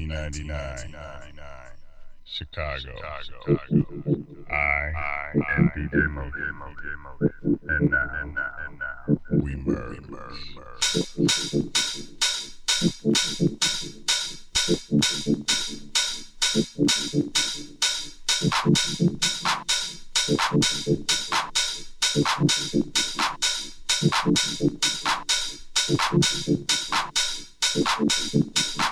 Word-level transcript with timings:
1999. 0.00 1.34
Chicago. 2.26 2.90
I 4.50 5.32
am 5.56 5.70
DJ 5.76 6.10
Motion. 6.10 6.54
And 7.68 7.90
now, 7.90 8.10
and 8.20 8.34
now, 8.34 8.50
and 8.66 8.78
now, 8.78 9.18
we 9.40 9.54
merge. 9.54 10.00
Thank 27.86 28.88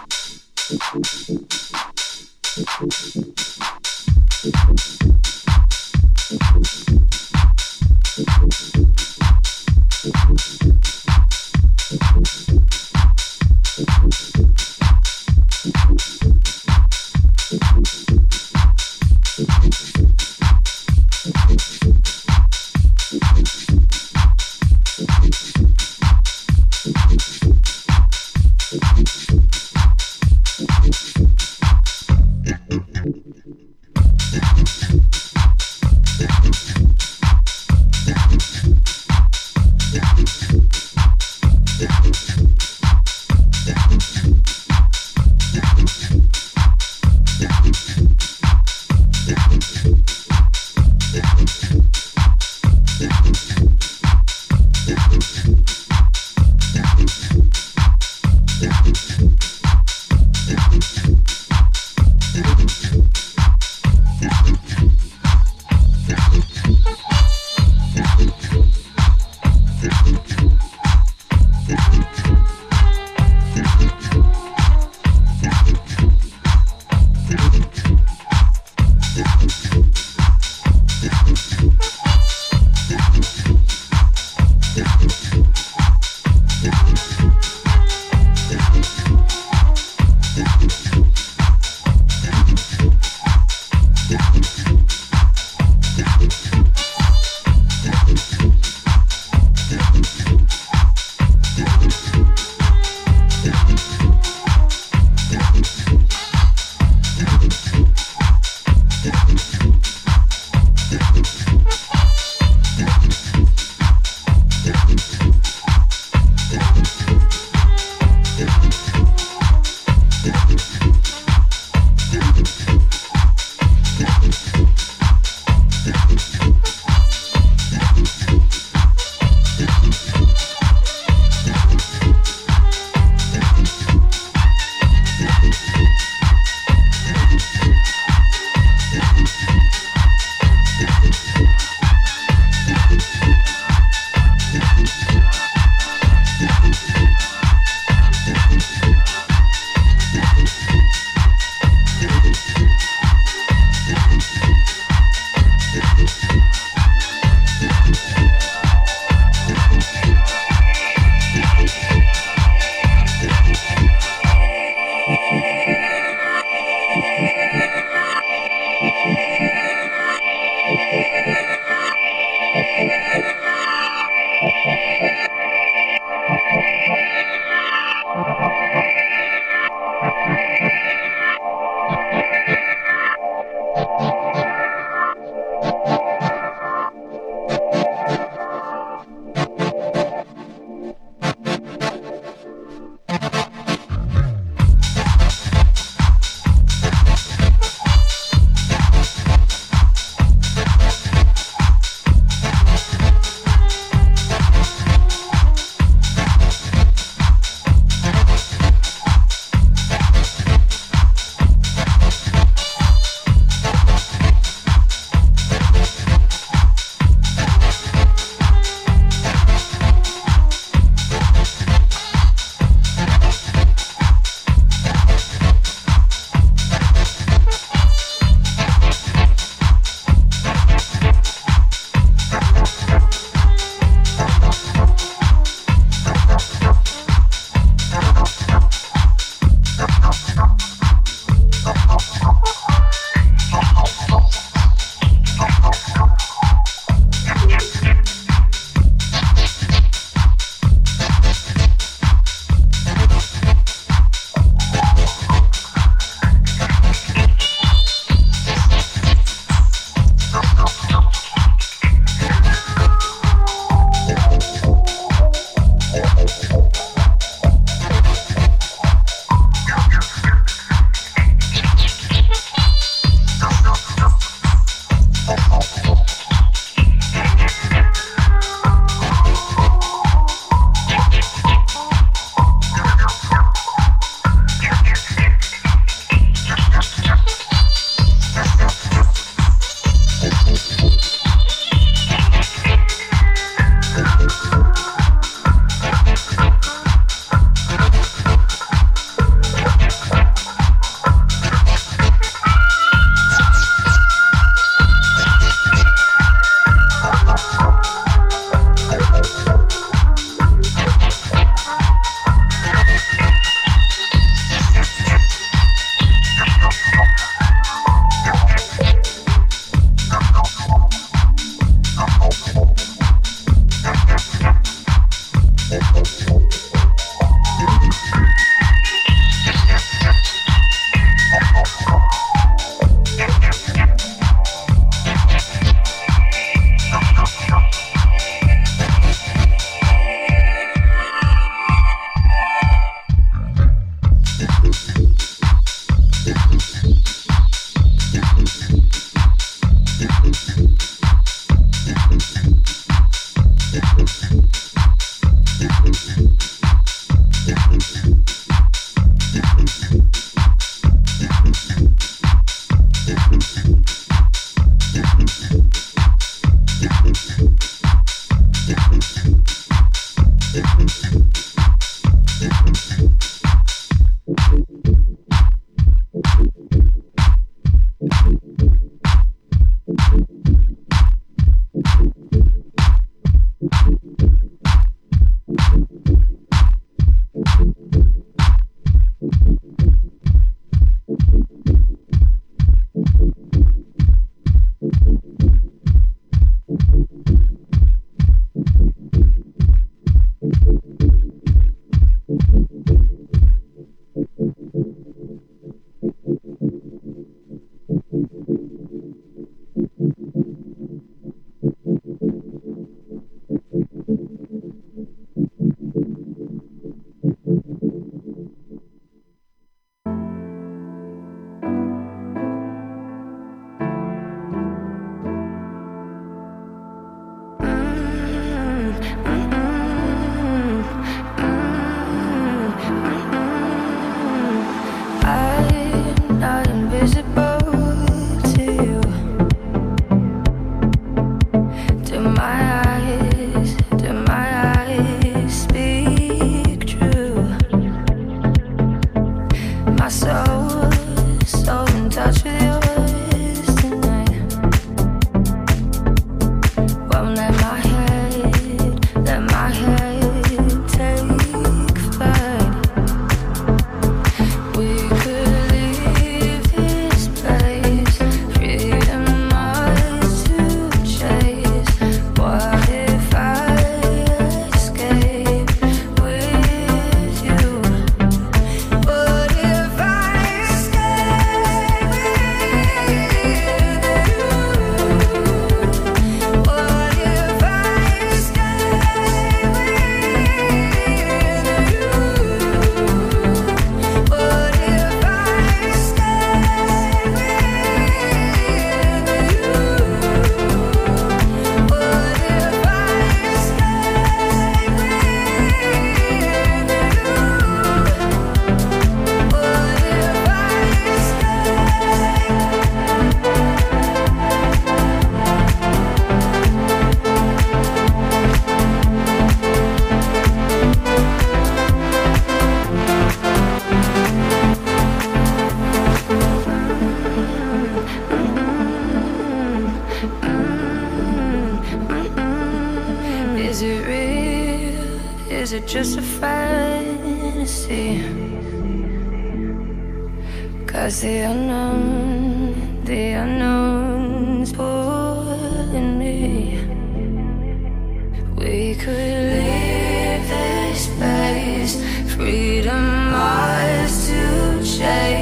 We 548.57 548.95
could 548.95 549.15
leave 549.15 550.49
this 550.49 551.07
space, 551.07 551.97
freedom 552.35 553.35
ours 553.35 554.27
to 554.29 554.83
chase. 554.85 555.42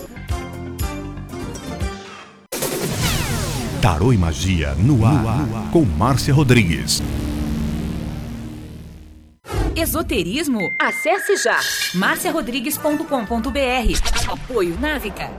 Tarô 3.81 4.13
e 4.13 4.17
Magia 4.17 4.75
no 4.75 5.03
ar, 5.03 5.23
no 5.23 5.57
ar, 5.57 5.71
com 5.71 5.83
Márcia 5.83 6.31
Rodrigues. 6.31 7.01
Esoterismo? 9.75 10.59
Acesse 10.79 11.35
já 11.37 11.59
marciarodrigues.com.br. 11.95 14.31
Apoio 14.31 14.79
Návica. 14.79 15.31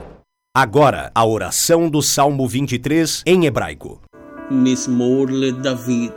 Agora, 0.53 1.09
a 1.15 1.25
oração 1.25 1.89
do 1.89 2.01
Salmo 2.01 2.45
23 2.45 3.23
em 3.25 3.45
hebraico. 3.45 4.01
Mismor 4.51 5.31
le 5.31 5.53
David. 5.53 6.11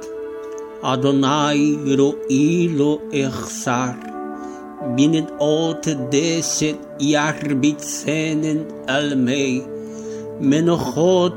Adonai 0.83 1.79
ro'i 1.97 2.67
lo 2.67 3.03
echsar. 3.13 3.97
Binnen 4.97 5.29
ot 5.39 5.95
deset 6.11 6.77
yarbitsenen 7.01 8.67
almei. 8.89 9.65
Menochot 10.41 11.37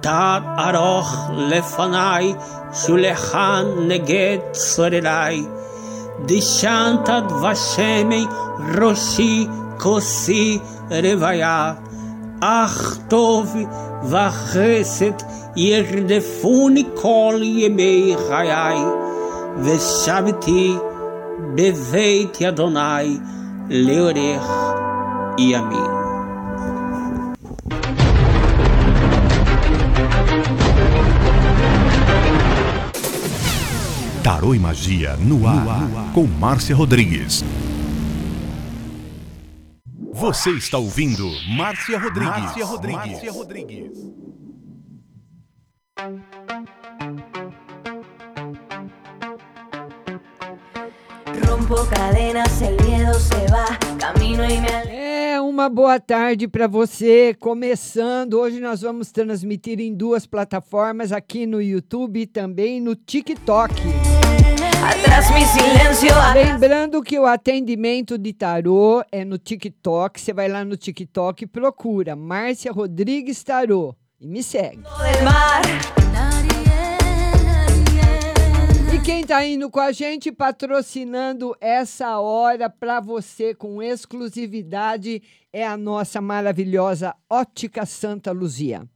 תת 0.00 0.42
ארוך 0.58 1.30
לפניי, 1.36 2.34
שולחן 2.72 3.64
נגד 3.88 4.38
צורריי. 4.52 5.44
דשנת 6.26 7.08
דבשמי 7.28 8.26
ראשי 8.78 9.46
כוסי 9.78 10.58
רוויה. 10.90 11.74
אך 12.40 12.98
טוב 13.08 13.56
וחסד 14.04 15.12
ירדפוני 15.56 16.84
כל 16.94 17.40
ימי 17.42 18.14
חיי, 18.28 18.78
ושבתי 19.58 20.76
בבית 21.54 22.42
אדוני 22.42 23.18
לאורך 23.70 24.46
ימים. 25.38 25.97
Tarô 34.29 34.53
e 34.53 34.59
Magia 34.59 35.17
no 35.17 35.47
ar, 35.47 35.65
com 36.13 36.27
Márcia 36.27 36.75
Rodrigues. 36.75 37.43
Você 40.13 40.51
está 40.51 40.77
ouvindo 40.77 41.27
Márcia 41.47 41.97
Rodrigues. 41.97 42.43
Márcia 42.43 42.63
Rodrigues. 42.63 43.11
Márcia 43.11 43.31
Rodrigues. 43.31 43.97
Rompo 51.47 51.87
cadenas, 51.87 52.61
el 52.61 52.77
miedo 52.85 53.19
se 53.19 53.47
va, 53.47 53.65
camino 53.97 54.45
y 54.45 54.59
me. 54.61 54.67
É 54.91 55.41
uma 55.41 55.67
boa 55.69 55.99
tarde 55.99 56.47
para 56.47 56.67
você. 56.67 57.33
Começando, 57.33 58.35
hoje 58.35 58.59
nós 58.59 58.81
vamos 58.81 59.11
transmitir 59.11 59.79
em 59.79 59.95
duas 59.95 60.27
plataformas, 60.27 61.11
aqui 61.11 61.47
no 61.47 61.59
YouTube 61.59 62.19
e 62.21 62.27
também 62.27 62.79
no 62.79 62.95
TikTok. 62.95 63.73
Lembrando 66.33 67.03
que 67.03 67.19
o 67.19 67.25
atendimento 67.25 68.17
de 68.17 68.33
tarô 68.33 69.03
é 69.11 69.23
no 69.23 69.37
TikTok. 69.37 70.19
Você 70.19 70.33
vai 70.33 70.47
lá 70.47 70.65
no 70.65 70.75
TikTok 70.75 71.43
e 71.43 71.47
procura 71.47 72.15
Márcia 72.15 72.71
Rodrigues 72.71 73.43
Tarô 73.43 73.95
e 74.19 74.27
me 74.27 74.41
segue. 74.41 74.81
E 78.93 78.99
quem 79.01 79.23
tá 79.23 79.45
indo 79.45 79.69
com 79.69 79.79
a 79.79 79.91
gente 79.91 80.31
patrocinando 80.31 81.55
essa 81.61 82.19
hora 82.19 82.69
para 82.69 82.99
você 82.99 83.53
com 83.53 83.81
exclusividade 83.81 85.21
é 85.53 85.65
a 85.65 85.77
nossa 85.77 86.19
maravilhosa 86.19 87.15
Ótica 87.29 87.85
Santa 87.85 88.31
Luzia. 88.31 88.87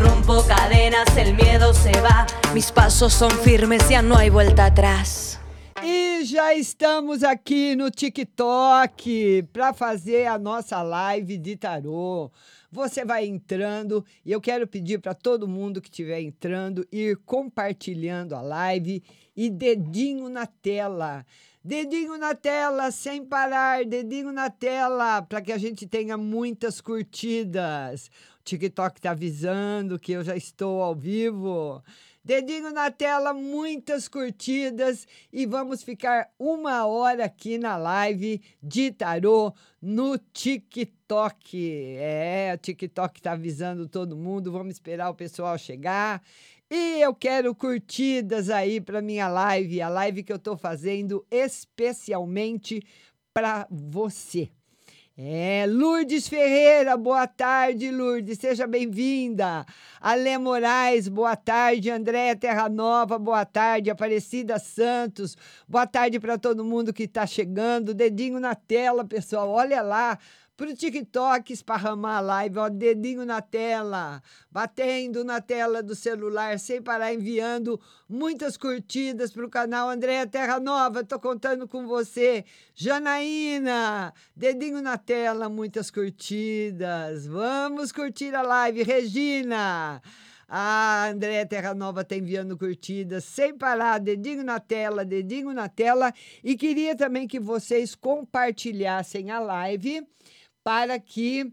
Rompo 0.00 0.44
cadenas, 0.48 1.16
el 1.16 1.34
miedo 1.34 1.72
se 1.74 1.92
va. 2.00 2.26
Mis 2.54 2.72
pasos 2.72 3.12
son 3.12 3.30
firmes, 3.30 3.88
ya 3.88 4.02
no 4.02 4.16
hay 4.16 4.30
vuelta 4.30 4.64
atrás. 4.64 5.38
E 5.86 6.24
já 6.24 6.54
estamos 6.54 7.22
aqui 7.22 7.76
no 7.76 7.90
TikTok 7.90 9.42
para 9.52 9.74
fazer 9.74 10.26
a 10.26 10.38
nossa 10.38 10.80
live 10.80 11.36
de 11.36 11.56
tarô. 11.56 12.32
Você 12.72 13.04
vai 13.04 13.26
entrando 13.26 14.02
e 14.24 14.32
eu 14.32 14.40
quero 14.40 14.66
pedir 14.66 14.98
para 14.98 15.12
todo 15.12 15.46
mundo 15.46 15.82
que 15.82 15.90
estiver 15.90 16.22
entrando 16.22 16.88
ir 16.90 17.18
compartilhando 17.26 18.34
a 18.34 18.40
live 18.40 19.02
e 19.36 19.50
dedinho 19.50 20.30
na 20.30 20.46
tela. 20.46 21.26
Dedinho 21.62 22.16
na 22.16 22.34
tela, 22.34 22.90
sem 22.90 23.22
parar, 23.22 23.84
dedinho 23.84 24.32
na 24.32 24.48
tela, 24.48 25.20
para 25.20 25.42
que 25.42 25.52
a 25.52 25.58
gente 25.58 25.86
tenha 25.86 26.16
muitas 26.16 26.80
curtidas. 26.80 28.10
O 28.40 28.44
TikTok 28.44 28.98
está 28.98 29.10
avisando 29.10 29.98
que 29.98 30.12
eu 30.12 30.24
já 30.24 30.34
estou 30.34 30.82
ao 30.82 30.94
vivo. 30.94 31.82
Dedinho 32.24 32.72
na 32.72 32.90
tela, 32.90 33.34
muitas 33.34 34.08
curtidas 34.08 35.06
e 35.30 35.44
vamos 35.44 35.82
ficar 35.82 36.30
uma 36.38 36.86
hora 36.86 37.26
aqui 37.26 37.58
na 37.58 37.76
live 37.76 38.40
de 38.62 38.90
tarô 38.90 39.52
no 39.78 40.16
TikTok. 40.16 41.98
É, 41.98 42.52
o 42.54 42.58
TikTok 42.58 43.20
tá 43.20 43.32
avisando 43.32 43.86
todo 43.86 44.16
mundo, 44.16 44.50
vamos 44.50 44.72
esperar 44.72 45.10
o 45.10 45.14
pessoal 45.14 45.58
chegar. 45.58 46.22
E 46.70 46.98
eu 47.02 47.14
quero 47.14 47.54
curtidas 47.54 48.48
aí 48.48 48.80
para 48.80 49.02
minha 49.02 49.28
live, 49.28 49.82
a 49.82 49.90
live 49.90 50.22
que 50.22 50.32
eu 50.32 50.38
tô 50.38 50.56
fazendo 50.56 51.26
especialmente 51.30 52.82
para 53.34 53.66
você. 53.70 54.48
É, 55.16 55.64
Lourdes 55.68 56.26
Ferreira, 56.26 56.96
boa 56.96 57.24
tarde, 57.28 57.88
Lourdes, 57.88 58.36
seja 58.36 58.66
bem-vinda. 58.66 59.64
Alê 60.00 60.36
Moraes, 60.36 61.06
boa 61.06 61.36
tarde. 61.36 61.88
Andréia 61.88 62.34
Terra 62.34 62.68
Nova, 62.68 63.16
boa 63.16 63.44
tarde. 63.44 63.90
Aparecida 63.90 64.58
Santos, 64.58 65.36
boa 65.68 65.86
tarde 65.86 66.18
para 66.18 66.36
todo 66.36 66.64
mundo 66.64 66.92
que 66.92 67.04
está 67.04 67.28
chegando. 67.28 67.94
Dedinho 67.94 68.40
na 68.40 68.56
tela, 68.56 69.04
pessoal, 69.04 69.50
olha 69.50 69.82
lá 69.82 70.18
pro 70.56 70.74
TikTok 70.74 71.52
esparramar 71.52 72.18
a 72.18 72.20
live, 72.20 72.58
ó, 72.58 72.68
dedinho 72.68 73.24
na 73.24 73.42
tela, 73.42 74.22
batendo 74.50 75.24
na 75.24 75.40
tela 75.40 75.82
do 75.82 75.94
celular, 75.94 76.58
sem 76.58 76.80
parar, 76.80 77.12
enviando 77.12 77.80
muitas 78.08 78.56
curtidas 78.56 79.32
pro 79.32 79.50
canal 79.50 79.88
Andréa 79.88 80.26
Terra 80.26 80.60
Nova, 80.60 81.02
tô 81.02 81.18
contando 81.18 81.66
com 81.66 81.86
você. 81.86 82.44
Janaína, 82.74 84.14
dedinho 84.36 84.80
na 84.80 84.96
tela, 84.96 85.48
muitas 85.48 85.90
curtidas. 85.90 87.26
Vamos 87.26 87.90
curtir 87.90 88.34
a 88.34 88.42
live. 88.42 88.84
Regina, 88.84 90.00
a 90.48 91.08
Andréa 91.08 91.44
Terra 91.44 91.74
Nova 91.74 92.02
está 92.02 92.14
enviando 92.14 92.56
curtidas 92.56 93.24
sem 93.24 93.56
parar, 93.56 93.98
dedinho 93.98 94.44
na 94.44 94.60
tela, 94.60 95.04
dedinho 95.04 95.52
na 95.52 95.68
tela. 95.68 96.14
E 96.44 96.56
queria 96.56 96.94
também 96.94 97.26
que 97.26 97.40
vocês 97.40 97.96
compartilhassem 97.96 99.32
a 99.32 99.40
live 99.40 100.06
para 100.64 100.98
que 100.98 101.52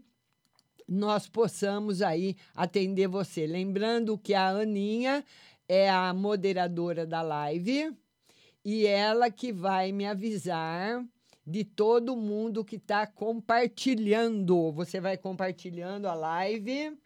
nós 0.88 1.28
possamos 1.28 2.02
aí 2.02 2.36
atender 2.54 3.06
você. 3.06 3.46
Lembrando 3.46 4.18
que 4.18 4.34
a 4.34 4.48
Aninha 4.48 5.24
é 5.68 5.88
a 5.88 6.12
moderadora 6.12 7.06
da 7.06 7.22
live 7.22 7.94
e 8.64 8.86
ela 8.86 9.30
que 9.30 9.52
vai 9.52 9.92
me 9.92 10.06
avisar 10.06 11.04
de 11.46 11.64
todo 11.64 12.16
mundo 12.16 12.64
que 12.64 12.76
está 12.76 13.06
compartilhando. 13.06 14.72
Você 14.72 15.00
vai 15.00 15.16
compartilhando 15.16 16.06
a 16.06 16.14
live 16.14 16.96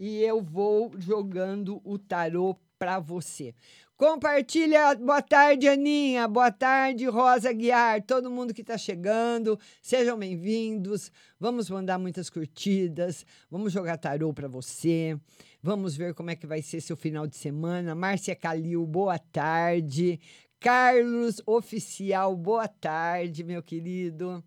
e 0.00 0.22
eu 0.22 0.42
vou 0.42 0.92
jogando 0.98 1.80
o 1.84 1.98
tarô 1.98 2.56
para 2.78 2.98
você. 2.98 3.54
Compartilha. 3.96 4.94
Boa 4.94 5.22
tarde, 5.22 5.66
Aninha. 5.66 6.28
Boa 6.28 6.52
tarde, 6.52 7.06
Rosa 7.06 7.50
Guiar. 7.50 8.02
Todo 8.02 8.30
mundo 8.30 8.52
que 8.52 8.60
está 8.60 8.76
chegando, 8.76 9.58
sejam 9.80 10.18
bem-vindos. 10.18 11.10
Vamos 11.40 11.70
mandar 11.70 11.98
muitas 11.98 12.28
curtidas. 12.28 13.24
Vamos 13.50 13.72
jogar 13.72 13.96
tarô 13.96 14.34
para 14.34 14.48
você. 14.48 15.18
Vamos 15.62 15.96
ver 15.96 16.12
como 16.12 16.28
é 16.28 16.36
que 16.36 16.46
vai 16.46 16.60
ser 16.60 16.82
seu 16.82 16.94
final 16.94 17.26
de 17.26 17.36
semana. 17.36 17.94
Márcia 17.94 18.36
Calil, 18.36 18.84
boa 18.86 19.18
tarde. 19.18 20.20
Carlos 20.60 21.40
Oficial, 21.46 22.36
boa 22.36 22.68
tarde, 22.68 23.42
meu 23.42 23.62
querido. 23.62 24.44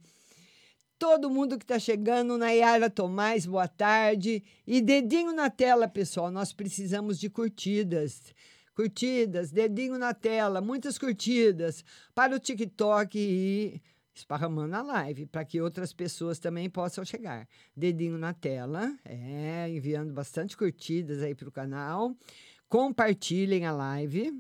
Todo 1.00 1.28
mundo 1.28 1.58
que 1.58 1.64
está 1.64 1.80
chegando, 1.80 2.38
Nayara 2.38 2.88
Tomás, 2.88 3.48
boa 3.48 3.68
tarde. 3.68 4.44
E 4.68 4.80
dedinho 4.80 5.34
na 5.34 5.50
tela, 5.50 5.88
pessoal, 5.88 6.30
nós 6.30 6.54
precisamos 6.54 7.20
de 7.20 7.32
curtidas 7.32 8.22
curtidas, 8.80 9.52
dedinho 9.52 9.98
na 9.98 10.14
tela, 10.14 10.62
muitas 10.62 10.98
curtidas 10.98 11.84
para 12.16 12.34
o 12.34 12.40
TikTok 12.40 13.20
e 13.20 13.82
esparramando 14.16 14.74
a 14.74 14.82
live, 14.82 15.26
para 15.26 15.44
que 15.44 15.60
outras 15.60 15.92
pessoas 15.92 16.40
também 16.40 16.70
possam 16.70 17.04
chegar. 17.04 17.46
Dedinho 17.76 18.18
na 18.18 18.34
tela, 18.34 18.96
é, 19.04 19.70
enviando 19.70 20.14
bastante 20.14 20.56
curtidas 20.56 21.22
aí 21.22 21.36
para 21.36 21.50
o 21.50 21.52
canal. 21.52 22.16
Compartilhem 22.70 23.66
a 23.66 23.74
live. 23.74 24.32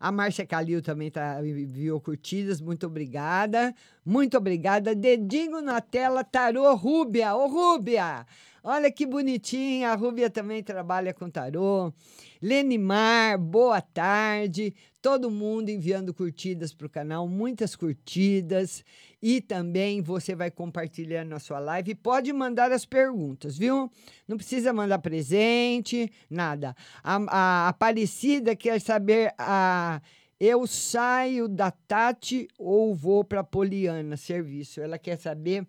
A 0.00 0.10
Márcia 0.10 0.44
Calil 0.44 0.82
também 0.82 1.08
tá, 1.08 1.40
enviou 1.46 2.00
curtidas, 2.00 2.60
muito 2.60 2.88
obrigada. 2.88 3.72
Muito 4.04 4.36
obrigada. 4.36 4.92
Dedinho 4.92 5.62
na 5.62 5.80
tela, 5.80 6.24
tarô 6.24 6.74
Rúbia. 6.74 7.36
Ô, 7.36 7.46
Rúbia! 7.46 8.26
Olha 8.66 8.90
que 8.90 9.04
bonitinha, 9.04 9.90
a 9.90 9.94
Rúbia 9.94 10.30
também 10.30 10.62
trabalha 10.62 11.12
com 11.12 11.28
tarô. 11.28 11.92
Lenimar, 12.40 13.38
boa 13.38 13.82
tarde. 13.82 14.74
Todo 15.02 15.30
mundo 15.30 15.68
enviando 15.68 16.14
curtidas 16.14 16.72
para 16.72 16.86
o 16.86 16.90
canal, 16.90 17.28
muitas 17.28 17.76
curtidas. 17.76 18.82
E 19.20 19.42
também 19.42 20.00
você 20.00 20.34
vai 20.34 20.50
compartilhando 20.50 21.34
a 21.34 21.38
sua 21.38 21.58
live. 21.58 21.94
Pode 21.94 22.32
mandar 22.32 22.72
as 22.72 22.86
perguntas, 22.86 23.58
viu? 23.58 23.92
Não 24.26 24.38
precisa 24.38 24.72
mandar 24.72 24.98
presente, 25.00 26.10
nada. 26.30 26.74
A, 27.02 27.16
a 27.16 27.68
Aparecida 27.68 28.56
quer 28.56 28.80
saber 28.80 29.34
a. 29.36 30.00
Eu 30.40 30.66
saio 30.66 31.48
da 31.48 31.70
Tati 31.70 32.48
ou 32.58 32.94
vou 32.94 33.22
para 33.24 33.44
Poliana 33.44 34.16
serviço? 34.16 34.80
Ela 34.80 34.98
quer 34.98 35.18
saber 35.18 35.66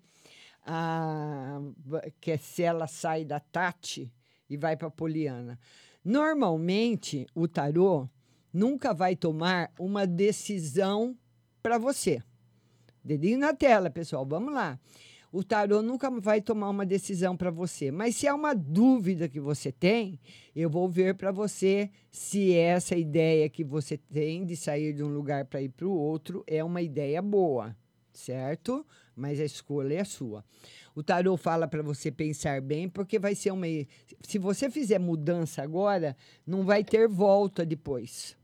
a, 0.65 1.61
que 2.19 2.31
é 2.31 2.37
se 2.37 2.63
ela 2.63 2.87
sai 2.87 3.23
da 3.23 3.39
Tati 3.39 4.11
e 4.49 4.57
vai 4.57 4.75
para 4.75 4.89
Poliana. 4.89 5.59
Normalmente, 6.03 7.25
o 7.33 7.47
tarô 7.47 8.09
nunca 8.51 8.93
vai 8.93 9.15
tomar 9.15 9.71
uma 9.79 10.07
decisão 10.07 11.15
para 11.61 11.77
você. 11.77 12.21
Dedinho 13.03 13.37
na 13.37 13.53
tela, 13.53 13.89
pessoal, 13.89 14.25
vamos 14.25 14.53
lá. 14.53 14.79
O 15.31 15.43
tarô 15.43 15.81
nunca 15.81 16.09
vai 16.09 16.39
tomar 16.39 16.69
uma 16.69 16.85
decisão 16.85 17.35
para 17.35 17.51
você, 17.51 17.91
mas 17.91 18.15
se 18.15 18.25
há 18.25 18.33
uma 18.33 18.55
dúvida 18.55 19.27
que 19.27 19.39
você 19.39 19.69
tem, 19.69 20.17
eu 20.55 20.69
vou 20.69 20.87
ver 20.87 21.15
para 21.15 21.29
você 21.29 21.89
se 22.09 22.53
essa 22.53 22.95
ideia 22.95 23.49
que 23.49 23.63
você 23.63 23.97
tem 23.97 24.45
de 24.45 24.55
sair 24.55 24.93
de 24.93 25.03
um 25.03 25.09
lugar 25.09 25.43
para 25.43 25.61
ir 25.61 25.69
para 25.69 25.85
o 25.85 25.91
outro 25.91 26.41
é 26.47 26.63
uma 26.63 26.81
ideia 26.81 27.21
boa, 27.21 27.75
certo? 28.13 28.85
Mas 29.15 29.39
a 29.39 29.45
escolha 29.45 29.95
é 29.95 30.03
sua. 30.03 30.43
O 30.93 31.01
tarô 31.01 31.37
fala 31.37 31.67
para 31.67 31.81
você 31.81 32.11
pensar 32.11 32.61
bem, 32.61 32.89
porque 32.89 33.17
vai 33.17 33.35
ser 33.35 33.51
uma. 33.51 33.65
Se 34.21 34.37
você 34.37 34.69
fizer 34.69 34.99
mudança 34.99 35.61
agora, 35.61 36.15
não 36.45 36.63
vai 36.63 36.83
ter 36.83 37.07
volta 37.07 37.65
depois. 37.65 38.35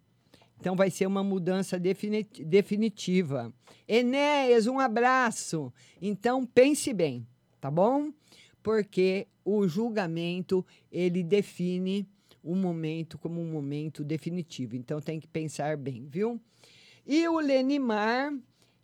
Então 0.60 0.76
vai 0.76 0.92
ser 0.92 1.08
uma 1.08 1.24
mudança 1.24 1.80
definitiva. 1.80 3.52
Enéas, 3.88 4.68
um 4.68 4.80
abraço. 4.80 5.74
Então 6.00 6.46
pense 6.46 6.94
bem, 6.94 7.26
tá 7.60 7.72
bom? 7.72 8.14
Porque 8.62 9.28
o 9.44 9.68
julgamento 9.68 10.64
ele 10.92 11.24
define 11.24 12.08
o 12.44 12.56
momento 12.56 13.18
como 13.18 13.42
um 13.42 13.52
momento 13.52 14.04
definitivo. 14.04 14.76
Então 14.76 15.02
tem 15.02 15.20
que 15.20 15.28
pensar 15.28 15.78
bem, 15.78 16.06
viu? 16.08 16.40
E 17.08 17.28
o 17.28 17.40
Lenimar 17.40 18.32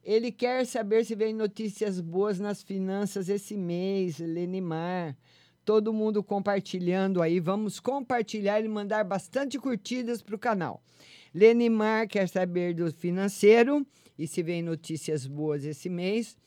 ele 0.08 0.32
quer 0.32 0.66
saber 0.66 1.04
se 1.04 1.14
vem 1.16 1.34
notícias 1.34 2.00
boas 2.00 2.40
nas 2.40 2.64
finanças 2.64 3.28
esse 3.28 3.58
mês, 3.58 4.20
Lenimar. 4.20 5.18
Todo 5.66 5.92
mundo 5.92 6.24
compartilhando 6.24 7.22
aí. 7.22 7.42
Vamos 7.42 7.78
compartilhar 7.82 8.64
e 8.64 8.70
mandar 8.70 9.04
bastante 9.04 9.60
curtidas 9.60 10.22
para 10.22 10.34
o 10.34 10.40
canal. 10.40 10.82
Lenimar 11.34 12.08
quer 12.08 12.30
saber 12.30 12.74
do 12.74 12.90
financeiro 12.90 13.86
e 14.18 14.26
se 14.26 14.42
vem 14.42 14.62
notícias 14.62 15.28
boas 15.28 15.66
esse 15.66 15.90
mês. 15.90 16.38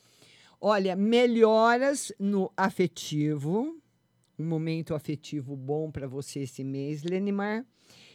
Olha, 0.59 0.95
melhoras 0.95 2.11
no 2.19 2.51
afetivo. 2.57 3.79
Um 4.39 4.45
momento 4.45 4.95
afetivo 4.95 5.55
bom 5.55 5.91
para 5.91 6.07
você 6.07 6.39
esse 6.39 6.63
mês, 6.63 7.03
Lenimar. 7.03 7.63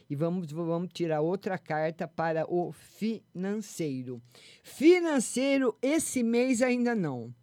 E 0.08 0.14
vamos, 0.14 0.50
vamos 0.52 0.90
tirar 0.92 1.20
outra 1.20 1.58
carta 1.58 2.06
para 2.06 2.44
o 2.52 2.72
financeiro. 2.72 4.22
Financeiro, 4.62 5.76
esse 5.82 6.22
mês 6.22 6.62
ainda 6.62 6.94
não. 6.94 7.34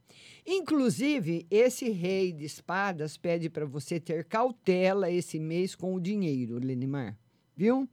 Inclusive, 0.46 1.46
esse 1.50 1.90
rei 1.90 2.34
de 2.34 2.46
espadas 2.46 3.18
pede 3.18 3.50
para 3.50 3.66
você 3.66 4.00
ter 4.00 4.26
cautela 4.26 5.10
esse 5.10 5.40
mês 5.40 5.74
com 5.76 5.94
o 5.96 6.02
dinheiro, 6.02 6.58
Lenimar. 6.58 7.18
Viu? 7.56 7.88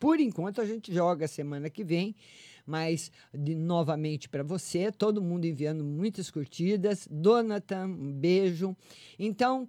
Por 0.00 0.18
enquanto, 0.18 0.60
a 0.60 0.64
gente 0.66 0.92
joga 0.92 1.28
semana 1.28 1.70
que 1.70 1.84
vem, 1.84 2.14
mas 2.66 3.12
de, 3.32 3.54
novamente 3.54 4.28
para 4.28 4.42
você, 4.42 4.90
todo 4.90 5.22
mundo 5.22 5.44
enviando 5.44 5.84
muitas 5.84 6.28
curtidas. 6.28 7.06
Donatan, 7.08 7.86
um 7.86 8.12
beijo. 8.12 8.76
Então, 9.16 9.68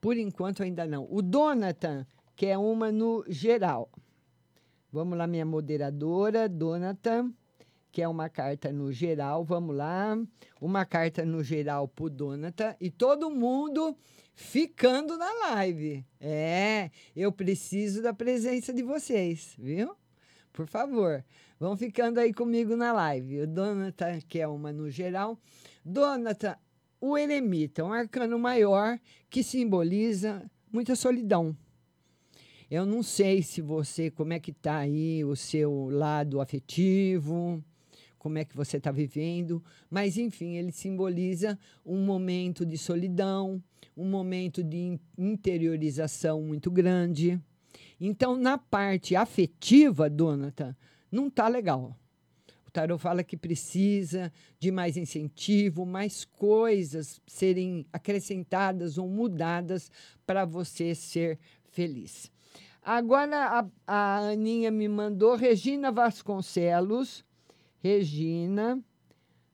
por 0.00 0.18
enquanto 0.18 0.62
ainda 0.62 0.86
não. 0.86 1.06
O 1.10 1.22
Donatan 1.22 2.06
que 2.40 2.46
é 2.46 2.56
uma 2.56 2.90
no 2.90 3.22
geral. 3.28 3.90
Vamos 4.90 5.18
lá, 5.18 5.26
minha 5.26 5.44
moderadora, 5.44 6.48
Donatan, 6.48 7.34
que 7.92 8.00
é 8.00 8.08
uma 8.08 8.30
carta 8.30 8.72
no 8.72 8.90
geral. 8.90 9.44
Vamos 9.44 9.76
lá. 9.76 10.18
Uma 10.58 10.86
carta 10.86 11.22
no 11.22 11.44
geral 11.44 11.86
para 11.86 12.06
o 12.06 12.08
Donatan. 12.08 12.74
E 12.80 12.90
todo 12.90 13.28
mundo 13.28 13.94
ficando 14.34 15.18
na 15.18 15.30
live. 15.50 16.02
É, 16.18 16.90
eu 17.14 17.30
preciso 17.30 18.00
da 18.00 18.14
presença 18.14 18.72
de 18.72 18.82
vocês, 18.82 19.54
viu? 19.58 19.94
Por 20.50 20.66
favor, 20.66 21.22
vão 21.58 21.76
ficando 21.76 22.20
aí 22.20 22.32
comigo 22.32 22.74
na 22.74 22.90
live. 22.90 23.42
O 23.42 23.46
Donatan, 23.46 24.18
que 24.26 24.40
é 24.40 24.48
uma 24.48 24.72
no 24.72 24.88
geral. 24.88 25.38
Donatan, 25.84 26.56
o 26.98 27.18
eremita, 27.18 27.84
um 27.84 27.92
arcano 27.92 28.38
maior 28.38 28.98
que 29.28 29.42
simboliza 29.42 30.50
muita 30.72 30.96
solidão. 30.96 31.54
Eu 32.70 32.86
não 32.86 33.02
sei 33.02 33.42
se 33.42 33.60
você, 33.60 34.12
como 34.12 34.32
é 34.32 34.38
que 34.38 34.52
está 34.52 34.78
aí 34.78 35.24
o 35.24 35.34
seu 35.34 35.88
lado 35.90 36.40
afetivo, 36.40 37.60
como 38.16 38.38
é 38.38 38.44
que 38.44 38.56
você 38.56 38.76
está 38.76 38.92
vivendo, 38.92 39.60
mas 39.90 40.16
enfim, 40.16 40.56
ele 40.56 40.70
simboliza 40.70 41.58
um 41.84 42.04
momento 42.04 42.64
de 42.64 42.78
solidão, 42.78 43.60
um 43.96 44.08
momento 44.08 44.62
de 44.62 45.00
interiorização 45.18 46.42
muito 46.42 46.70
grande. 46.70 47.40
Então, 48.00 48.36
na 48.36 48.56
parte 48.56 49.16
afetiva, 49.16 50.08
Donata, 50.08 50.78
não 51.10 51.26
está 51.26 51.48
legal. 51.48 51.98
O 52.68 52.70
tarot 52.70 53.02
fala 53.02 53.24
que 53.24 53.36
precisa 53.36 54.32
de 54.60 54.70
mais 54.70 54.96
incentivo, 54.96 55.84
mais 55.84 56.24
coisas 56.24 57.20
serem 57.26 57.84
acrescentadas 57.92 58.96
ou 58.96 59.08
mudadas 59.08 59.90
para 60.24 60.44
você 60.44 60.94
ser 60.94 61.36
feliz. 61.72 62.30
Agora 62.82 63.60
a, 63.60 63.66
a 63.86 64.18
Aninha 64.30 64.70
me 64.70 64.88
mandou 64.88 65.36
Regina 65.36 65.92
Vasconcelos. 65.92 67.24
Regina 67.82 68.82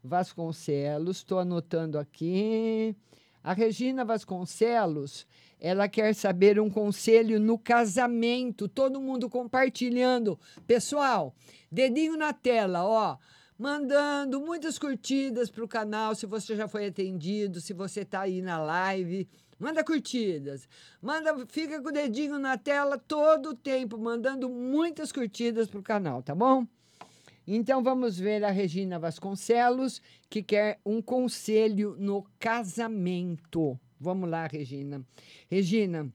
Vasconcelos, 0.02 1.18
estou 1.18 1.38
anotando 1.38 1.98
aqui. 1.98 2.96
A 3.42 3.52
Regina 3.52 4.04
Vasconcelos, 4.04 5.26
ela 5.60 5.88
quer 5.88 6.14
saber 6.14 6.60
um 6.60 6.70
conselho 6.70 7.38
no 7.40 7.58
casamento. 7.58 8.68
Todo 8.68 9.00
mundo 9.00 9.28
compartilhando. 9.28 10.38
Pessoal, 10.66 11.34
dedinho 11.70 12.16
na 12.16 12.32
tela, 12.32 12.84
ó. 12.84 13.16
Mandando 13.58 14.40
muitas 14.40 14.78
curtidas 14.78 15.48
para 15.48 15.64
o 15.64 15.68
canal, 15.68 16.14
se 16.14 16.26
você 16.26 16.54
já 16.54 16.68
foi 16.68 16.86
atendido, 16.86 17.60
se 17.60 17.72
você 17.72 18.02
está 18.02 18.20
aí 18.20 18.42
na 18.42 18.58
live. 18.58 19.26
Manda 19.58 19.82
curtidas. 19.82 20.68
Manda, 21.00 21.46
fica 21.46 21.80
com 21.80 21.88
o 21.88 21.92
dedinho 21.92 22.38
na 22.38 22.58
tela 22.58 22.98
todo 22.98 23.50
o 23.50 23.54
tempo, 23.54 23.96
mandando 23.96 24.48
muitas 24.48 25.10
curtidas 25.10 25.68
para 25.68 25.80
o 25.80 25.82
canal, 25.82 26.22
tá 26.22 26.34
bom? 26.34 26.66
Então 27.46 27.82
vamos 27.82 28.18
ver 28.18 28.44
a 28.44 28.50
Regina 28.50 28.98
Vasconcelos, 28.98 30.02
que 30.28 30.42
quer 30.42 30.80
um 30.84 31.00
conselho 31.00 31.96
no 31.98 32.26
casamento. 32.38 33.78
Vamos 33.98 34.28
lá, 34.28 34.46
Regina. 34.46 35.06
Regina, 35.48 36.12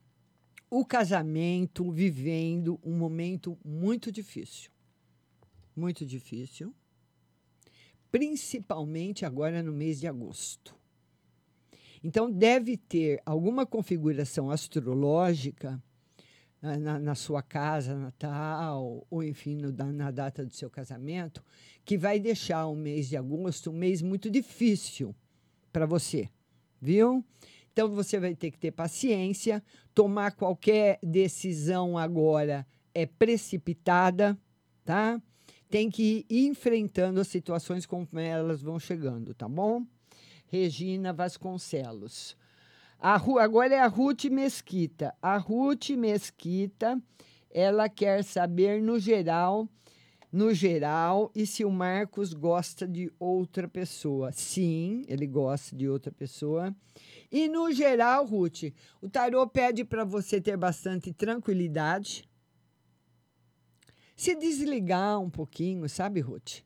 o 0.70 0.84
casamento 0.84 1.90
vivendo 1.90 2.78
um 2.84 2.96
momento 2.96 3.58
muito 3.64 4.12
difícil. 4.12 4.70
Muito 5.74 6.06
difícil. 6.06 6.74
Principalmente 8.10 9.24
agora 9.24 9.62
no 9.62 9.72
mês 9.72 9.98
de 9.98 10.06
agosto. 10.06 10.81
Então, 12.02 12.30
deve 12.30 12.76
ter 12.76 13.20
alguma 13.24 13.64
configuração 13.64 14.50
astrológica 14.50 15.82
ah, 16.60 16.76
na, 16.76 16.98
na 16.98 17.14
sua 17.14 17.42
casa 17.42 17.94
natal, 17.94 19.06
ou 19.10 19.22
enfim, 19.22 19.56
no, 19.56 19.72
na 19.92 20.10
data 20.10 20.44
do 20.44 20.52
seu 20.52 20.68
casamento, 20.68 21.44
que 21.84 21.96
vai 21.96 22.18
deixar 22.18 22.66
o 22.66 22.74
mês 22.74 23.08
de 23.08 23.16
agosto 23.16 23.70
um 23.70 23.74
mês 23.74 24.02
muito 24.02 24.30
difícil 24.30 25.14
para 25.72 25.86
você, 25.86 26.28
viu? 26.80 27.24
Então, 27.72 27.88
você 27.88 28.20
vai 28.20 28.34
ter 28.34 28.50
que 28.50 28.58
ter 28.58 28.70
paciência, 28.70 29.62
tomar 29.94 30.32
qualquer 30.32 30.98
decisão 31.02 31.96
agora 31.96 32.66
é 32.94 33.06
precipitada, 33.06 34.38
tá? 34.84 35.20
Tem 35.70 35.90
que 35.90 36.26
ir 36.28 36.46
enfrentando 36.48 37.20
as 37.20 37.28
situações 37.28 37.86
como 37.86 38.06
elas 38.14 38.60
vão 38.60 38.78
chegando, 38.78 39.32
tá 39.32 39.48
bom? 39.48 39.86
Regina 40.52 41.14
Vasconcelos. 41.14 42.36
A, 42.98 43.14
agora 43.14 43.74
é 43.74 43.78
a 43.80 43.86
Ruth 43.86 44.26
Mesquita. 44.26 45.14
A 45.22 45.38
Ruth 45.38 45.88
Mesquita, 45.96 47.02
ela 47.50 47.88
quer 47.88 48.22
saber 48.22 48.82
no 48.82 48.98
geral, 48.98 49.66
no 50.30 50.52
geral, 50.52 51.32
e 51.34 51.46
se 51.46 51.64
o 51.64 51.70
Marcos 51.70 52.34
gosta 52.34 52.86
de 52.86 53.10
outra 53.18 53.66
pessoa. 53.66 54.30
Sim, 54.30 55.06
ele 55.08 55.26
gosta 55.26 55.74
de 55.74 55.88
outra 55.88 56.12
pessoa. 56.12 56.76
E 57.30 57.48
no 57.48 57.72
geral, 57.72 58.26
Ruth, 58.26 58.74
o 59.00 59.08
tarô 59.08 59.46
pede 59.46 59.86
para 59.86 60.04
você 60.04 60.38
ter 60.38 60.58
bastante 60.58 61.14
tranquilidade. 61.14 62.28
Se 64.14 64.34
desligar 64.34 65.18
um 65.18 65.30
pouquinho, 65.30 65.88
sabe, 65.88 66.20
Ruth? 66.20 66.60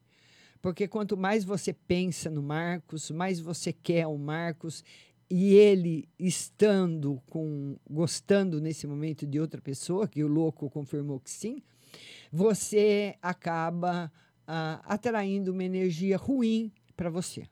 Porque 0.67 0.89
quanto 0.89 1.17
mais 1.17 1.45
você 1.45 1.73
pensa 1.73 2.29
no 2.29 2.43
Marcos, 2.43 3.09
mais 3.13 3.39
você 3.39 3.73
quer 3.73 4.05
o 4.09 4.19
Marcos 4.19 4.83
e 5.31 5.55
ele 5.55 6.09
estando 6.19 7.23
com 7.31 7.77
gostando 7.89 8.61
nesse 8.61 8.85
momento 8.85 9.25
de 9.25 9.39
outra 9.39 9.61
pessoa, 9.61 10.09
que 10.09 10.25
o 10.25 10.27
louco 10.27 10.69
confirmou 10.69 11.21
que 11.21 11.31
sim, 11.31 11.63
você 12.33 13.15
acaba 13.23 14.11
ah, 14.45 14.83
atraindo 14.87 15.53
uma 15.53 15.63
energia 15.63 16.17
ruim 16.17 16.73
para 16.97 17.11
você. 17.11 17.47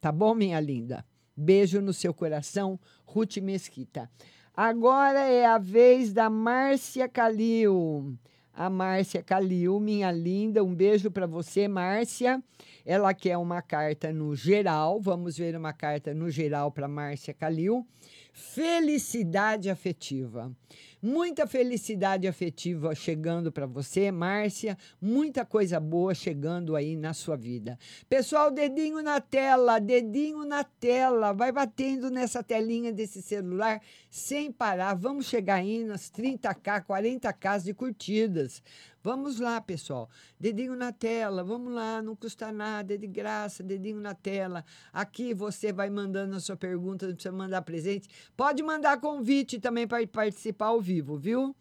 Tá 0.00 0.12
bom, 0.12 0.32
minha 0.32 0.60
linda? 0.60 1.04
Beijo 1.36 1.80
no 1.80 1.92
seu 1.92 2.14
coração, 2.14 2.78
Ruth 3.04 3.38
Mesquita. 3.38 4.08
Agora 4.56 5.26
é 5.26 5.44
a 5.44 5.58
vez 5.58 6.12
da 6.12 6.30
Márcia 6.30 7.08
Calil 7.08 8.16
a 8.56 8.70
Márcia 8.70 9.22
Calil, 9.22 9.80
minha 9.80 10.10
linda. 10.10 10.62
Um 10.62 10.74
beijo 10.74 11.10
para 11.10 11.26
você, 11.26 11.66
Márcia. 11.68 12.42
Ela 12.84 13.14
quer 13.14 13.38
uma 13.38 13.62
carta 13.62 14.12
no 14.12 14.36
geral. 14.36 15.00
Vamos 15.00 15.38
ver 15.38 15.56
uma 15.56 15.72
carta 15.72 16.12
no 16.12 16.30
geral 16.30 16.70
para 16.70 16.86
Márcia 16.86 17.32
Calil. 17.32 17.86
Felicidade 18.32 19.70
afetiva. 19.70 20.52
Muita 21.00 21.46
felicidade 21.46 22.26
afetiva 22.26 22.94
chegando 22.94 23.52
para 23.52 23.66
você, 23.66 24.10
Márcia. 24.10 24.76
Muita 25.00 25.44
coisa 25.44 25.78
boa 25.78 26.14
chegando 26.14 26.74
aí 26.74 26.96
na 26.96 27.12
sua 27.12 27.36
vida. 27.36 27.78
Pessoal, 28.08 28.50
dedinho 28.50 29.02
na 29.02 29.20
tela, 29.20 29.78
dedinho 29.78 30.44
na 30.44 30.64
tela. 30.64 31.32
Vai 31.32 31.52
batendo 31.52 32.10
nessa 32.10 32.42
telinha 32.42 32.92
desse 32.92 33.22
celular 33.22 33.80
sem 34.10 34.50
parar. 34.50 34.94
Vamos 34.94 35.26
chegar 35.26 35.56
aí 35.56 35.84
nas 35.84 36.10
30k, 36.10 36.84
40k 36.84 37.62
de 37.62 37.74
curtidas. 37.74 38.62
Vamos 39.04 39.38
lá, 39.38 39.60
pessoal. 39.60 40.08
Dedinho 40.40 40.74
na 40.74 40.90
tela, 40.90 41.44
vamos 41.44 41.74
lá, 41.74 42.00
não 42.00 42.16
custa 42.16 42.50
nada, 42.50 42.94
é 42.94 42.96
de 42.96 43.06
graça, 43.06 43.62
dedinho 43.62 44.00
na 44.00 44.14
tela. 44.14 44.64
Aqui 44.90 45.34
você 45.34 45.74
vai 45.74 45.90
mandando 45.90 46.34
a 46.34 46.40
sua 46.40 46.56
pergunta, 46.56 47.06
não 47.06 47.12
precisa 47.12 47.30
mandar 47.30 47.60
presente. 47.60 48.08
Pode 48.34 48.62
mandar 48.62 48.98
convite 48.98 49.60
também 49.60 49.86
para 49.86 50.06
participar 50.06 50.68
ao 50.68 50.80
vivo, 50.80 51.18
viu? 51.18 51.54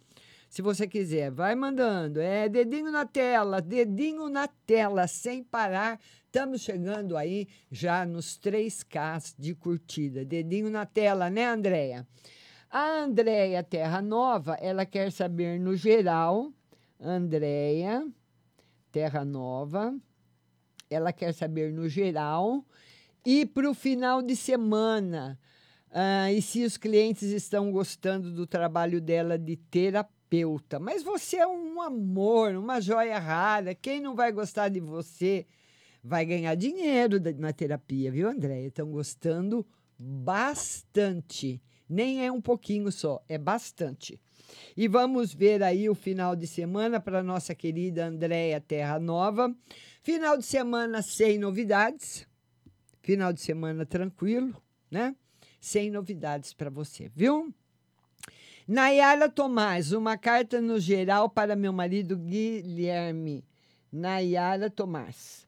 Se 0.47 0.61
você 0.61 0.87
quiser, 0.87 1.31
vai 1.31 1.53
mandando. 1.53 2.21
É 2.21 2.47
dedinho 2.47 2.89
na 2.89 3.05
tela, 3.05 3.59
dedinho 3.59 4.29
na 4.29 4.47
tela, 4.47 5.05
sem 5.05 5.43
parar. 5.43 5.99
Estamos 6.25 6.61
chegando 6.61 7.17
aí 7.17 7.49
já 7.69 8.05
nos 8.05 8.39
3K 8.39 9.35
de 9.37 9.53
curtida. 9.53 10.23
Dedinho 10.23 10.69
na 10.69 10.85
tela, 10.85 11.29
né, 11.29 11.47
Andréia? 11.47 12.07
A 12.71 13.03
Andréia 13.03 13.61
Terra 13.61 14.01
Nova, 14.01 14.53
ela 14.61 14.85
quer 14.85 15.11
saber 15.11 15.59
no 15.59 15.75
geral 15.75 16.53
Andréia, 17.03 18.07
Terra 18.91 19.25
Nova. 19.25 19.93
Ela 20.89 21.11
quer 21.11 21.33
saber 21.33 21.73
no 21.73 21.89
geral. 21.89 22.65
E 23.25 23.45
para 23.45 23.69
o 23.69 23.73
final 23.73 24.21
de 24.21 24.35
semana, 24.35 25.39
ah, 25.91 26.31
e 26.31 26.41
se 26.41 26.63
os 26.63 26.77
clientes 26.77 27.29
estão 27.29 27.71
gostando 27.71 28.31
do 28.31 28.47
trabalho 28.47 29.01
dela 29.01 29.37
de 29.37 29.57
terapeuta. 29.57 30.79
Mas 30.79 31.03
você 31.03 31.37
é 31.37 31.47
um 31.47 31.81
amor, 31.81 32.55
uma 32.55 32.79
joia 32.79 33.19
rara. 33.19 33.75
Quem 33.75 33.99
não 33.99 34.15
vai 34.15 34.31
gostar 34.31 34.69
de 34.69 34.79
você 34.79 35.45
vai 36.03 36.25
ganhar 36.25 36.55
dinheiro 36.55 37.17
na 37.37 37.53
terapia, 37.53 38.11
viu, 38.11 38.29
Andréia? 38.29 38.67
Estão 38.67 38.89
gostando 38.89 39.65
bastante. 39.97 41.61
Nem 41.87 42.25
é 42.25 42.31
um 42.31 42.41
pouquinho 42.41 42.91
só, 42.91 43.23
é 43.27 43.37
bastante. 43.37 44.19
E 44.75 44.87
vamos 44.87 45.33
ver 45.33 45.61
aí 45.63 45.89
o 45.89 45.95
final 45.95 46.35
de 46.35 46.47
semana 46.47 46.99
para 46.99 47.23
nossa 47.23 47.53
querida 47.53 48.05
Andréia 48.05 48.59
Terra 48.59 48.99
Nova. 48.99 49.55
Final 50.01 50.37
de 50.37 50.43
semana 50.43 51.01
sem 51.01 51.37
novidades. 51.37 52.27
Final 53.01 53.33
de 53.33 53.41
semana 53.41 53.85
tranquilo, 53.85 54.55
né? 54.89 55.15
Sem 55.59 55.91
novidades 55.91 56.53
para 56.53 56.69
você, 56.69 57.09
viu? 57.13 57.53
Nayara 58.67 59.27
Tomás, 59.29 59.91
uma 59.91 60.17
carta 60.17 60.61
no 60.61 60.79
geral 60.79 61.29
para 61.29 61.55
meu 61.55 61.73
marido 61.73 62.17
Guilherme. 62.17 63.45
Nayara 63.91 64.69
Tomás. 64.69 65.45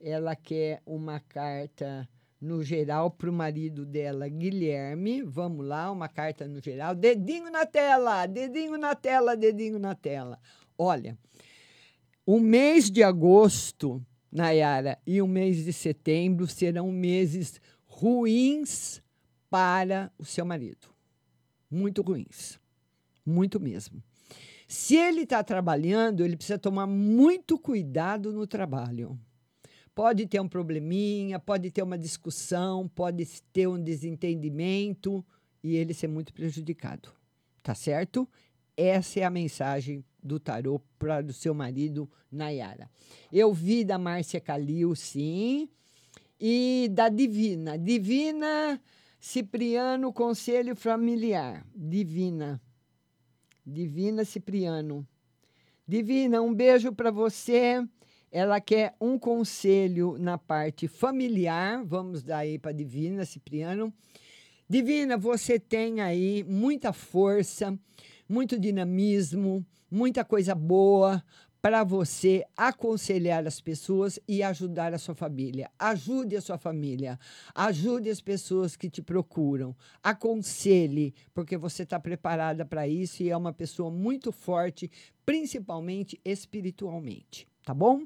Ela 0.00 0.34
quer 0.34 0.82
uma 0.84 1.20
carta 1.20 2.08
no 2.40 2.62
geral 2.62 3.10
para 3.10 3.30
o 3.30 3.32
marido 3.32 3.84
dela, 3.84 4.28
Guilherme. 4.28 5.22
Vamos 5.22 5.66
lá, 5.66 5.90
uma 5.90 6.08
carta 6.08 6.46
no 6.46 6.60
geral. 6.62 6.94
Dedinho 6.94 7.50
na 7.50 7.66
tela, 7.66 8.26
dedinho 8.26 8.76
na 8.76 8.94
tela, 8.94 9.36
dedinho 9.36 9.78
na 9.78 9.94
tela. 9.94 10.38
Olha, 10.78 11.16
o 12.24 12.38
mês 12.38 12.90
de 12.90 13.02
agosto, 13.02 14.04
Nayara, 14.30 14.98
e 15.06 15.22
o 15.22 15.26
mês 15.26 15.64
de 15.64 15.72
setembro 15.72 16.46
serão 16.46 16.90
meses 16.92 17.60
ruins 17.84 19.02
para 19.48 20.12
o 20.18 20.24
seu 20.24 20.44
marido. 20.44 20.88
Muito 21.70 22.02
ruins. 22.02 22.60
Muito 23.24 23.58
mesmo. 23.58 24.02
Se 24.68 24.96
ele 24.96 25.22
está 25.22 25.42
trabalhando, 25.42 26.24
ele 26.24 26.36
precisa 26.36 26.58
tomar 26.58 26.86
muito 26.86 27.58
cuidado 27.58 28.32
no 28.32 28.46
trabalho 28.46 29.18
Pode 29.96 30.26
ter 30.26 30.38
um 30.38 30.46
probleminha, 30.46 31.40
pode 31.40 31.70
ter 31.70 31.82
uma 31.82 31.96
discussão, 31.96 32.86
pode 32.86 33.26
ter 33.50 33.66
um 33.66 33.82
desentendimento 33.82 35.24
e 35.64 35.74
ele 35.74 35.94
ser 35.94 36.06
muito 36.06 36.34
prejudicado. 36.34 37.08
Tá 37.62 37.74
certo? 37.74 38.28
Essa 38.76 39.20
é 39.20 39.24
a 39.24 39.30
mensagem 39.30 40.04
do 40.22 40.38
tarô 40.38 40.82
para 40.98 41.24
o 41.24 41.32
seu 41.32 41.54
marido, 41.54 42.10
Nayara. 42.30 42.90
Eu 43.32 43.54
vi 43.54 43.86
da 43.86 43.96
Márcia 43.96 44.38
Calil, 44.38 44.94
sim, 44.94 45.66
e 46.38 46.90
da 46.92 47.08
Divina. 47.08 47.78
Divina 47.78 48.78
Cipriano, 49.18 50.12
Conselho 50.12 50.76
Familiar. 50.76 51.66
Divina. 51.74 52.60
Divina 53.64 54.26
Cipriano. 54.26 55.08
Divina, 55.88 56.42
um 56.42 56.52
beijo 56.52 56.92
para 56.92 57.10
você. 57.10 57.82
Ela 58.38 58.60
quer 58.60 58.94
um 59.00 59.18
conselho 59.18 60.18
na 60.18 60.36
parte 60.36 60.86
familiar. 60.86 61.82
Vamos 61.82 62.22
dar 62.22 62.40
aí 62.40 62.58
para 62.58 62.70
Divina 62.70 63.24
Cipriano. 63.24 63.90
Divina, 64.68 65.16
você 65.16 65.58
tem 65.58 66.02
aí 66.02 66.44
muita 66.44 66.92
força, 66.92 67.74
muito 68.28 68.58
dinamismo, 68.58 69.64
muita 69.90 70.22
coisa 70.22 70.54
boa 70.54 71.24
para 71.62 71.82
você 71.82 72.44
aconselhar 72.54 73.46
as 73.46 73.58
pessoas 73.58 74.20
e 74.28 74.42
ajudar 74.42 74.92
a 74.92 74.98
sua 74.98 75.14
família. 75.14 75.70
Ajude 75.78 76.36
a 76.36 76.42
sua 76.42 76.58
família, 76.58 77.18
ajude 77.54 78.10
as 78.10 78.20
pessoas 78.20 78.76
que 78.76 78.90
te 78.90 79.00
procuram, 79.00 79.74
aconselhe, 80.02 81.14
porque 81.32 81.56
você 81.56 81.84
está 81.84 81.98
preparada 81.98 82.66
para 82.66 82.86
isso 82.86 83.22
e 83.22 83.30
é 83.30 83.36
uma 83.36 83.54
pessoa 83.54 83.90
muito 83.90 84.30
forte, 84.30 84.90
principalmente 85.24 86.20
espiritualmente, 86.22 87.48
tá 87.64 87.72
bom? 87.72 88.02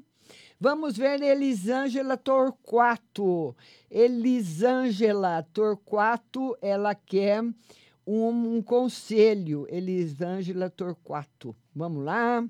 Vamos 0.59 0.95
ver 0.95 1.21
Elisângela 1.21 2.15
Torquato. 2.15 3.55
Elisângela 3.89 5.41
Torquato, 5.51 6.55
ela 6.61 6.93
quer 6.93 7.43
um, 8.05 8.57
um 8.57 8.61
conselho. 8.61 9.65
Elisângela 9.69 10.69
Torquato. 10.69 11.55
Vamos 11.75 12.03
lá. 12.03 12.47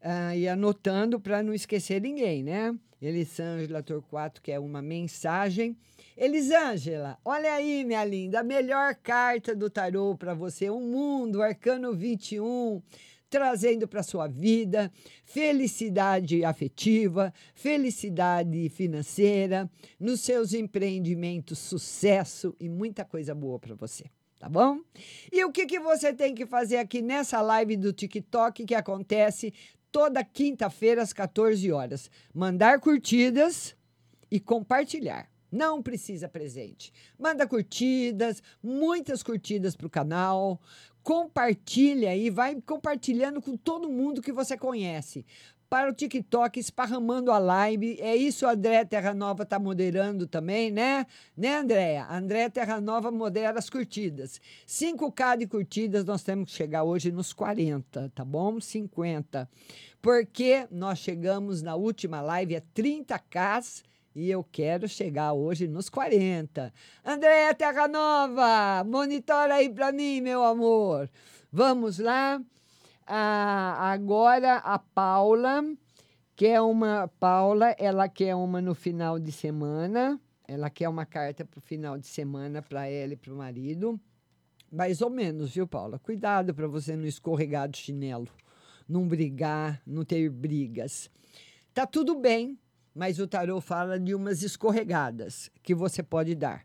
Ah, 0.00 0.36
e 0.36 0.48
anotando 0.48 1.20
para 1.20 1.42
não 1.42 1.52
esquecer 1.52 2.00
ninguém, 2.00 2.42
né? 2.42 2.74
Elisângela 3.02 3.82
Torquato, 3.82 4.40
que 4.40 4.50
é 4.50 4.58
uma 4.58 4.80
mensagem. 4.80 5.76
Elisângela, 6.16 7.18
olha 7.22 7.52
aí, 7.52 7.84
minha 7.84 8.02
linda, 8.02 8.40
a 8.40 8.42
melhor 8.42 8.94
carta 8.94 9.54
do 9.54 9.68
tarô 9.68 10.16
para 10.16 10.32
você, 10.32 10.70
o 10.70 10.80
mundo, 10.80 11.42
arcano 11.42 11.92
21 11.92 12.80
trazendo 13.36 13.86
para 13.86 14.02
sua 14.02 14.26
vida 14.26 14.90
felicidade 15.22 16.42
afetiva, 16.42 17.30
felicidade 17.54 18.70
financeira, 18.70 19.70
nos 20.00 20.22
seus 20.22 20.54
empreendimentos, 20.54 21.58
sucesso 21.58 22.56
e 22.58 22.66
muita 22.66 23.04
coisa 23.04 23.34
boa 23.34 23.58
para 23.58 23.74
você. 23.74 24.04
Tá 24.38 24.48
bom? 24.48 24.80
E 25.30 25.44
o 25.44 25.52
que, 25.52 25.66
que 25.66 25.78
você 25.78 26.14
tem 26.14 26.34
que 26.34 26.46
fazer 26.46 26.78
aqui 26.78 27.02
nessa 27.02 27.42
live 27.42 27.76
do 27.76 27.92
TikTok 27.92 28.64
que 28.64 28.74
acontece 28.74 29.52
toda 29.92 30.24
quinta-feira 30.24 31.02
às 31.02 31.12
14 31.12 31.70
horas? 31.70 32.10
Mandar 32.32 32.80
curtidas 32.80 33.76
e 34.30 34.40
compartilhar. 34.40 35.30
Não 35.52 35.82
precisa 35.82 36.26
presente. 36.26 36.90
Manda 37.18 37.46
curtidas, 37.46 38.42
muitas 38.62 39.22
curtidas 39.22 39.76
para 39.76 39.86
o 39.86 39.90
canal 39.90 40.58
compartilha 41.06 42.16
e 42.16 42.28
vai 42.30 42.60
compartilhando 42.60 43.40
com 43.40 43.56
todo 43.56 43.88
mundo 43.88 44.20
que 44.20 44.32
você 44.32 44.58
conhece. 44.58 45.24
Para 45.70 45.88
o 45.88 45.94
TikTok, 45.94 46.58
esparramando 46.58 47.30
a 47.30 47.38
live. 47.38 47.96
É 48.00 48.16
isso 48.16 48.44
André 48.44 48.84
Terra 48.84 49.14
Nova 49.14 49.44
está 49.44 49.56
moderando 49.56 50.26
também, 50.26 50.68
né? 50.72 51.06
Né, 51.36 51.58
Andréia? 51.58 52.08
André 52.10 52.48
Terra 52.48 52.80
Nova 52.80 53.12
modera 53.12 53.56
as 53.56 53.70
curtidas. 53.70 54.40
5K 54.66 55.38
de 55.38 55.46
curtidas, 55.46 56.04
nós 56.04 56.24
temos 56.24 56.50
que 56.50 56.56
chegar 56.56 56.82
hoje 56.82 57.12
nos 57.12 57.32
40, 57.32 58.10
tá 58.12 58.24
bom? 58.24 58.60
50. 58.60 59.48
Porque 60.02 60.66
nós 60.72 60.98
chegamos 60.98 61.62
na 61.62 61.76
última 61.76 62.20
live 62.20 62.56
a 62.56 62.60
30K 62.60 63.84
e 64.16 64.30
eu 64.30 64.42
quero 64.42 64.88
chegar 64.88 65.34
hoje 65.34 65.68
nos 65.68 65.90
40. 65.90 66.72
Andréia 67.04 67.54
Terra 67.54 67.86
Nova, 67.86 68.82
monitora 68.82 69.56
aí 69.56 69.68
para 69.68 69.92
mim, 69.92 70.22
meu 70.22 70.42
amor. 70.42 71.10
Vamos 71.52 71.98
lá. 71.98 72.40
Ah, 73.06 73.92
agora 73.92 74.54
a 74.56 74.78
Paula, 74.78 75.62
que 76.34 76.46
é 76.46 76.58
uma 76.58 77.12
Paula, 77.20 77.76
ela 77.78 78.08
quer 78.08 78.34
uma 78.34 78.62
no 78.62 78.74
final 78.74 79.18
de 79.18 79.30
semana. 79.30 80.18
Ela 80.48 80.70
quer 80.70 80.88
uma 80.88 81.04
carta 81.04 81.44
para 81.44 81.58
o 81.58 81.60
final 81.60 81.98
de 81.98 82.06
semana 82.06 82.62
para 82.62 82.86
ela 82.86 83.12
e 83.12 83.16
para 83.16 83.34
o 83.34 83.36
marido. 83.36 84.00
Mais 84.72 85.02
ou 85.02 85.10
menos, 85.10 85.54
viu, 85.54 85.66
Paula? 85.66 85.98
Cuidado 85.98 86.54
para 86.54 86.66
você 86.66 86.96
não 86.96 87.04
escorregar 87.04 87.68
do 87.68 87.76
chinelo, 87.76 88.28
não 88.88 89.06
brigar, 89.06 89.82
não 89.86 90.06
ter 90.06 90.30
brigas. 90.30 91.10
Tá 91.74 91.86
tudo 91.86 92.18
bem, 92.18 92.58
mas 92.96 93.18
o 93.18 93.26
tarô 93.28 93.60
fala 93.60 94.00
de 94.00 94.14
umas 94.14 94.42
escorregadas 94.42 95.50
que 95.62 95.74
você 95.74 96.02
pode 96.02 96.34
dar. 96.34 96.62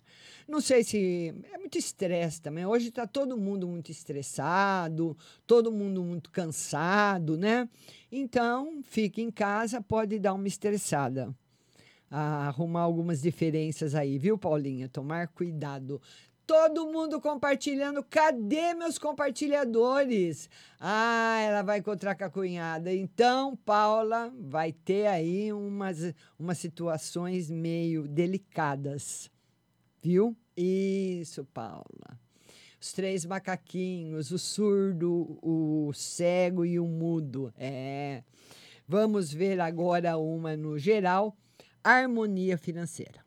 Não 0.48 0.62
sei 0.62 0.82
se 0.82 1.36
é 1.52 1.58
muito 1.58 1.78
estresse 1.78 2.42
também. 2.42 2.66
Hoje 2.66 2.88
está 2.88 3.06
todo 3.06 3.38
mundo 3.38 3.68
muito 3.68 3.92
estressado, 3.92 5.18
todo 5.46 5.74
mundo 5.74 6.02
muito 6.02 6.32
cansado, 6.32 7.38
né? 7.38 7.68
Então, 8.10 8.82
fique 8.82 9.22
em 9.22 9.30
casa, 9.30 9.82
pode 9.82 10.18
dar 10.20 10.34
uma 10.34 10.48
estressada. 10.48 11.36
Ah, 12.10 12.48
arrumar 12.48 12.82
algumas 12.82 13.22
diferenças 13.22 13.94
aí, 13.94 14.18
viu, 14.18 14.38
Paulinha? 14.38 14.88
Tomar 14.88 15.28
cuidado 15.28 16.02
todo 16.52 16.86
mundo 16.91 17.22
compartilhando. 17.22 18.04
Cadê 18.04 18.74
meus 18.74 18.97
compartilhadores? 18.97 20.49
Ah, 20.82 21.39
ela 21.39 21.62
vai 21.62 21.80
encontrar 21.80 22.14
com 22.14 22.26
a 22.26 22.30
cunhada. 22.30 22.93
Então, 22.93 23.56
Paula 23.56 24.34
vai 24.38 24.74
ter 24.74 25.08
aí 25.08 25.54
umas, 25.54 26.14
umas 26.38 26.58
situações 26.58 27.49
meio 27.49 28.06
delicadas. 28.06 29.32
Viu? 30.04 30.36
Isso, 30.58 31.45
Paula. 31.54 32.20
Os 32.82 32.91
três 32.91 33.24
macaquinhos, 33.24 34.30
o 34.32 34.38
surdo, 34.38 35.39
o 35.41 35.93
cego 35.93 36.66
e 36.66 36.78
o 36.78 36.86
mudo. 36.86 37.54
É. 37.58 38.24
Vamos 38.86 39.32
ver 39.32 39.62
agora 39.62 40.18
uma 40.18 40.58
no 40.58 40.78
geral: 40.78 41.34
harmonia 41.82 42.58
financeira. 42.58 43.24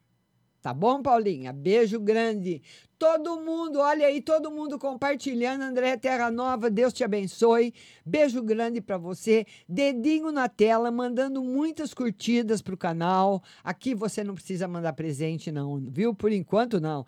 Tá 0.65 0.73
bom, 0.73 1.03
Paulinha? 1.03 1.53
Beijo 1.53 2.01
grande. 2.01 2.63
Todo 3.05 3.39
mundo, 3.39 3.81
olha 3.81 4.07
aí, 4.07 4.23
todo 4.23 4.51
mundo 4.51 4.79
compartilhando. 4.79 5.61
André 5.61 5.95
Terra 5.95 6.31
Nova, 6.31 6.71
Deus 6.71 6.91
te 6.91 7.05
abençoe. 7.05 7.75
Beijo 8.05 8.43
grande 8.43 8.81
para 8.81 8.97
você. 8.97 9.45
Dedinho 9.69 10.33
na 10.33 10.49
tela, 10.49 10.91
mandando 10.91 11.43
muitas 11.43 11.93
curtidas 11.93 12.63
pro 12.63 12.79
canal. 12.79 13.43
Aqui 13.63 13.95
você 13.95 14.25
não 14.25 14.35
precisa 14.35 14.67
mandar 14.67 14.95
presente, 14.95 15.53
não, 15.53 15.79
viu? 15.87 16.15
Por 16.15 16.33
enquanto, 16.33 16.81
não. 16.81 17.05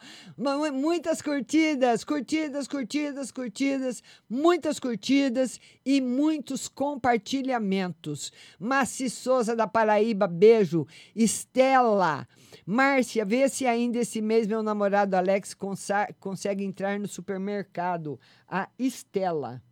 Muitas 0.74 1.22
curtidas, 1.22 2.04
curtidas, 2.04 2.68
curtidas, 2.68 3.30
curtidas, 3.32 4.02
muitas 4.28 4.78
curtidas 4.78 5.58
e 5.82 6.02
muitos 6.02 6.68
compartilhamentos. 6.68 8.34
Massi 8.60 9.08
Souza 9.08 9.56
da 9.56 9.66
Paraíba, 9.66 10.26
beijo. 10.26 10.86
Estela, 11.14 12.28
Márcia, 12.66 13.24
vê 13.24 13.48
se 13.48 13.66
ainda 13.66 13.98
esse 13.98 14.20
mês 14.20 14.46
meu 14.46 14.62
namorado 14.62 15.16
Alex 15.16 15.54
consegue 15.54 15.85
consegue 16.20 16.64
entrar 16.64 16.98
no 16.98 17.08
supermercado. 17.08 18.18
A 18.48 18.68
Estela, 18.78 19.62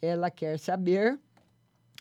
ela 0.00 0.30
quer 0.30 0.58
saber. 0.58 1.18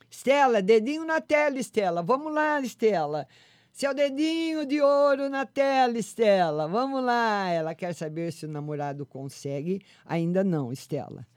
Estela, 0.09 0.61
dedinho 0.61 1.05
na 1.05 1.19
tela, 1.21 1.59
Estela. 1.59 2.01
Vamos 2.01 2.33
lá, 2.33 2.59
Estela. 2.61 3.27
Seu 3.71 3.93
dedinho 3.93 4.65
de 4.65 4.81
ouro 4.81 5.29
na 5.29 5.45
tela, 5.45 5.97
Estela. 5.97 6.67
Vamos 6.67 7.03
lá. 7.03 7.49
Ela 7.49 7.75
quer 7.75 7.93
saber 7.93 8.31
se 8.31 8.45
o 8.45 8.49
namorado 8.49 9.05
consegue. 9.05 9.81
Ainda 10.05 10.43
não, 10.43 10.71
Estela 10.71 11.27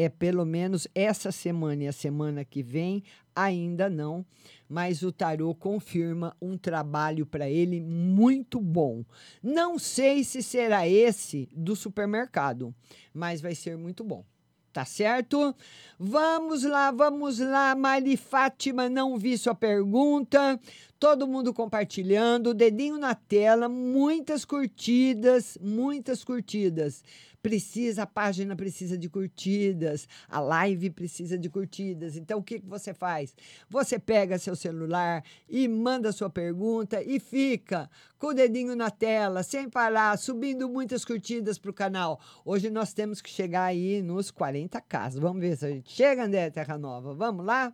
é 0.00 0.08
pelo 0.08 0.46
menos 0.46 0.86
essa 0.94 1.32
semana 1.32 1.82
e 1.82 1.88
a 1.88 1.92
semana 1.92 2.44
que 2.44 2.62
vem, 2.62 3.02
ainda 3.34 3.90
não, 3.90 4.24
mas 4.68 5.02
o 5.02 5.10
tarô 5.10 5.54
confirma 5.54 6.36
um 6.40 6.58
trabalho 6.58 7.24
para 7.24 7.48
ele 7.48 7.80
muito 7.80 8.60
bom. 8.60 9.04
Não 9.42 9.78
sei 9.78 10.22
se 10.22 10.42
será 10.42 10.86
esse 10.86 11.48
do 11.52 11.74
supermercado, 11.74 12.74
mas 13.14 13.40
vai 13.40 13.54
ser 13.54 13.76
muito 13.76 14.04
bom. 14.04 14.24
Tá 14.70 14.84
certo? 14.84 15.56
Vamos 15.98 16.62
lá, 16.62 16.90
vamos 16.90 17.38
lá. 17.38 17.74
Mari 17.74 18.16
Fátima, 18.16 18.88
não 18.88 19.18
vi 19.18 19.36
sua 19.38 19.54
pergunta. 19.54 20.60
Todo 21.00 21.26
mundo 21.26 21.54
compartilhando, 21.54 22.52
dedinho 22.52 22.98
na 22.98 23.14
tela, 23.14 23.68
muitas 23.68 24.44
curtidas, 24.44 25.56
muitas 25.60 26.22
curtidas. 26.22 27.02
Precisa, 27.40 28.02
a 28.02 28.06
página 28.06 28.56
precisa 28.56 28.98
de 28.98 29.08
curtidas, 29.08 30.08
a 30.28 30.40
live 30.40 30.90
precisa 30.90 31.38
de 31.38 31.48
curtidas. 31.48 32.16
Então, 32.16 32.40
o 32.40 32.42
que, 32.42 32.58
que 32.58 32.66
você 32.66 32.92
faz? 32.92 33.34
Você 33.70 33.98
pega 33.98 34.38
seu 34.38 34.56
celular 34.56 35.22
e 35.48 35.68
manda 35.68 36.10
sua 36.10 36.28
pergunta 36.28 37.00
e 37.02 37.20
fica 37.20 37.88
com 38.18 38.28
o 38.28 38.34
dedinho 38.34 38.74
na 38.74 38.90
tela, 38.90 39.42
sem 39.42 39.68
parar, 39.68 40.18
subindo 40.18 40.68
muitas 40.68 41.04
curtidas 41.04 41.58
para 41.58 41.70
o 41.70 41.74
canal. 41.74 42.20
Hoje 42.44 42.70
nós 42.70 42.92
temos 42.92 43.20
que 43.20 43.30
chegar 43.30 43.64
aí 43.64 44.02
nos 44.02 44.30
40 44.32 44.80
casos. 44.80 45.20
Vamos 45.20 45.40
ver 45.40 45.56
se 45.56 45.66
a 45.66 45.70
gente 45.70 45.92
chega, 45.92 46.24
André 46.24 46.50
Terra 46.50 46.76
Nova. 46.76 47.14
Vamos 47.14 47.46
lá? 47.46 47.72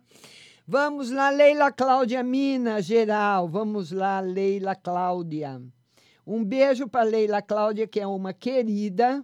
Vamos 0.67 1.11
lá, 1.11 1.29
Leila 1.29 1.71
Cláudia 1.71 2.23
Mina, 2.23 2.81
geral. 2.81 3.47
Vamos 3.47 3.91
lá, 3.91 4.19
Leila 4.19 4.75
Cláudia. 4.75 5.61
Um 6.25 6.43
beijo 6.43 6.87
para 6.87 7.03
Leila 7.03 7.39
Cláudia, 7.39 7.87
que 7.87 7.99
é 7.99 8.07
uma 8.07 8.33
querida. 8.33 9.23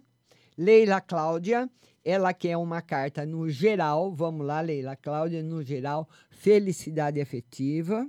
Leila 0.57 0.99
Cláudia, 1.01 1.69
ela 2.03 2.33
quer 2.33 2.57
uma 2.57 2.81
carta 2.81 3.25
no 3.25 3.49
geral. 3.49 4.13
Vamos 4.13 4.45
lá, 4.45 4.61
Leila 4.61 4.95
Cláudia, 4.95 5.41
no 5.43 5.63
geral. 5.63 6.09
Felicidade 6.29 7.21
afetiva. 7.21 8.07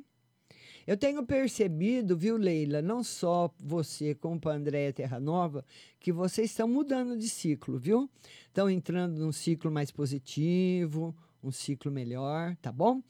Eu 0.85 0.97
tenho 0.97 1.25
percebido, 1.25 2.17
viu, 2.17 2.37
Leila, 2.37 2.83
não 2.83 3.05
só 3.05 3.53
você 3.61 4.15
como 4.15 4.41
para 4.41 4.57
Andréia 4.57 4.93
Terra 4.93 5.21
Nova, 5.21 5.65
que 6.01 6.13
vocês 6.13 6.51
estão 6.51 6.67
mudando 6.67 7.17
de 7.17 7.29
ciclo, 7.29 7.79
viu? 7.79 8.11
Estão 8.49 8.69
entrando 8.69 9.19
num 9.21 9.31
ciclo 9.31 9.71
mais 9.71 9.93
positivo, 9.93 11.15
um 11.43 11.53
ciclo 11.53 11.91
melhor, 11.93 12.57
tá 12.57 12.73
bom? 12.73 13.01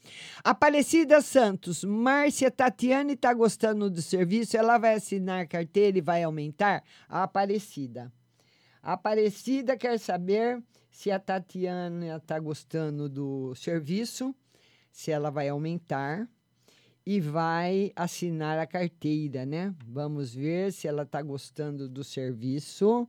Aparecida 0.43 1.19
Santos, 1.21 1.83
Márcia 1.83 2.51
Tatiane 2.51 3.13
está 3.13 3.33
gostando 3.33 3.89
do 3.89 4.01
serviço, 4.03 4.55
ela 4.55 4.77
vai 4.77 4.93
assinar 4.93 5.47
carteira 5.47 5.97
e 5.97 6.01
vai 6.01 6.21
aumentar? 6.21 6.83
A 7.09 7.23
Aparecida. 7.23 8.11
Aparecida 8.83 9.77
quer 9.77 9.97
saber 9.97 10.61
se 10.91 11.09
a 11.09 11.17
Tatiana 11.17 12.17
está 12.17 12.37
gostando 12.37 13.07
do 13.07 13.55
serviço, 13.55 14.35
se 14.91 15.09
ela 15.09 15.29
vai 15.29 15.47
aumentar 15.47 16.29
e 17.05 17.21
vai 17.21 17.93
assinar 17.95 18.59
a 18.59 18.67
carteira, 18.67 19.45
né? 19.45 19.73
Vamos 19.87 20.35
ver 20.35 20.73
se 20.73 20.85
ela 20.85 21.03
está 21.03 21.21
gostando 21.21 21.87
do 21.87 22.03
serviço. 22.03 23.07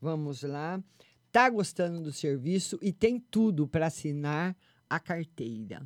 Vamos 0.00 0.44
lá. 0.44 0.80
Está 1.26 1.50
gostando 1.50 2.00
do 2.00 2.12
serviço 2.12 2.78
e 2.80 2.92
tem 2.92 3.18
tudo 3.18 3.66
para 3.66 3.88
assinar 3.88 4.56
a 4.88 5.00
carteira. 5.00 5.84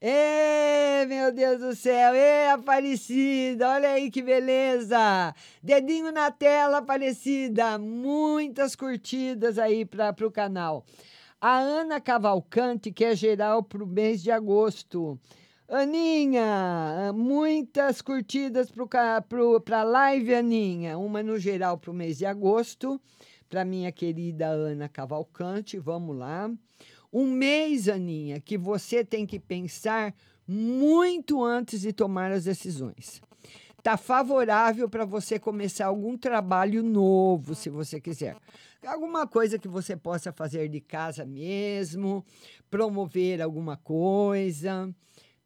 Ê, 0.00 1.04
meu 1.08 1.32
Deus 1.32 1.58
do 1.58 1.74
céu! 1.74 2.14
Ê, 2.14 2.50
Aparecida! 2.50 3.68
Olha 3.68 3.90
aí 3.90 4.12
que 4.12 4.22
beleza! 4.22 5.34
Dedinho 5.60 6.12
na 6.12 6.30
tela, 6.30 6.78
Aparecida! 6.78 7.76
Muitas 7.78 8.76
curtidas 8.76 9.58
aí 9.58 9.84
para 9.84 10.14
o 10.24 10.30
canal. 10.30 10.84
A 11.40 11.58
Ana 11.58 12.00
Cavalcante 12.00 12.92
quer 12.92 13.16
geral 13.16 13.60
para 13.60 13.82
o 13.82 13.86
mês 13.88 14.22
de 14.22 14.30
agosto. 14.30 15.18
Aninha, 15.68 17.12
muitas 17.12 18.00
curtidas 18.00 18.70
para 18.70 19.80
a 19.80 19.82
live, 19.82 20.32
Aninha. 20.32 20.96
Uma 20.96 21.24
no 21.24 21.40
geral 21.40 21.76
para 21.76 21.90
o 21.90 21.94
mês 21.94 22.18
de 22.18 22.24
agosto, 22.24 23.00
para 23.48 23.64
minha 23.64 23.90
querida 23.90 24.46
Ana 24.46 24.88
Cavalcante. 24.88 25.76
Vamos 25.76 26.16
lá. 26.16 26.48
Um 27.12 27.26
mês, 27.26 27.88
Aninha, 27.88 28.40
que 28.40 28.58
você 28.58 29.04
tem 29.04 29.26
que 29.26 29.38
pensar 29.38 30.14
muito 30.46 31.42
antes 31.42 31.80
de 31.80 31.92
tomar 31.92 32.30
as 32.30 32.44
decisões. 32.44 33.22
Está 33.78 33.96
favorável 33.96 34.88
para 34.88 35.04
você 35.04 35.38
começar 35.38 35.86
algum 35.86 36.18
trabalho 36.18 36.82
novo, 36.82 37.54
se 37.54 37.70
você 37.70 38.00
quiser. 38.00 38.36
Alguma 38.86 39.26
coisa 39.26 39.58
que 39.58 39.68
você 39.68 39.96
possa 39.96 40.32
fazer 40.32 40.68
de 40.68 40.80
casa 40.80 41.24
mesmo, 41.24 42.24
promover 42.70 43.40
alguma 43.40 43.76
coisa. 43.76 44.92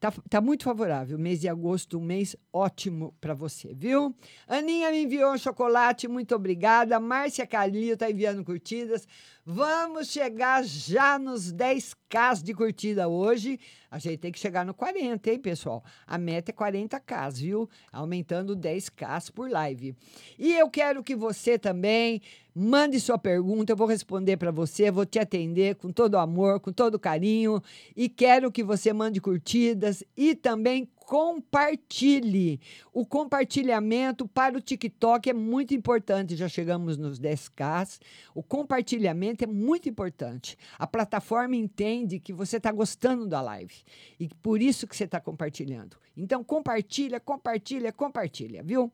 Tá, 0.02 0.12
tá 0.28 0.40
muito 0.40 0.64
favorável. 0.64 1.16
Mês 1.16 1.40
de 1.40 1.48
agosto, 1.48 1.96
um 1.96 2.02
mês 2.02 2.34
ótimo 2.52 3.14
para 3.20 3.34
você, 3.34 3.72
viu? 3.72 4.12
Aninha 4.48 4.90
me 4.90 5.04
enviou 5.04 5.32
um 5.32 5.38
chocolate, 5.38 6.08
muito 6.08 6.34
obrigada. 6.34 6.98
Márcia 6.98 7.46
Calil 7.46 7.96
tá 7.96 8.10
enviando 8.10 8.44
curtidas. 8.44 9.06
Vamos 9.45 10.07
chegar 10.07 10.62
já 10.62 11.18
nos 11.18 11.53
10k 11.53 12.40
de 12.45 12.55
curtida 12.55 13.09
hoje. 13.09 13.59
A 13.90 13.99
gente 13.99 14.18
tem 14.18 14.30
que 14.30 14.38
chegar 14.38 14.64
no 14.64 14.72
40, 14.72 15.32
hein, 15.32 15.38
pessoal? 15.40 15.82
A 16.07 16.16
meta 16.16 16.53
é 16.53 16.55
40k, 16.55 17.32
viu? 17.32 17.68
Aumentando 17.90 18.57
10k 18.57 19.32
por 19.32 19.51
live. 19.51 19.97
E 20.38 20.55
eu 20.55 20.70
quero 20.70 21.03
que 21.03 21.16
você 21.16 21.59
também 21.59 22.22
Mande 22.55 23.01
sua 23.01 23.16
pergunta, 23.16 23.72
eu 23.72 23.76
vou 23.76 23.86
responder 23.86 24.36
para 24.36 24.51
você, 24.51 24.90
vou 24.90 25.07
te 25.07 25.18
atender 25.18 25.74
com 25.76 25.90
todo 25.90 26.18
amor, 26.18 26.61
com 26.61 26.70
todo 26.70 26.99
carinho 26.99 27.62
e 27.97 28.11
quero 28.11 28.53
que 28.53 28.62
você 28.62 28.93
mande 28.93 29.22
curtidas 29.22 30.05
e 30.14 30.34
também 30.34 30.86
compartilhe. 31.12 32.58
O 32.90 33.04
compartilhamento 33.04 34.26
para 34.26 34.56
o 34.56 34.62
TikTok 34.62 35.28
é 35.28 35.34
muito 35.34 35.74
importante. 35.74 36.34
Já 36.34 36.48
chegamos 36.48 36.96
nos 36.96 37.20
10K. 37.20 38.00
O 38.34 38.42
compartilhamento 38.42 39.44
é 39.44 39.46
muito 39.46 39.90
importante. 39.90 40.56
A 40.78 40.86
plataforma 40.86 41.54
entende 41.54 42.18
que 42.18 42.32
você 42.32 42.56
está 42.56 42.72
gostando 42.72 43.26
da 43.26 43.42
live 43.42 43.74
e 44.18 44.26
por 44.26 44.62
isso 44.62 44.86
que 44.86 44.96
você 44.96 45.04
está 45.04 45.20
compartilhando. 45.20 45.98
Então 46.16 46.42
compartilha, 46.42 47.20
compartilha, 47.20 47.92
compartilha, 47.92 48.62
viu? 48.62 48.90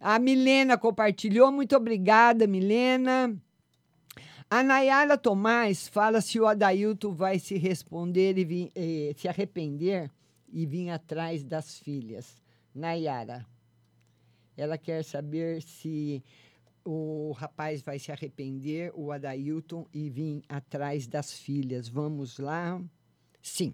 A 0.00 0.18
Milena 0.18 0.76
compartilhou. 0.76 1.52
Muito 1.52 1.76
obrigada, 1.76 2.48
Milena. 2.48 3.40
A 4.50 4.64
Nayara 4.64 5.16
Tomás 5.16 5.86
fala 5.86 6.20
se 6.20 6.40
o 6.40 6.46
Adailton 6.48 7.14
vai 7.14 7.38
se 7.38 7.56
responder 7.56 8.36
e 8.36 8.44
vir, 8.44 8.72
eh, 8.74 9.12
se 9.16 9.28
arrepender 9.28 10.10
e 10.48 10.66
vir 10.66 10.90
atrás 10.90 11.42
das 11.44 11.78
filhas. 11.78 12.40
Nayara. 12.74 13.46
Ela 14.56 14.78
quer 14.78 15.04
saber 15.04 15.62
se 15.62 16.22
o 16.84 17.32
rapaz 17.32 17.82
vai 17.82 17.98
se 17.98 18.12
arrepender, 18.12 18.92
o 18.94 19.10
Adailton, 19.12 19.86
e 19.92 20.08
vir 20.08 20.42
atrás 20.48 21.06
das 21.06 21.32
filhas. 21.32 21.88
Vamos 21.88 22.38
lá? 22.38 22.82
Sim 23.42 23.72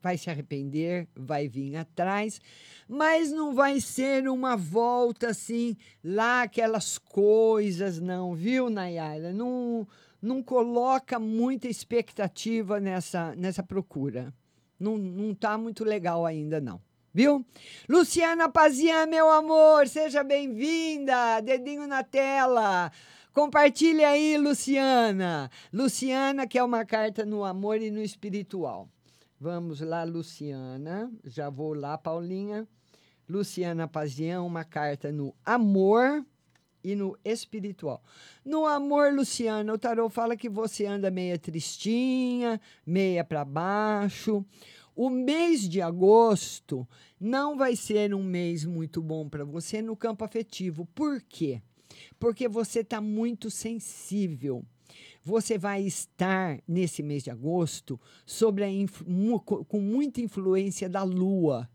vai 0.00 0.16
se 0.16 0.30
arrepender, 0.30 1.08
vai 1.14 1.48
vir 1.48 1.76
atrás, 1.76 2.40
mas 2.88 3.30
não 3.30 3.54
vai 3.54 3.80
ser 3.80 4.28
uma 4.28 4.56
volta 4.56 5.30
assim, 5.30 5.76
lá 6.02 6.42
aquelas 6.42 6.98
coisas, 6.98 8.00
não, 8.00 8.34
viu, 8.34 8.70
Nayara? 8.70 9.32
Não, 9.32 9.86
não 10.20 10.42
coloca 10.42 11.18
muita 11.18 11.68
expectativa 11.68 12.80
nessa, 12.80 13.34
nessa 13.34 13.62
procura. 13.62 14.32
Não, 14.78 14.96
não 14.96 15.34
tá 15.34 15.58
muito 15.58 15.84
legal 15.84 16.24
ainda, 16.24 16.60
não. 16.60 16.80
Viu? 17.12 17.44
Luciana 17.88 18.48
Pazian, 18.48 19.06
meu 19.06 19.30
amor, 19.30 19.88
seja 19.88 20.22
bem-vinda. 20.22 21.40
Dedinho 21.40 21.86
na 21.86 22.04
tela. 22.04 22.92
Compartilhe 23.32 24.04
aí, 24.04 24.36
Luciana. 24.36 25.50
Luciana, 25.72 26.46
que 26.46 26.58
é 26.58 26.62
uma 26.62 26.84
carta 26.84 27.24
no 27.24 27.44
amor 27.44 27.80
e 27.80 27.90
no 27.90 28.00
espiritual. 28.02 28.88
Vamos 29.40 29.80
lá, 29.80 30.04
Luciana. 30.04 31.10
Já 31.24 31.48
vou 31.48 31.74
lá, 31.74 31.96
Paulinha. 31.96 32.66
Luciana 33.28 33.86
Pazian, 33.86 34.42
uma 34.42 34.64
carta 34.64 35.12
no 35.12 35.34
amor 35.44 36.24
e 36.82 36.94
no 36.94 37.16
espiritual. 37.24 38.02
No 38.44 38.66
amor, 38.66 39.12
Luciana, 39.12 39.72
o 39.72 39.78
tarô 39.78 40.08
fala 40.08 40.36
que 40.36 40.48
você 40.48 40.86
anda 40.86 41.10
meia 41.10 41.38
tristinha, 41.38 42.60
meia 42.86 43.24
para 43.24 43.44
baixo. 43.44 44.44
O 44.94 45.10
mês 45.10 45.68
de 45.68 45.80
agosto 45.80 46.86
não 47.20 47.56
vai 47.56 47.76
ser 47.76 48.14
um 48.14 48.22
mês 48.22 48.64
muito 48.64 49.00
bom 49.00 49.28
para 49.28 49.44
você 49.44 49.80
no 49.80 49.96
campo 49.96 50.24
afetivo. 50.24 50.86
Por 50.94 51.22
quê? 51.22 51.62
Porque 52.18 52.48
você 52.48 52.80
está 52.80 53.00
muito 53.00 53.50
sensível 53.50 54.64
você 55.28 55.58
vai 55.58 55.82
estar 55.82 56.58
nesse 56.66 57.02
mês 57.02 57.22
de 57.22 57.30
agosto 57.30 58.00
sobre 58.24 58.64
a 58.64 58.68
com 59.68 59.80
muita 59.80 60.22
influência 60.22 60.88
da 60.88 61.02
lua. 61.02 61.68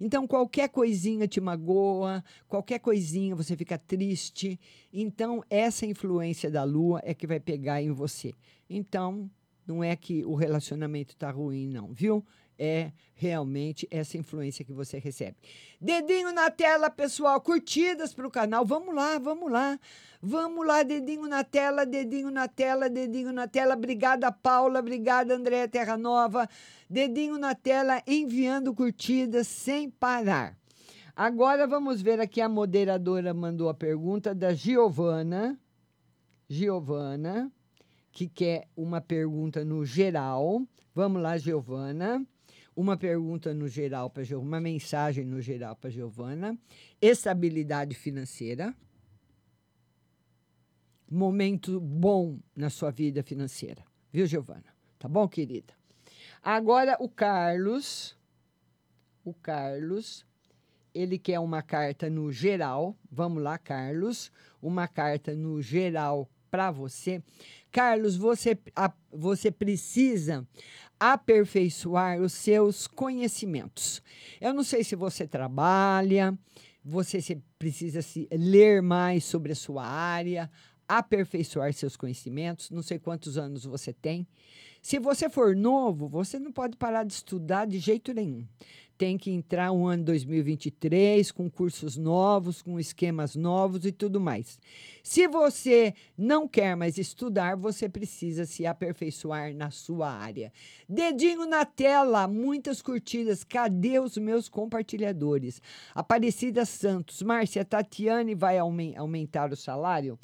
Então, 0.00 0.26
qualquer 0.26 0.68
coisinha 0.68 1.26
te 1.26 1.40
magoa, 1.40 2.22
qualquer 2.48 2.78
coisinha 2.78 3.34
você 3.34 3.56
fica 3.56 3.78
triste. 3.78 4.58
Então, 4.92 5.42
essa 5.48 5.86
influência 5.86 6.50
da 6.50 6.64
lua 6.64 7.00
é 7.04 7.14
que 7.14 7.26
vai 7.26 7.40
pegar 7.40 7.82
em 7.82 7.92
você. 7.92 8.32
Então, 8.68 9.30
não 9.66 9.82
é 9.82 9.96
que 9.96 10.24
o 10.24 10.34
relacionamento 10.34 11.14
está 11.14 11.30
ruim, 11.30 11.68
não, 11.68 11.92
viu? 11.92 12.24
É 12.58 12.92
realmente 13.14 13.88
essa 13.90 14.16
influência 14.18 14.64
que 14.64 14.72
você 14.72 14.98
recebe. 14.98 15.36
Dedinho 15.80 16.32
na 16.32 16.50
tela, 16.50 16.90
pessoal, 16.90 17.40
curtidas 17.40 18.12
para 18.12 18.26
o 18.26 18.30
canal. 18.30 18.64
Vamos 18.64 18.94
lá, 18.94 19.18
vamos 19.18 19.50
lá. 19.50 19.78
Vamos 20.22 20.66
lá, 20.66 20.82
dedinho 20.82 21.26
na 21.26 21.44
tela, 21.44 21.86
dedinho 21.86 22.30
na 22.30 22.48
tela, 22.48 22.88
dedinho 22.88 23.32
na 23.32 23.46
tela. 23.46 23.74
Obrigada, 23.74 24.30
Paula. 24.32 24.80
Obrigada, 24.80 25.34
Andréa 25.34 25.68
Terra 25.68 25.96
Nova. 25.96 26.48
Dedinho 26.88 27.38
na 27.38 27.54
tela, 27.54 28.02
enviando 28.06 28.74
curtidas 28.74 29.46
sem 29.46 29.88
parar. 29.90 30.56
Agora 31.14 31.66
vamos 31.66 32.02
ver 32.02 32.20
aqui 32.20 32.42
a 32.42 32.48
moderadora 32.48 33.32
mandou 33.32 33.70
a 33.70 33.74
pergunta 33.74 34.34
da 34.34 34.52
Giovana. 34.52 35.58
Giovana, 36.48 37.50
que 38.12 38.28
quer 38.28 38.68
uma 38.76 39.00
pergunta 39.00 39.64
no 39.64 39.84
geral. 39.84 40.62
Vamos 40.94 41.22
lá, 41.22 41.38
Giovana. 41.38 42.24
Uma 42.76 42.96
pergunta 42.96 43.54
no 43.54 43.66
geral 43.66 44.10
para 44.10 44.38
uma 44.38 44.60
mensagem 44.60 45.24
no 45.24 45.40
geral 45.40 45.74
para 45.74 45.88
Giovana. 45.88 46.58
Estabilidade 47.00 47.94
financeira. 47.94 48.76
Momento 51.10 51.80
bom 51.80 52.38
na 52.54 52.68
sua 52.68 52.90
vida 52.90 53.22
financeira. 53.22 53.82
Viu, 54.12 54.26
Giovana? 54.26 54.76
Tá 54.98 55.08
bom, 55.08 55.26
querida? 55.26 55.72
Agora 56.42 56.96
o 57.00 57.08
Carlos. 57.08 58.14
O 59.24 59.32
Carlos 59.32 60.26
ele 60.96 61.18
quer 61.18 61.38
uma 61.38 61.62
carta 61.62 62.08
no 62.08 62.32
geral. 62.32 62.96
Vamos 63.10 63.42
lá, 63.42 63.58
Carlos. 63.58 64.32
Uma 64.62 64.88
carta 64.88 65.34
no 65.34 65.60
geral 65.60 66.28
para 66.50 66.70
você. 66.70 67.22
Carlos, 67.70 68.16
você, 68.16 68.58
a, 68.74 68.90
você 69.12 69.50
precisa 69.50 70.46
aperfeiçoar 70.98 72.20
os 72.20 72.32
seus 72.32 72.86
conhecimentos. 72.86 74.02
Eu 74.40 74.54
não 74.54 74.62
sei 74.62 74.82
se 74.82 74.96
você 74.96 75.26
trabalha, 75.26 76.36
você 76.84 77.40
precisa 77.58 78.02
se 78.02 78.28
ler 78.32 78.82
mais 78.82 79.24
sobre 79.24 79.52
a 79.52 79.56
sua 79.56 79.84
área, 79.84 80.50
aperfeiçoar 80.88 81.72
seus 81.72 81.96
conhecimentos. 81.96 82.70
Não 82.70 82.82
sei 82.82 82.98
quantos 82.98 83.36
anos 83.36 83.64
você 83.64 83.92
tem. 83.92 84.26
Se 84.80 84.98
você 85.00 85.28
for 85.28 85.56
novo, 85.56 86.08
você 86.08 86.38
não 86.38 86.52
pode 86.52 86.76
parar 86.76 87.04
de 87.04 87.12
estudar 87.12 87.66
de 87.66 87.78
jeito 87.78 88.14
nenhum 88.14 88.46
tem 88.96 89.18
que 89.18 89.30
entrar 89.30 89.72
um 89.72 89.86
ano 89.86 90.04
2023 90.04 91.30
com 91.30 91.50
cursos 91.50 91.96
novos, 91.96 92.62
com 92.62 92.80
esquemas 92.80 93.36
novos 93.36 93.84
e 93.84 93.92
tudo 93.92 94.20
mais. 94.20 94.58
Se 95.02 95.28
você 95.28 95.94
não 96.16 96.48
quer 96.48 96.74
mais 96.74 96.98
estudar, 96.98 97.56
você 97.56 97.88
precisa 97.88 98.46
se 98.46 98.66
aperfeiçoar 98.66 99.54
na 99.54 99.70
sua 99.70 100.10
área. 100.10 100.52
Dedinho 100.88 101.46
na 101.46 101.64
tela, 101.64 102.26
muitas 102.26 102.80
curtidas. 102.80 103.44
Cadê 103.44 103.98
os 103.98 104.16
meus 104.16 104.48
compartilhadores? 104.48 105.60
Aparecida 105.94 106.64
Santos, 106.64 107.22
Márcia 107.22 107.64
Tatiane 107.64 108.34
vai 108.34 108.58
aumentar 108.58 109.52
o 109.52 109.56
salário? 109.56 110.18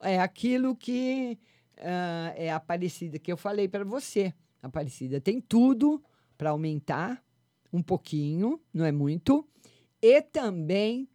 É 0.00 0.20
aquilo 0.20 0.76
que 0.76 1.38
uh, 1.78 2.32
é 2.36 2.52
Aparecida 2.52 3.18
que 3.18 3.32
eu 3.32 3.36
falei 3.36 3.68
para 3.68 3.84
você. 3.84 4.32
Aparecida 4.62 5.20
tem 5.20 5.40
tudo 5.40 6.02
para 6.36 6.50
aumentar 6.50 7.22
um 7.72 7.82
pouquinho, 7.82 8.60
não 8.72 8.84
é 8.84 8.92
muito, 8.92 9.46
e 10.00 10.22
também 10.22 11.08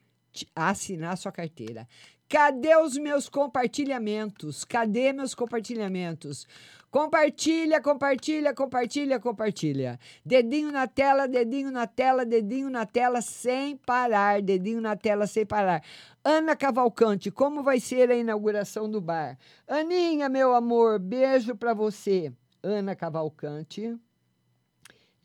assinar 0.55 1.17
sua 1.17 1.31
carteira. 1.31 1.87
Cadê 2.27 2.75
os 2.75 2.97
meus 2.97 3.29
compartilhamentos? 3.29 4.63
Cadê 4.63 5.13
meus 5.13 5.35
compartilhamentos? 5.35 6.47
Compartilha, 6.89 7.81
compartilha, 7.81 8.53
compartilha, 8.53 9.19
compartilha. 9.19 9.99
Dedinho 10.25 10.71
na 10.71 10.87
tela, 10.87 11.27
dedinho 11.27 11.71
na 11.71 11.87
tela, 11.87 12.25
dedinho 12.25 12.69
na 12.69 12.85
tela 12.85 13.21
sem 13.21 13.77
parar, 13.77 14.41
dedinho 14.41 14.79
na 14.79 14.95
tela 14.95 15.27
sem 15.27 15.45
parar. 15.45 15.83
Ana 16.23 16.55
Cavalcante, 16.55 17.31
como 17.31 17.63
vai 17.63 17.79
ser 17.79 18.11
a 18.11 18.15
inauguração 18.15 18.89
do 18.89 19.01
bar? 19.01 19.37
Aninha, 19.67 20.29
meu 20.29 20.53
amor, 20.53 20.99
beijo 20.99 21.55
para 21.55 21.73
você. 21.73 22.31
Ana 22.61 22.95
Cavalcante. 22.95 23.95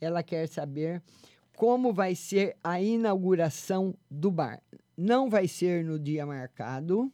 Ela 0.00 0.22
quer 0.22 0.48
saber 0.48 1.02
como 1.56 1.92
vai 1.92 2.14
ser 2.14 2.56
a 2.62 2.80
inauguração 2.80 3.94
do 4.08 4.30
bar. 4.30 4.62
Não 4.96 5.28
vai 5.28 5.48
ser 5.48 5.84
no 5.84 5.98
dia 5.98 6.24
marcado, 6.24 7.12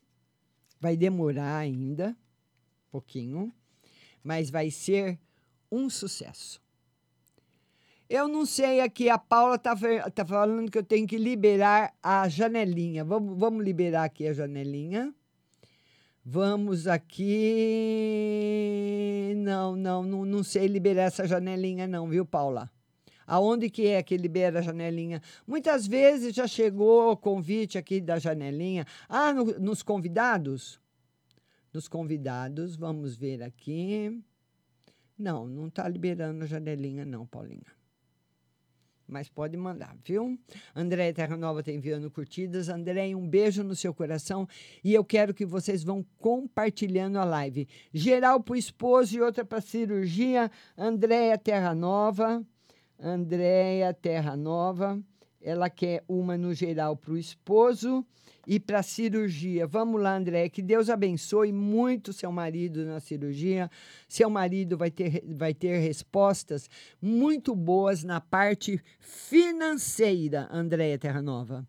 vai 0.78 0.96
demorar 0.96 1.56
ainda, 1.56 2.10
um 2.10 2.90
pouquinho, 2.90 3.52
mas 4.22 4.50
vai 4.50 4.70
ser 4.70 5.18
um 5.72 5.88
sucesso. 5.88 6.62
Eu 8.08 8.28
não 8.28 8.44
sei 8.44 8.80
aqui, 8.80 9.08
a 9.08 9.16
Paula 9.16 9.56
está 9.56 9.74
tá 10.10 10.26
falando 10.26 10.70
que 10.70 10.76
eu 10.76 10.84
tenho 10.84 11.06
que 11.06 11.16
liberar 11.16 11.94
a 12.02 12.28
janelinha. 12.28 13.02
Vamos, 13.02 13.38
vamos 13.38 13.64
liberar 13.64 14.04
aqui 14.04 14.26
a 14.26 14.34
janelinha. 14.34 15.12
Vamos 16.22 16.86
aqui. 16.86 17.32
Não, 19.36 19.74
não, 19.74 20.02
não, 20.02 20.24
não 20.24 20.42
sei 20.42 20.66
liberar 20.66 21.04
essa 21.04 21.26
janelinha, 21.26 21.86
não, 21.86 22.08
viu, 22.08 22.26
Paula? 22.26 22.70
Aonde 23.26 23.70
que 23.70 23.86
é 23.86 24.02
que 24.02 24.16
libera 24.16 24.58
a 24.58 24.62
janelinha? 24.62 25.22
Muitas 25.46 25.86
vezes 25.86 26.34
já 26.34 26.46
chegou 26.46 27.12
o 27.12 27.16
convite 27.16 27.78
aqui 27.78 28.00
da 28.00 28.18
janelinha. 28.18 28.86
Ah, 29.08 29.32
no, 29.32 29.44
nos 29.58 29.82
convidados? 29.82 30.80
Nos 31.72 31.88
convidados, 31.88 32.76
vamos 32.76 33.16
ver 33.16 33.42
aqui. 33.42 34.22
Não, 35.18 35.46
não 35.46 35.68
está 35.68 35.88
liberando 35.88 36.44
a 36.44 36.46
janelinha, 36.46 37.04
não, 37.04 37.26
Paulinha. 37.26 37.74
Mas 39.06 39.28
pode 39.28 39.56
mandar, 39.56 39.94
viu? 40.02 40.38
André 40.74 41.12
Terra 41.12 41.36
Nova 41.36 41.60
está 41.60 41.70
enviando 41.70 42.10
curtidas. 42.10 42.68
André, 42.68 43.14
um 43.14 43.28
beijo 43.28 43.62
no 43.62 43.76
seu 43.76 43.92
coração. 43.92 44.48
E 44.82 44.94
eu 44.94 45.04
quero 45.04 45.34
que 45.34 45.44
vocês 45.44 45.84
vão 45.84 46.04
compartilhando 46.18 47.18
a 47.18 47.24
live. 47.24 47.68
Geral 47.92 48.42
para 48.42 48.54
o 48.54 48.56
esposo 48.56 49.16
e 49.16 49.20
outra 49.20 49.44
para 49.44 49.60
cirurgia. 49.60 50.50
Andréia 50.76 51.36
Terra 51.36 51.74
Nova. 51.74 52.44
Andréia 52.98 53.92
Terra 53.92 54.36
Nova. 54.36 55.00
Ela 55.40 55.68
quer 55.68 56.02
uma 56.08 56.38
no 56.38 56.54
geral 56.54 56.96
para 56.96 57.12
o 57.12 57.18
esposo 57.18 58.04
e 58.46 58.58
para 58.58 58.78
a 58.78 58.82
cirurgia. 58.82 59.66
Vamos 59.66 60.00
lá, 60.00 60.16
André, 60.16 60.48
que 60.48 60.62
Deus 60.62 60.88
abençoe 60.88 61.52
muito 61.52 62.12
seu 62.12 62.32
marido 62.32 62.84
na 62.84 63.00
cirurgia. 63.00 63.70
Seu 64.08 64.30
marido 64.30 64.76
vai 64.76 64.90
ter, 64.90 65.22
vai 65.34 65.52
ter 65.52 65.78
respostas 65.78 66.68
muito 67.00 67.54
boas 67.54 68.02
na 68.04 68.20
parte 68.20 68.80
financeira, 69.00 70.48
Andréia 70.50 70.98
Terra 70.98 71.20
Nova 71.20 71.66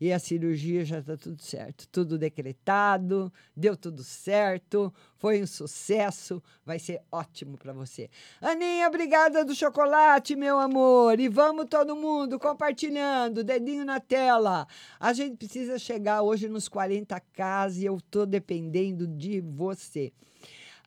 e 0.00 0.12
a 0.12 0.18
cirurgia 0.18 0.84
já 0.84 0.98
está 0.98 1.16
tudo 1.16 1.40
certo, 1.40 1.88
tudo 1.88 2.18
decretado, 2.18 3.32
deu 3.56 3.76
tudo 3.76 4.04
certo, 4.04 4.92
foi 5.16 5.42
um 5.42 5.46
sucesso, 5.46 6.42
vai 6.64 6.78
ser 6.78 7.00
ótimo 7.10 7.56
para 7.56 7.72
você. 7.72 8.10
Aninha, 8.40 8.88
obrigada 8.88 9.44
do 9.44 9.54
chocolate, 9.54 10.36
meu 10.36 10.58
amor, 10.58 11.18
e 11.18 11.28
vamos 11.28 11.66
todo 11.66 11.96
mundo 11.96 12.38
compartilhando, 12.38 13.42
dedinho 13.42 13.84
na 13.84 13.98
tela. 13.98 14.66
A 15.00 15.12
gente 15.12 15.36
precisa 15.36 15.78
chegar 15.78 16.22
hoje 16.22 16.48
nos 16.48 16.68
40k 16.68 17.76
e 17.76 17.86
eu 17.86 17.98
tô 18.10 18.26
dependendo 18.26 19.06
de 19.06 19.40
você. 19.40 20.12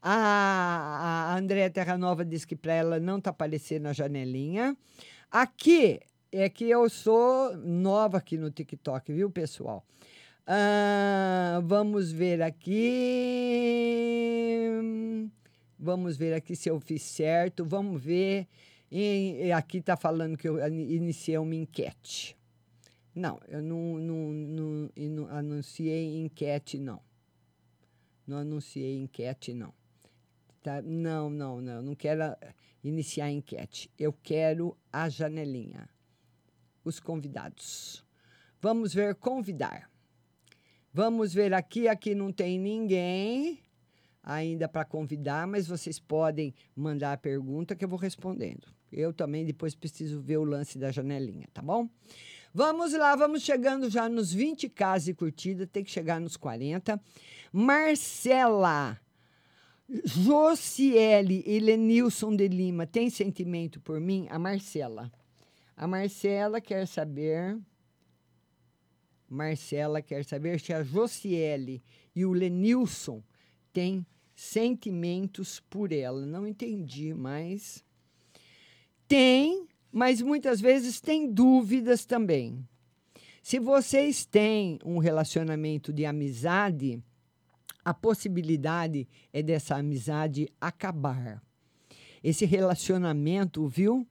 A, 0.01 1.34
a 1.34 1.38
Andréa 1.38 1.70
Terranova 1.70 2.24
disse 2.24 2.47
que 2.47 2.55
para 2.55 2.74
ela 2.74 2.99
não 2.99 3.18
está 3.18 3.32
aparecendo 3.32 3.84
na 3.84 3.93
janelinha. 3.93 4.78
Aqui 5.30 5.99
é 6.32 6.49
que 6.49 6.65
eu 6.65 6.89
sou 6.89 7.55
nova 7.57 8.17
aqui 8.17 8.38
no 8.38 8.51
TikTok, 8.51 9.11
viu, 9.11 9.32
pessoal? 9.32 9.84
Vamos 11.63 12.11
ver 12.11 12.41
aqui. 12.41 12.80
Vamos 15.77 16.17
ver 16.17 16.34
aqui 16.34 16.55
se 16.55 16.69
eu 16.69 16.80
fiz 16.80 17.03
certo. 17.03 17.63
Vamos 17.65 18.01
ver. 18.01 18.47
E 18.91 19.51
aqui 19.51 19.77
está 19.77 19.95
falando 19.95 20.38
que 20.38 20.47
eu 20.47 20.59
iniciei 20.67 21.38
uma 21.38 21.55
enquete. 21.55 22.36
Não, 23.13 23.39
eu 23.47 23.61
não, 23.61 23.97
não, 23.97 24.32
não, 24.32 24.89
não 24.95 25.27
anunciei 25.30 26.23
enquete, 26.23 26.80
não. 26.80 27.01
Não 28.25 28.38
anunciei 28.38 28.99
enquete, 29.01 29.53
não. 29.53 29.73
Tá? 30.61 30.82
Não, 30.82 31.30
não, 31.30 31.61
não. 31.61 31.82
Não 31.82 31.95
quero 31.95 32.36
iniciar 32.84 33.30
enquete. 33.32 33.91
Eu 33.97 34.13
quero 34.13 34.77
a 34.91 35.09
janelinha 35.09 35.89
os 36.84 36.99
convidados. 36.99 38.05
Vamos 38.61 38.93
ver 38.93 39.15
convidar. 39.15 39.89
Vamos 40.93 41.34
ver 41.34 41.53
aqui, 41.53 41.88
aqui 41.88 42.15
não 42.15 42.32
tem 42.32 42.59
ninguém 42.59 43.59
ainda 44.23 44.67
para 44.67 44.86
convidar, 44.86 45.47
mas 45.47 45.67
vocês 45.67 45.99
podem 45.99 46.53
mandar 46.75 47.13
a 47.13 47.17
pergunta 47.17 47.75
que 47.75 47.86
eu 47.86 47.89
vou 47.89 47.97
respondendo. 47.97 48.67
Eu 48.91 49.13
também 49.13 49.45
depois 49.45 49.75
preciso 49.75 50.19
ver 50.19 50.38
o 50.38 50.43
lance 50.43 50.77
da 50.77 50.91
janelinha, 50.91 51.47
tá 51.53 51.61
bom? 51.61 51.88
Vamos 52.53 52.93
lá, 52.93 53.15
vamos 53.15 53.43
chegando 53.43 53.89
já 53.89 54.09
nos 54.09 54.34
20 54.34 54.67
casas 54.69 55.09
e 55.09 55.13
curtida, 55.13 55.67
tem 55.67 55.84
que 55.84 55.91
chegar 55.91 56.19
nos 56.19 56.36
40. 56.36 56.99
Marcela, 57.53 58.99
Josiele 60.03 61.43
e 61.45 61.59
Lenilson 61.59 62.36
de 62.36 62.47
Lima, 62.47 62.88
tem 62.88 63.09
sentimento 63.09 63.80
por 63.80 63.99
mim? 63.99 64.27
A 64.30 64.39
Marcela. 64.39 65.11
A 65.80 65.88
Marcela 65.88 66.59
quer 66.59 66.86
saber. 66.86 67.57
Marcela 69.30 70.01
quer 70.01 70.25
saber 70.25 70.59
se 70.59 70.73
a 70.73 70.84
Josiele 70.84 71.82
e 72.13 72.25
o 72.25 72.34
Lenilson 72.34 73.23
têm 73.71 74.05
sentimentos 74.36 75.61
por 75.69 75.93
ela. 75.93 76.25
Não 76.25 76.45
entendi, 76.45 77.13
mas. 77.13 77.82
Tem, 79.07 79.69
mas 79.89 80.21
muitas 80.21 80.59
vezes 80.59 80.99
tem 80.99 81.32
dúvidas 81.32 82.03
também. 82.03 82.67
Se 83.41 83.57
vocês 83.57 84.25
têm 84.25 84.80
um 84.84 84.97
relacionamento 84.97 85.93
de 85.93 86.05
amizade, 86.05 87.01
a 87.86 87.93
possibilidade 87.93 89.07
é 89.32 89.41
dessa 89.41 89.77
amizade 89.77 90.49
acabar. 90.59 91.41
Esse 92.21 92.43
relacionamento, 92.43 93.65
viu? 93.65 94.05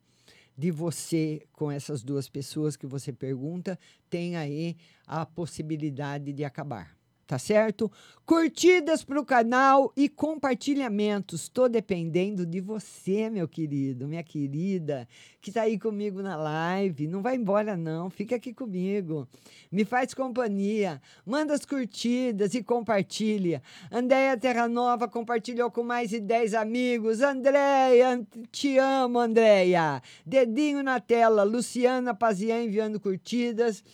De 0.58 0.72
você 0.72 1.46
com 1.52 1.70
essas 1.70 2.02
duas 2.02 2.28
pessoas 2.28 2.76
que 2.76 2.84
você 2.84 3.12
pergunta, 3.12 3.78
tem 4.10 4.36
aí 4.36 4.76
a 5.06 5.24
possibilidade 5.24 6.32
de 6.32 6.44
acabar 6.44 6.97
tá 7.28 7.38
certo? 7.38 7.92
Curtidas 8.24 9.04
para 9.04 9.20
o 9.20 9.24
canal 9.24 9.92
e 9.94 10.08
compartilhamentos. 10.08 11.42
Estou 11.42 11.68
dependendo 11.68 12.46
de 12.46 12.58
você, 12.58 13.28
meu 13.28 13.46
querido, 13.46 14.08
minha 14.08 14.22
querida, 14.22 15.06
que 15.38 15.50
está 15.50 15.62
aí 15.62 15.78
comigo 15.78 16.22
na 16.22 16.36
live. 16.36 17.06
Não 17.06 17.20
vai 17.20 17.36
embora, 17.36 17.76
não. 17.76 18.08
Fica 18.08 18.36
aqui 18.36 18.54
comigo. 18.54 19.28
Me 19.70 19.84
faz 19.84 20.14
companhia. 20.14 21.02
Manda 21.24 21.52
as 21.52 21.66
curtidas 21.66 22.54
e 22.54 22.62
compartilha. 22.62 23.62
Andréia 23.92 24.36
Terra 24.38 24.66
Nova 24.66 25.06
compartilhou 25.06 25.70
com 25.70 25.82
mais 25.82 26.08
de 26.08 26.20
10 26.20 26.54
amigos. 26.54 27.20
Andréia, 27.20 28.26
te 28.50 28.78
amo, 28.78 29.18
Andréia. 29.18 30.02
Dedinho 30.24 30.82
na 30.82 30.98
tela. 30.98 31.42
Luciana 31.42 32.14
Pazian 32.14 32.62
enviando 32.62 32.98
curtidas. 32.98 33.84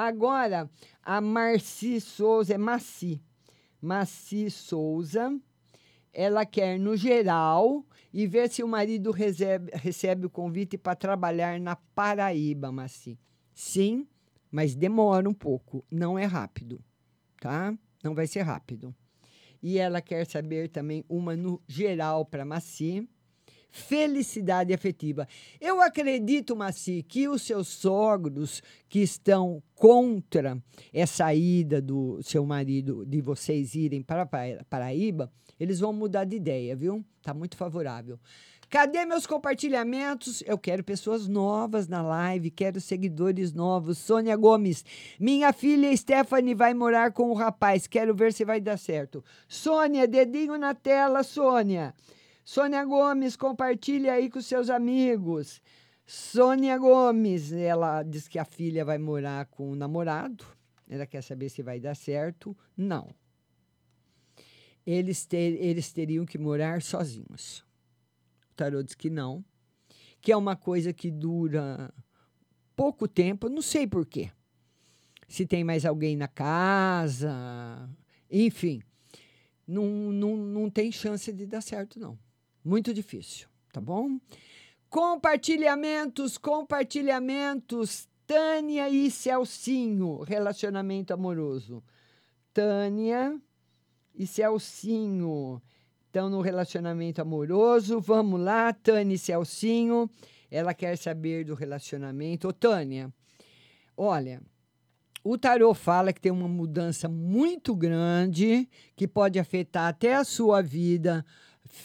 Agora, 0.00 0.70
a 1.02 1.20
Marci 1.20 2.00
Souza, 2.00 2.54
é 2.54 2.56
Maci. 2.56 3.20
Maci 3.82 4.48
Souza, 4.48 5.36
ela 6.12 6.46
quer 6.46 6.78
no 6.78 6.96
geral 6.96 7.84
e 8.14 8.24
ver 8.24 8.48
se 8.48 8.62
o 8.62 8.68
marido 8.68 9.10
recebe, 9.10 9.72
recebe 9.74 10.26
o 10.26 10.30
convite 10.30 10.78
para 10.78 10.94
trabalhar 10.94 11.58
na 11.58 11.74
Paraíba, 11.74 12.70
Maci. 12.70 13.18
Sim, 13.52 14.06
mas 14.52 14.76
demora 14.76 15.28
um 15.28 15.34
pouco, 15.34 15.84
não 15.90 16.16
é 16.16 16.26
rápido, 16.26 16.80
tá? 17.40 17.76
Não 18.00 18.14
vai 18.14 18.28
ser 18.28 18.42
rápido. 18.42 18.94
E 19.60 19.78
ela 19.78 20.00
quer 20.00 20.24
saber 20.28 20.68
também 20.68 21.04
uma 21.08 21.34
no 21.34 21.60
geral 21.66 22.24
para 22.24 22.44
Maci 22.44 23.04
felicidade 23.70 24.72
afetiva. 24.72 25.26
Eu 25.60 25.80
acredito, 25.80 26.56
Maci, 26.56 27.04
que 27.06 27.28
os 27.28 27.42
seus 27.42 27.68
sogros 27.68 28.62
que 28.88 29.00
estão 29.00 29.62
contra 29.74 30.58
essa 30.92 31.32
ida 31.34 31.80
do 31.80 32.20
seu 32.22 32.44
marido, 32.44 33.04
de 33.06 33.20
vocês 33.20 33.74
irem 33.74 34.02
para 34.02 34.26
Paraíba, 34.68 35.30
eles 35.58 35.80
vão 35.80 35.92
mudar 35.92 36.24
de 36.24 36.36
ideia, 36.36 36.74
viu? 36.74 37.04
Tá 37.22 37.34
muito 37.34 37.56
favorável. 37.56 38.18
Cadê 38.70 39.06
meus 39.06 39.26
compartilhamentos? 39.26 40.42
Eu 40.46 40.58
quero 40.58 40.84
pessoas 40.84 41.26
novas 41.26 41.88
na 41.88 42.02
live, 42.02 42.50
quero 42.50 42.82
seguidores 42.82 43.54
novos. 43.54 43.96
Sônia 43.96 44.36
Gomes, 44.36 44.84
minha 45.18 45.54
filha 45.54 45.96
Stephanie 45.96 46.54
vai 46.54 46.74
morar 46.74 47.12
com 47.12 47.30
o 47.30 47.34
rapaz, 47.34 47.86
quero 47.86 48.14
ver 48.14 48.30
se 48.30 48.44
vai 48.44 48.60
dar 48.60 48.76
certo. 48.76 49.24
Sônia, 49.48 50.06
dedinho 50.06 50.58
na 50.58 50.74
tela, 50.74 51.22
Sônia. 51.22 51.94
Sônia 52.48 52.82
Gomes, 52.82 53.36
compartilha 53.36 54.14
aí 54.14 54.30
com 54.30 54.40
seus 54.40 54.70
amigos. 54.70 55.60
Sônia 56.06 56.78
Gomes, 56.78 57.52
ela 57.52 58.02
diz 58.02 58.26
que 58.26 58.38
a 58.38 58.44
filha 58.46 58.86
vai 58.86 58.96
morar 58.96 59.44
com 59.44 59.70
o 59.70 59.74
namorado. 59.76 60.46
Ela 60.88 61.04
quer 61.04 61.22
saber 61.22 61.50
se 61.50 61.62
vai 61.62 61.78
dar 61.78 61.94
certo. 61.94 62.56
Não. 62.74 63.14
Eles, 64.86 65.26
ter, 65.26 65.62
eles 65.62 65.92
teriam 65.92 66.24
que 66.24 66.38
morar 66.38 66.80
sozinhos. 66.80 67.58
O 68.50 68.54
tarô 68.56 68.82
diz 68.82 68.94
que 68.94 69.10
não. 69.10 69.44
Que 70.18 70.32
é 70.32 70.36
uma 70.36 70.56
coisa 70.56 70.90
que 70.90 71.10
dura 71.10 71.92
pouco 72.74 73.06
tempo, 73.06 73.50
não 73.50 73.60
sei 73.60 73.86
por 73.86 74.06
quê. 74.06 74.30
Se 75.28 75.44
tem 75.44 75.62
mais 75.62 75.84
alguém 75.84 76.16
na 76.16 76.28
casa, 76.28 77.90
enfim. 78.30 78.80
Não, 79.66 79.84
não, 79.84 80.34
não 80.34 80.70
tem 80.70 80.90
chance 80.90 81.30
de 81.30 81.46
dar 81.46 81.60
certo, 81.60 82.00
não. 82.00 82.18
Muito 82.64 82.92
difícil, 82.92 83.48
tá 83.72 83.80
bom? 83.80 84.18
Compartilhamentos, 84.88 86.38
compartilhamentos. 86.38 88.08
Tânia 88.28 88.90
e 88.90 89.10
Celcinho, 89.10 90.20
relacionamento 90.20 91.14
amoroso. 91.14 91.82
Tânia 92.52 93.40
e 94.14 94.26
Celcinho 94.26 95.62
estão 96.04 96.28
no 96.28 96.42
relacionamento 96.42 97.22
amoroso. 97.22 97.98
Vamos 97.98 98.38
lá, 98.38 98.70
Tânia 98.70 99.14
e 99.14 99.18
Celcinho. 99.18 100.10
Ela 100.50 100.74
quer 100.74 100.98
saber 100.98 101.46
do 101.46 101.54
relacionamento. 101.54 102.48
Ô, 102.48 102.52
Tânia, 102.52 103.10
olha, 103.96 104.42
o 105.24 105.38
tarô 105.38 105.72
fala 105.72 106.12
que 106.12 106.20
tem 106.20 106.30
uma 106.30 106.48
mudança 106.48 107.08
muito 107.08 107.74
grande 107.74 108.68
que 108.94 109.08
pode 109.08 109.38
afetar 109.38 109.88
até 109.88 110.14
a 110.14 110.22
sua 110.22 110.60
vida 110.60 111.24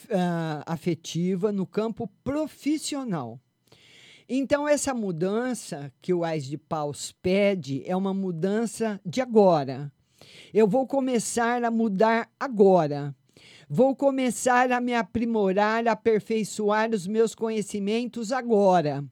uh, 0.06 0.64
afetiva 0.66 1.52
no 1.52 1.66
campo 1.66 2.10
profissional. 2.24 3.40
Então, 4.28 4.68
essa 4.68 4.94
mudança 4.94 5.92
que 6.02 6.14
o 6.14 6.24
Ais 6.24 6.46
de 6.46 6.58
Paus 6.58 7.12
pede 7.22 7.84
é 7.86 7.96
uma 7.96 8.14
mudança 8.14 9.00
de 9.06 9.22
agora. 9.22 9.92
Eu 10.54 10.68
vou 10.68 10.88
começar 10.88 11.64
a 11.64 11.70
mudar 11.70 12.30
agora. 12.40 13.16
Vou 13.70 13.96
começar 13.96 14.72
a 14.72 14.80
me 14.80 14.94
aprimorar, 14.94 15.88
aperfeiçoar 15.88 16.92
os 16.92 17.08
meus 17.08 17.34
conhecimentos 17.34 18.32
agora, 18.32 19.04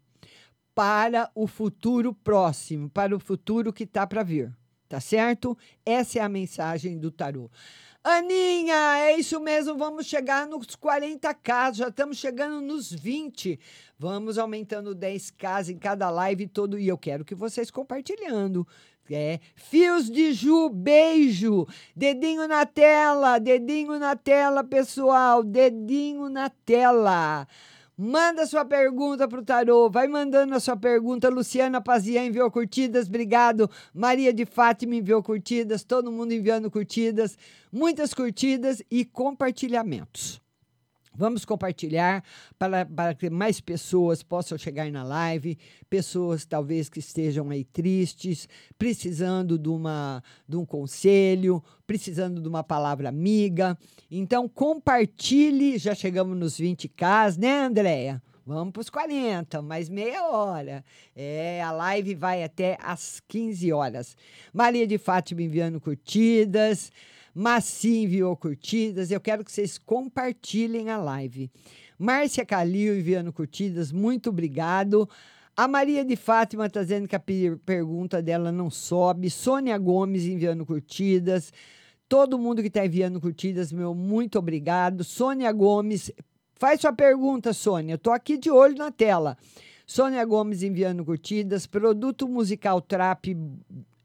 para 0.73 1.29
o 1.35 1.47
futuro 1.47 2.13
próximo, 2.13 2.89
para 2.89 3.15
o 3.15 3.19
futuro 3.19 3.73
que 3.73 3.83
está 3.83 4.05
para 4.05 4.23
vir. 4.23 4.55
Tá 4.87 4.99
certo? 4.99 5.57
Essa 5.85 6.19
é 6.19 6.21
a 6.21 6.29
mensagem 6.29 6.99
do 6.99 7.09
tarô. 7.09 7.49
Aninha, 8.03 8.97
é 8.97 9.19
isso 9.19 9.39
mesmo, 9.39 9.77
vamos 9.77 10.07
chegar 10.07 10.47
nos 10.47 10.75
40k, 10.75 11.75
já 11.75 11.87
estamos 11.87 12.17
chegando 12.17 12.59
nos 12.59 12.91
20. 12.91 13.59
Vamos 13.99 14.39
aumentando 14.39 14.95
10k 14.95 15.69
em 15.69 15.77
cada 15.77 16.09
live 16.09 16.47
todo 16.47 16.79
e 16.79 16.87
eu 16.87 16.97
quero 16.97 17.23
que 17.23 17.35
vocês 17.35 17.69
compartilhando. 17.69 18.67
É, 19.07 19.39
Fios 19.53 20.09
de 20.09 20.33
Ju, 20.33 20.69
beijo. 20.69 21.67
Dedinho 21.95 22.47
na 22.47 22.65
tela, 22.65 23.37
dedinho 23.37 23.99
na 23.99 24.15
tela, 24.15 24.63
pessoal. 24.63 25.43
Dedinho 25.43 26.27
na 26.27 26.49
tela. 26.49 27.47
Manda 28.03 28.47
sua 28.47 28.65
pergunta 28.65 29.27
para 29.27 29.39
o 29.39 29.45
Tarô. 29.45 29.87
Vai 29.87 30.07
mandando 30.07 30.55
a 30.55 30.59
sua 30.59 30.75
pergunta. 30.75 31.29
Luciana 31.29 31.79
Pazian 31.79 32.25
enviou 32.25 32.49
curtidas. 32.49 33.07
Obrigado. 33.07 33.69
Maria 33.93 34.33
de 34.33 34.43
Fátima 34.43 34.95
enviou 34.95 35.21
curtidas. 35.21 35.83
Todo 35.83 36.11
mundo 36.11 36.31
enviando 36.31 36.71
curtidas. 36.71 37.37
Muitas 37.71 38.11
curtidas 38.11 38.81
e 38.89 39.05
compartilhamentos. 39.05 40.40
Vamos 41.21 41.45
compartilhar 41.45 42.23
para, 42.57 42.83
para 42.83 43.13
que 43.13 43.29
mais 43.29 43.61
pessoas 43.61 44.23
possam 44.23 44.57
chegar 44.57 44.91
na 44.91 45.03
live, 45.03 45.55
pessoas 45.87 46.45
talvez 46.45 46.89
que 46.89 46.97
estejam 46.97 47.51
aí 47.51 47.63
tristes, 47.63 48.49
precisando 48.75 49.55
de, 49.55 49.69
uma, 49.69 50.23
de 50.49 50.57
um 50.57 50.65
conselho, 50.65 51.63
precisando 51.85 52.41
de 52.41 52.47
uma 52.47 52.63
palavra 52.63 53.07
amiga. 53.07 53.77
Então, 54.09 54.49
compartilhe, 54.49 55.77
já 55.77 55.93
chegamos 55.93 56.35
nos 56.35 56.59
20k, 56.59 57.37
né, 57.37 57.65
Andréia? 57.65 58.19
Vamos 58.43 58.73
para 58.73 58.81
os 58.81 58.89
40, 58.89 59.61
mais 59.61 59.89
meia 59.89 60.25
hora. 60.25 60.83
É, 61.15 61.61
a 61.61 61.71
live 61.71 62.15
vai 62.15 62.43
até 62.43 62.79
às 62.81 63.21
15 63.27 63.71
horas. 63.71 64.17
Maria 64.51 64.87
de 64.87 64.97
Fátima 64.97 65.43
enviando 65.43 65.79
curtidas. 65.79 66.91
Massi 67.33 68.03
enviou 68.03 68.35
curtidas. 68.35 69.11
Eu 69.11 69.21
quero 69.21 69.43
que 69.43 69.51
vocês 69.51 69.77
compartilhem 69.77 70.89
a 70.89 70.97
live. 70.97 71.49
Márcia 71.97 72.45
Calil 72.45 72.97
enviando 72.97 73.31
curtidas, 73.31 73.91
muito 73.91 74.29
obrigado. 74.29 75.07
A 75.55 75.67
Maria 75.67 76.03
de 76.03 76.15
Fátima 76.15 76.65
está 76.65 76.81
dizendo 76.81 77.07
que 77.07 77.15
a 77.15 77.23
pergunta 77.65 78.21
dela 78.21 78.51
não 78.51 78.69
sobe. 78.69 79.29
Sônia 79.29 79.77
Gomes 79.77 80.25
enviando 80.25 80.65
curtidas. 80.65 81.53
Todo 82.09 82.39
mundo 82.39 82.61
que 82.61 82.67
está 82.67 82.85
enviando 82.85 83.21
curtidas, 83.21 83.71
meu 83.71 83.93
muito 83.93 84.39
obrigado. 84.39 85.03
Sônia 85.03 85.51
Gomes, 85.51 86.11
faz 86.55 86.81
sua 86.81 86.91
pergunta, 86.91 87.53
Sônia. 87.53 87.95
Estou 87.95 88.11
aqui 88.11 88.37
de 88.37 88.49
olho 88.49 88.75
na 88.77 88.91
tela. 88.91 89.37
Sônia 89.85 90.25
Gomes 90.25 90.63
enviando 90.63 91.05
curtidas. 91.05 91.67
Produto 91.67 92.27
musical 92.27 92.81
Trap 92.81 93.37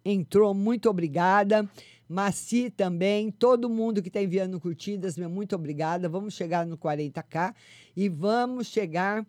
entrou, 0.04 0.52
muito 0.52 0.90
obrigada. 0.90 1.68
Maci 2.08 2.70
também, 2.70 3.30
todo 3.30 3.68
mundo 3.68 4.00
que 4.00 4.08
está 4.08 4.22
enviando 4.22 4.60
curtidas, 4.60 5.16
meu 5.16 5.28
muito 5.28 5.56
obrigada. 5.56 6.08
Vamos 6.08 6.34
chegar 6.34 6.64
no 6.64 6.78
40k 6.78 7.54
e 7.96 8.08
vamos 8.08 8.68
chegar 8.68 9.26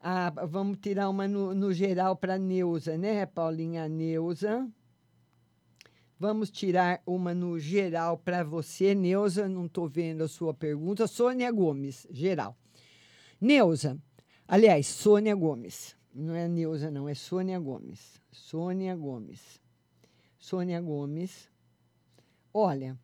a, 0.00 0.30
vamos 0.46 0.78
tirar 0.78 1.08
uma 1.08 1.26
no, 1.26 1.54
no 1.54 1.72
geral 1.72 2.14
para 2.14 2.38
Neuza, 2.38 2.98
né, 2.98 3.24
Paulinha 3.24 3.88
Neuza? 3.88 4.68
Vamos 6.20 6.50
tirar 6.50 7.00
uma 7.06 7.32
no 7.32 7.58
geral 7.60 8.18
para 8.18 8.42
você, 8.42 8.92
Neuza. 8.92 9.48
Não 9.48 9.66
estou 9.66 9.88
vendo 9.88 10.24
a 10.24 10.28
sua 10.28 10.52
pergunta. 10.52 11.06
Sônia 11.06 11.50
Gomes, 11.52 12.08
geral. 12.10 12.56
Neuza, 13.40 13.96
aliás, 14.46 14.88
Sônia 14.88 15.34
Gomes. 15.36 15.96
Não 16.12 16.34
é 16.34 16.48
Neuza, 16.48 16.90
não, 16.90 17.08
é 17.08 17.14
Sônia 17.14 17.58
Gomes. 17.60 18.20
Sônia 18.32 18.96
Gomes. 18.96 19.60
Sônia 20.36 20.80
Gomes. 20.80 21.48
Olha, 22.52 22.96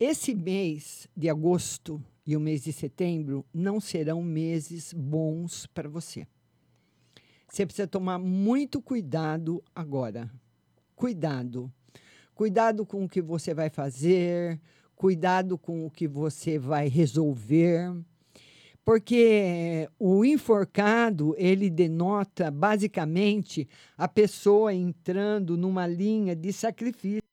Esse 0.00 0.32
mês 0.32 1.08
de 1.16 1.28
agosto 1.28 2.00
e 2.24 2.36
o 2.36 2.40
mês 2.40 2.62
de 2.62 2.72
setembro 2.72 3.44
não 3.52 3.80
serão 3.80 4.22
meses 4.22 4.92
bons 4.92 5.66
para 5.66 5.88
você. 5.88 6.24
Você 7.48 7.66
precisa 7.66 7.88
tomar 7.88 8.16
muito 8.16 8.80
cuidado 8.80 9.60
agora. 9.74 10.30
Cuidado. 10.94 11.68
Cuidado 12.32 12.86
com 12.86 13.04
o 13.04 13.08
que 13.08 13.20
você 13.20 13.52
vai 13.52 13.68
fazer, 13.68 14.60
cuidado 14.94 15.58
com 15.58 15.84
o 15.84 15.90
que 15.90 16.06
você 16.06 16.60
vai 16.60 16.86
resolver. 16.86 17.92
Porque 18.84 19.90
o 19.98 20.24
enforcado, 20.24 21.34
ele 21.36 21.68
denota 21.68 22.52
basicamente 22.52 23.68
a 23.96 24.06
pessoa 24.06 24.72
entrando 24.72 25.56
numa 25.56 25.88
linha 25.88 26.36
de 26.36 26.52
sacrifício. 26.52 27.27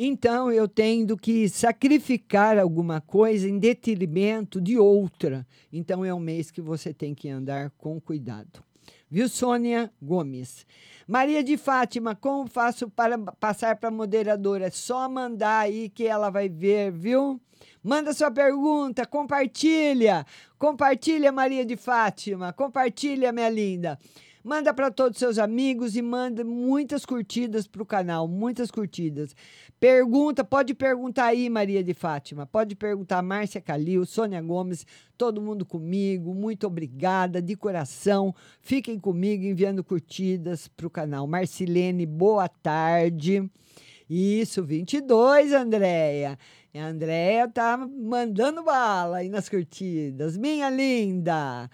Então 0.00 0.52
eu 0.52 0.68
tenho 0.68 1.16
que 1.16 1.48
sacrificar 1.48 2.56
alguma 2.56 3.00
coisa 3.00 3.48
em 3.48 3.58
detrimento 3.58 4.60
de 4.60 4.78
outra. 4.78 5.44
Então 5.72 6.04
é 6.04 6.14
um 6.14 6.20
mês 6.20 6.52
que 6.52 6.60
você 6.60 6.94
tem 6.94 7.16
que 7.16 7.28
andar 7.28 7.70
com 7.76 8.00
cuidado. 8.00 8.62
Viu, 9.10 9.28
Sônia 9.28 9.90
Gomes? 10.00 10.64
Maria 11.06 11.42
de 11.42 11.56
Fátima, 11.56 12.14
como 12.14 12.48
faço 12.48 12.88
para 12.88 13.18
passar 13.18 13.74
para 13.76 13.88
a 13.88 13.92
moderadora? 13.92 14.66
É 14.66 14.70
só 14.70 15.08
mandar 15.08 15.60
aí 15.60 15.88
que 15.88 16.06
ela 16.06 16.30
vai 16.30 16.48
ver, 16.48 16.92
viu? 16.92 17.40
Manda 17.82 18.12
sua 18.12 18.30
pergunta, 18.30 19.04
compartilha. 19.04 20.24
Compartilha, 20.58 21.32
Maria 21.32 21.64
de 21.64 21.76
Fátima. 21.76 22.52
Compartilha, 22.52 23.32
minha 23.32 23.48
linda. 23.48 23.98
Manda 24.48 24.72
para 24.72 24.90
todos 24.90 25.16
os 25.16 25.18
seus 25.18 25.38
amigos 25.38 25.94
e 25.94 26.00
manda 26.00 26.42
muitas 26.42 27.04
curtidas 27.04 27.66
para 27.66 27.82
o 27.82 27.84
canal, 27.84 28.26
muitas 28.26 28.70
curtidas. 28.70 29.36
Pergunta, 29.78 30.42
pode 30.42 30.72
perguntar 30.72 31.26
aí, 31.26 31.50
Maria 31.50 31.84
de 31.84 31.92
Fátima. 31.92 32.46
Pode 32.46 32.74
perguntar, 32.74 33.20
Márcia 33.20 33.60
Calil, 33.60 34.06
Sônia 34.06 34.40
Gomes, 34.40 34.86
todo 35.18 35.42
mundo 35.42 35.66
comigo. 35.66 36.34
Muito 36.34 36.66
obrigada, 36.66 37.42
de 37.42 37.54
coração. 37.56 38.34
Fiquem 38.62 38.98
comigo 38.98 39.44
enviando 39.44 39.84
curtidas 39.84 40.66
para 40.66 40.86
o 40.86 40.90
canal. 40.90 41.26
Marcilene, 41.26 42.06
boa 42.06 42.48
tarde. 42.48 43.46
Isso, 44.08 44.64
22, 44.64 45.52
Andréia. 45.52 46.38
A 46.74 46.86
Andréia 46.86 47.46
tá 47.48 47.76
mandando 47.76 48.64
bala 48.64 49.18
aí 49.18 49.28
nas 49.28 49.46
curtidas. 49.46 50.38
Minha 50.38 50.70
linda. 50.70 51.68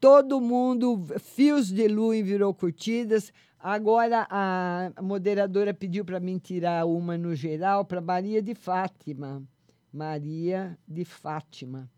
Todo 0.00 0.40
mundo, 0.40 1.04
fios 1.18 1.68
de 1.68 1.88
luz 1.88 2.24
virou 2.24 2.52
curtidas. 2.52 3.32
Agora 3.58 4.26
a 4.28 4.92
moderadora 5.00 5.72
pediu 5.72 6.04
para 6.04 6.20
mim 6.20 6.38
tirar 6.38 6.84
uma 6.84 7.16
no 7.16 7.34
geral 7.34 7.84
para 7.84 8.00
Maria 8.00 8.42
de 8.42 8.54
Fátima. 8.54 9.42
Maria 9.90 10.78
de 10.86 11.04
Fátima. 11.04 11.90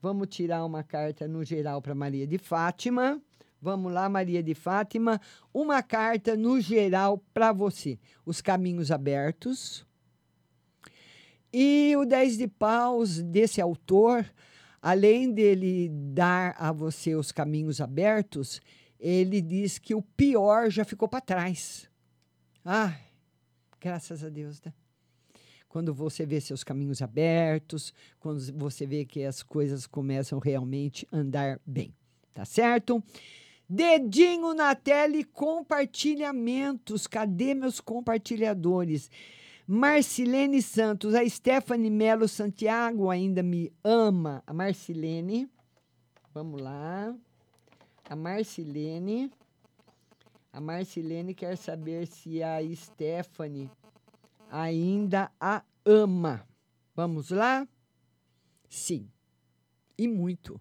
Vamos 0.00 0.28
tirar 0.28 0.64
uma 0.64 0.84
carta 0.84 1.26
no 1.26 1.44
geral 1.44 1.82
para 1.82 1.94
Maria 1.94 2.26
de 2.26 2.38
Fátima. 2.38 3.20
Vamos 3.60 3.92
lá, 3.92 4.08
Maria 4.08 4.42
de 4.42 4.54
Fátima. 4.54 5.20
Uma 5.52 5.82
carta 5.82 6.36
no 6.36 6.60
geral 6.60 7.18
para 7.34 7.52
você. 7.52 7.98
Os 8.24 8.40
caminhos 8.40 8.92
abertos. 8.92 9.84
E 11.52 11.96
o 11.96 12.04
10 12.04 12.38
de 12.38 12.46
paus 12.46 13.20
desse 13.20 13.60
autor 13.60 14.24
além 14.80 15.32
dele 15.32 15.88
dar 15.90 16.54
a 16.58 16.72
você 16.72 17.14
os 17.14 17.32
caminhos 17.32 17.80
abertos, 17.80 18.60
ele 18.98 19.40
diz 19.40 19.78
que 19.78 19.94
o 19.94 20.02
pior 20.02 20.70
já 20.70 20.84
ficou 20.84 21.08
para 21.08 21.20
trás. 21.20 21.88
Ah, 22.64 22.94
graças 23.80 24.24
a 24.24 24.28
Deus, 24.28 24.60
né? 24.62 24.72
Quando 25.68 25.92
você 25.92 26.24
vê 26.24 26.40
seus 26.40 26.64
caminhos 26.64 27.02
abertos, 27.02 27.92
quando 28.18 28.40
você 28.54 28.86
vê 28.86 29.04
que 29.04 29.24
as 29.24 29.42
coisas 29.42 29.86
começam 29.86 30.38
realmente 30.38 31.06
a 31.12 31.18
andar 31.18 31.60
bem, 31.66 31.94
tá 32.32 32.44
certo? 32.44 33.02
Dedinho 33.68 34.54
na 34.54 34.74
tela 34.74 35.14
e 35.14 35.24
compartilhamentos. 35.24 37.06
Cadê 37.06 37.52
meus 37.52 37.80
compartilhadores? 37.80 39.10
Marcilene 39.70 40.62
Santos, 40.62 41.14
a 41.14 41.28
Stephanie 41.28 41.90
Melo 41.90 42.26
Santiago 42.26 43.10
ainda 43.10 43.42
me 43.42 43.70
ama. 43.84 44.42
A 44.46 44.54
Marcilene, 44.54 45.46
vamos 46.32 46.58
lá. 46.58 47.14
A 48.08 48.16
Marcilene, 48.16 49.30
a 50.50 50.58
Marcilene 50.58 51.34
quer 51.34 51.54
saber 51.58 52.06
se 52.06 52.42
a 52.42 52.60
Stephanie 52.74 53.70
ainda 54.50 55.30
a 55.38 55.62
ama. 55.84 56.48
Vamos 56.96 57.28
lá? 57.28 57.68
Sim, 58.70 59.06
e 59.98 60.08
muito. 60.08 60.58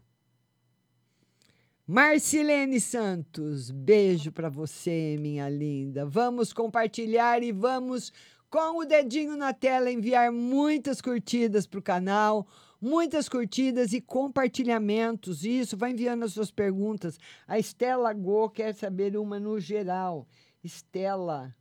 Marcilene 1.88 2.82
Santos, 2.82 3.72
beijo 3.72 4.34
para 4.34 4.50
você, 4.50 5.16
minha 5.18 5.48
linda. 5.48 6.06
Vamos 6.06 6.52
compartilhar 6.52 7.42
e 7.42 7.54
vamos 7.54 8.12
com 8.50 8.80
o 8.80 8.86
dedinho 8.86 9.36
na 9.36 9.54
tela, 9.54 9.92
enviar 9.92 10.32
muitas 10.32 11.02
curtidas 11.02 11.68
para 11.68 11.80
o 11.80 11.84
canal, 11.84 12.48
muitas 12.82 13.28
curtidas 13.28 13.94
e 13.94 14.00
compartilhamentos. 14.00 15.44
Isso, 15.44 15.76
vai 15.76 15.92
enviando 15.92 16.24
as 16.24 16.34
suas 16.34 16.52
perguntas. 16.52 17.20
A 17.48 17.60
Estela 17.60 18.14
Go 18.14 18.50
quer 18.50 18.74
saber 18.74 19.18
uma 19.18 19.40
no 19.40 19.60
geral. 19.60 20.28
Estela, 20.64 21.54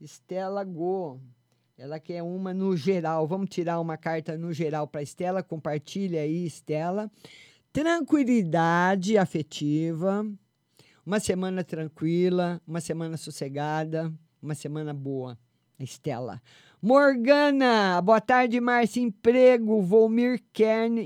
Estela 0.00 0.64
Go. 0.64 1.20
Ela 1.78 1.98
quer 1.98 2.22
uma 2.22 2.52
no 2.52 2.76
geral. 2.76 3.26
Vamos 3.26 3.48
tirar 3.48 3.80
uma 3.80 3.96
carta 3.96 4.36
no 4.36 4.52
geral 4.52 4.86
para 4.86 5.02
Estela. 5.02 5.42
Compartilha 5.42 6.20
aí, 6.20 6.44
Estela. 6.44 7.10
Tranquilidade 7.72 9.16
afetiva. 9.16 10.26
Uma 11.04 11.18
semana 11.18 11.64
tranquila, 11.64 12.60
uma 12.64 12.80
semana 12.80 13.16
sossegada, 13.16 14.12
uma 14.40 14.54
semana 14.54 14.94
boa. 14.94 15.36
Estela. 15.84 16.42
Morgana, 16.80 18.00
boa 18.02 18.20
tarde, 18.20 18.60
Márcia. 18.60 19.00
Emprego, 19.00 19.80
Volmir 19.80 20.42
Kern. 20.52 20.98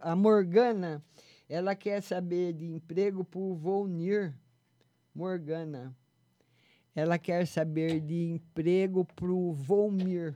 A 0.00 0.14
Morgana, 0.14 1.02
ela 1.48 1.74
quer 1.74 2.02
saber 2.02 2.52
de 2.52 2.66
emprego 2.66 3.24
para 3.24 3.40
o 3.40 3.54
Volnir. 3.54 4.34
Morgana. 5.14 5.94
Ela 6.94 7.18
quer 7.18 7.46
saber 7.46 8.00
de 8.00 8.32
emprego 8.32 9.04
para 9.04 9.30
o 9.32 9.52
Volmir. 9.52 10.34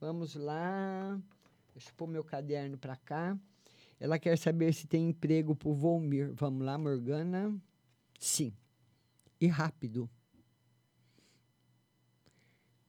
Vamos 0.00 0.34
lá. 0.34 1.20
Deixa 1.74 1.90
eu 1.90 1.94
pôr 1.94 2.08
meu 2.08 2.24
caderno 2.24 2.76
para 2.76 2.96
cá. 2.96 3.38
Ela 4.00 4.18
quer 4.18 4.36
saber 4.36 4.74
se 4.74 4.86
tem 4.86 5.10
emprego 5.10 5.54
para 5.54 5.68
o 5.68 5.74
Volmir. 5.74 6.32
Vamos 6.34 6.64
lá, 6.64 6.76
Morgana. 6.76 7.54
Sim. 8.18 8.52
E 9.40 9.46
rápido. 9.46 10.10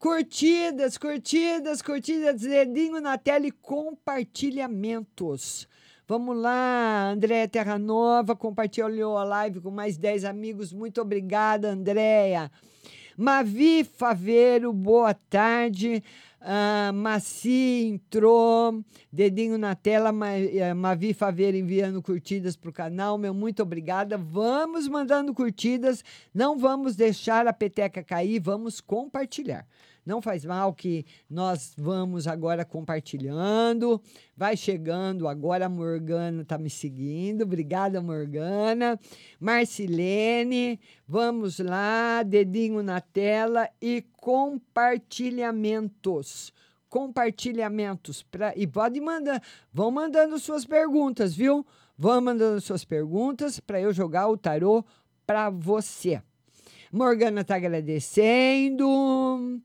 Curtidas, 0.03 0.97
curtidas, 0.97 1.81
curtidas, 1.81 2.41
dedinho 2.41 2.99
na 2.99 3.17
tela 3.17 3.47
e 3.47 3.51
compartilhamentos. 3.51 5.65
Vamos 6.05 6.35
lá, 6.35 7.11
Andréia 7.11 7.47
Terra 7.47 7.79
Nova 7.79 8.35
compartilhou 8.35 9.17
a 9.17 9.23
live 9.23 9.61
com 9.61 9.71
mais 9.71 9.95
10 9.95 10.25
amigos. 10.25 10.73
Muito 10.73 10.99
obrigada, 10.99 11.69
Andréia. 11.69 12.51
Mavi 13.15 13.85
Faveiro, 13.85 14.73
boa 14.73 15.13
tarde. 15.13 16.03
Uh, 16.41 16.91
Maci 16.91 17.91
entrou, 17.93 18.83
dedinho 19.09 19.57
na 19.57 19.73
tela, 19.73 20.11
uh, 20.11 20.75
Mavi 20.75 21.13
Faveiro 21.13 21.55
enviando 21.55 22.01
curtidas 22.01 22.57
para 22.57 22.69
o 22.69 22.73
canal, 22.73 23.17
meu 23.17 23.33
muito 23.33 23.63
obrigada. 23.63 24.17
Vamos 24.17 24.89
mandando 24.89 25.33
curtidas, 25.33 26.03
não 26.33 26.57
vamos 26.57 26.97
deixar 26.97 27.47
a 27.47 27.53
peteca 27.53 28.03
cair, 28.03 28.41
vamos 28.41 28.81
compartilhar. 28.81 29.65
Não 30.05 30.21
faz 30.21 30.43
mal 30.43 30.73
que 30.73 31.05
nós 31.29 31.73
vamos 31.77 32.27
agora 32.27 32.65
compartilhando. 32.65 34.01
Vai 34.35 34.57
chegando 34.57 35.25
agora 35.27 35.67
a 35.67 35.69
Morgana 35.69 36.41
está 36.41 36.57
me 36.57 36.69
seguindo. 36.69 37.43
Obrigada, 37.43 38.01
Morgana. 38.01 38.99
Marcilene, 39.39 40.77
vamos 41.07 41.59
lá, 41.59 42.21
dedinho 42.23 42.83
na 42.83 42.99
tela 42.99 43.69
e 43.81 44.03
compartilhamentos 44.17 46.51
compartilhamentos 46.93 48.21
pra, 48.21 48.53
e 48.55 48.67
pode 48.67 49.01
mandar, 49.01 49.41
vão 49.73 49.89
mandando 49.89 50.37
suas 50.37 50.63
perguntas, 50.63 51.33
viu? 51.33 51.65
Vão 51.97 52.21
mandando 52.21 52.61
suas 52.61 52.85
perguntas 52.85 53.59
para 53.59 53.81
eu 53.81 53.91
jogar 53.91 54.27
o 54.27 54.37
tarô 54.37 54.85
para 55.25 55.49
você. 55.49 56.21
Morgana 56.91 57.41
está 57.41 57.55
agradecendo. 57.55 59.59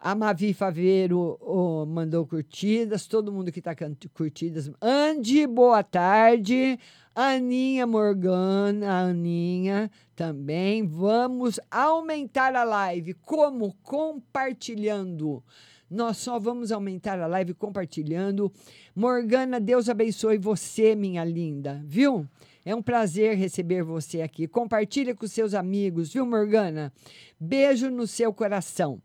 A 0.00 0.14
Mavi 0.14 0.54
Faveiro 0.54 1.36
oh, 1.40 1.84
mandou 1.84 2.24
curtidas, 2.24 3.08
todo 3.08 3.32
mundo 3.32 3.50
que 3.50 3.58
está 3.58 3.74
curtidas. 4.14 4.70
Andy, 4.80 5.44
boa 5.44 5.82
tarde. 5.82 6.78
Aninha 7.12 7.84
Morgana, 7.84 9.08
Aninha 9.08 9.90
também. 10.14 10.86
Vamos 10.86 11.58
aumentar 11.68 12.54
a 12.54 12.62
live. 12.62 13.14
Como? 13.14 13.74
Compartilhando. 13.82 15.42
Nós 15.90 16.18
só 16.18 16.38
vamos 16.38 16.70
aumentar 16.70 17.18
a 17.18 17.26
live 17.26 17.54
compartilhando. 17.54 18.52
Morgana, 18.94 19.58
Deus 19.58 19.88
abençoe 19.88 20.38
você, 20.38 20.94
minha 20.94 21.24
linda, 21.24 21.82
viu? 21.84 22.24
É 22.64 22.72
um 22.72 22.82
prazer 22.82 23.36
receber 23.36 23.82
você 23.82 24.22
aqui. 24.22 24.46
Compartilha 24.46 25.12
com 25.12 25.26
seus 25.26 25.54
amigos, 25.54 26.12
viu, 26.12 26.24
Morgana? 26.24 26.92
Beijo 27.40 27.90
no 27.90 28.06
seu 28.06 28.32
coração. 28.32 29.02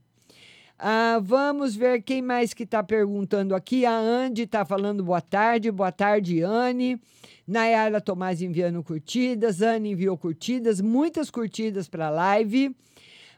Ah, 0.85 1.17
vamos 1.23 1.77
ver 1.77 2.01
quem 2.01 2.21
mais 2.21 2.53
que 2.53 2.63
está 2.63 2.83
perguntando 2.83 3.55
aqui. 3.55 3.85
A 3.85 3.97
Andy 3.97 4.41
está 4.41 4.65
falando 4.65 5.01
boa 5.01 5.21
tarde. 5.21 5.71
Boa 5.71 5.93
tarde, 5.93 6.43
Anne. 6.43 7.01
Nayara 7.47 8.01
Tomás 8.01 8.41
enviando 8.41 8.83
curtidas. 8.83 9.61
Anne 9.61 9.91
enviou 9.91 10.17
curtidas. 10.17 10.81
Muitas 10.81 11.31
curtidas 11.31 11.87
para 11.87 12.07
a 12.07 12.09
live. 12.09 12.75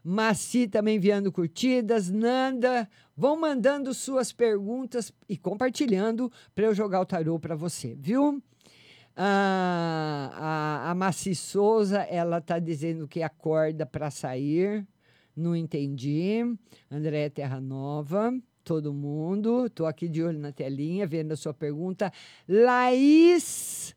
Maci 0.03 0.67
também 0.67 0.95
enviando 0.95 1.31
curtidas. 1.31 2.09
Nanda, 2.09 2.89
vão 3.15 3.39
mandando 3.39 3.93
suas 3.93 4.31
perguntas 4.31 5.13
e 5.29 5.37
compartilhando 5.37 6.31
para 6.55 6.65
eu 6.65 6.73
jogar 6.73 6.99
o 7.01 7.05
tarô 7.05 7.37
para 7.37 7.55
você, 7.55 7.95
viu? 7.95 8.41
Ah, 9.15 10.31
a, 10.33 10.89
a 10.89 10.95
Maci 10.95 11.35
Souza, 11.35 11.99
ela 12.09 12.39
está 12.39 12.57
dizendo 12.57 13.07
que 13.07 13.21
acorda 13.21 13.85
para 13.85 14.09
sair. 14.09 14.83
Não 15.35 15.53
entendi. 15.53 16.39
André 16.89 17.29
Terra 17.29 17.59
Nova, 17.59 18.33
todo 18.63 18.93
mundo. 18.93 19.65
Estou 19.65 19.85
aqui 19.85 20.07
de 20.07 20.23
olho 20.23 20.39
na 20.39 20.53
telinha, 20.53 21.05
vendo 21.05 21.33
a 21.33 21.35
sua 21.35 21.53
pergunta. 21.53 22.11
Laís, 22.47 23.93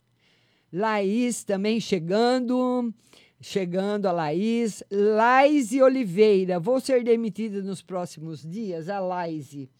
Laís 0.72 1.44
também 1.44 1.80
chegando. 1.80 2.92
Chegando 3.40 4.06
a 4.06 4.12
Laís. 4.12 4.82
Laise 4.90 5.80
Oliveira, 5.80 6.58
vou 6.58 6.80
ser 6.80 7.04
demitida 7.04 7.62
nos 7.62 7.82
próximos 7.82 8.42
dias? 8.42 8.88
A 8.88 8.98
Laise. 8.98 9.70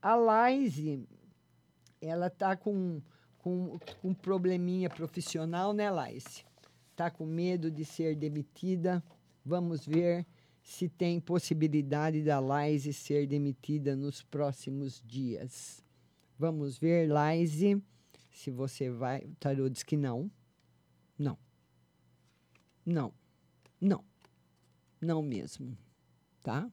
A 0.00 0.14
Laise, 0.14 1.06
ela 2.00 2.28
está 2.28 2.56
com, 2.56 3.02
com, 3.38 3.78
com 4.00 4.08
um 4.08 4.14
probleminha 4.14 4.88
profissional, 4.88 5.74
né, 5.74 5.90
Laise? 5.90 6.44
Está 6.92 7.10
com 7.10 7.26
medo 7.26 7.70
de 7.70 7.84
ser 7.84 8.16
demitida. 8.16 9.04
Vamos 9.44 9.86
ver 9.86 10.26
se 10.64 10.88
tem 10.88 11.20
possibilidade 11.20 12.22
da 12.22 12.40
Laise 12.40 12.92
ser 12.94 13.26
demitida 13.26 13.94
nos 13.94 14.22
próximos 14.22 15.00
dias. 15.06 15.84
Vamos 16.38 16.78
ver, 16.78 17.06
Laise, 17.06 17.80
se 18.32 18.50
você 18.50 18.90
vai. 18.90 19.20
O 19.24 19.36
tarô 19.38 19.68
diz 19.68 19.82
que 19.82 19.94
não. 19.94 20.30
Não. 21.18 21.38
Não. 22.84 23.12
Não. 23.78 24.02
Não 25.02 25.22
mesmo. 25.22 25.76
Tá? 26.42 26.68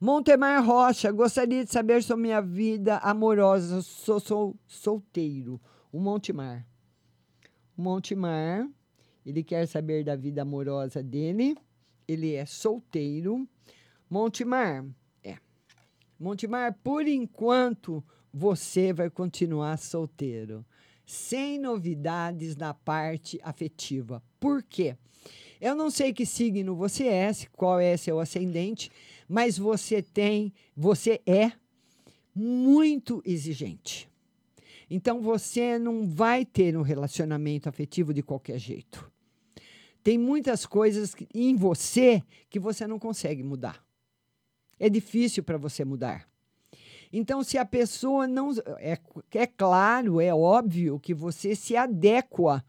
Montemar 0.00 0.64
Rocha, 0.64 1.10
gostaria 1.10 1.64
de 1.64 1.70
saber 1.70 2.00
sobre 2.02 2.22
minha 2.22 2.40
vida 2.40 2.98
amorosa. 2.98 3.82
Sou, 3.82 4.20
sou 4.20 4.56
solteiro. 4.68 5.60
O 5.90 5.98
Montemar. 5.98 6.64
O 7.76 7.82
Montemar, 7.82 8.68
ele 9.26 9.42
quer 9.42 9.66
saber 9.66 10.04
da 10.04 10.14
vida 10.14 10.42
amorosa 10.42 11.02
dele 11.02 11.56
ele 12.12 12.34
é 12.34 12.46
solteiro. 12.46 13.48
Montemar, 14.08 14.84
é. 15.22 15.36
Montemar, 16.18 16.78
por 16.82 17.06
enquanto, 17.06 18.04
você 18.32 18.92
vai 18.92 19.10
continuar 19.10 19.78
solteiro. 19.78 20.64
Sem 21.04 21.58
novidades 21.58 22.56
na 22.56 22.72
parte 22.72 23.38
afetiva. 23.42 24.22
Por 24.40 24.62
quê? 24.62 24.96
Eu 25.60 25.76
não 25.76 25.90
sei 25.90 26.12
que 26.12 26.26
signo 26.26 26.74
você 26.74 27.06
é, 27.06 27.30
qual 27.52 27.78
é 27.78 27.96
seu 27.96 28.18
ascendente, 28.18 28.90
mas 29.28 29.56
você 29.56 30.02
tem, 30.02 30.52
você 30.76 31.20
é 31.26 31.52
muito 32.34 33.22
exigente. 33.24 34.10
Então 34.90 35.20
você 35.20 35.78
não 35.78 36.06
vai 36.06 36.44
ter 36.44 36.76
um 36.76 36.82
relacionamento 36.82 37.68
afetivo 37.68 38.12
de 38.12 38.22
qualquer 38.22 38.58
jeito. 38.58 39.11
Tem 40.02 40.18
muitas 40.18 40.66
coisas 40.66 41.14
em 41.32 41.54
você 41.54 42.22
que 42.50 42.58
você 42.58 42.86
não 42.86 42.98
consegue 42.98 43.42
mudar. 43.42 43.84
É 44.78 44.88
difícil 44.88 45.44
para 45.44 45.56
você 45.56 45.84
mudar. 45.84 46.28
Então, 47.12 47.44
se 47.44 47.58
a 47.58 47.64
pessoa 47.64 48.26
não. 48.26 48.52
É, 48.78 48.98
é 49.32 49.46
claro, 49.46 50.20
é 50.20 50.34
óbvio 50.34 50.98
que 50.98 51.14
você 51.14 51.54
se 51.54 51.76
adequa 51.76 52.64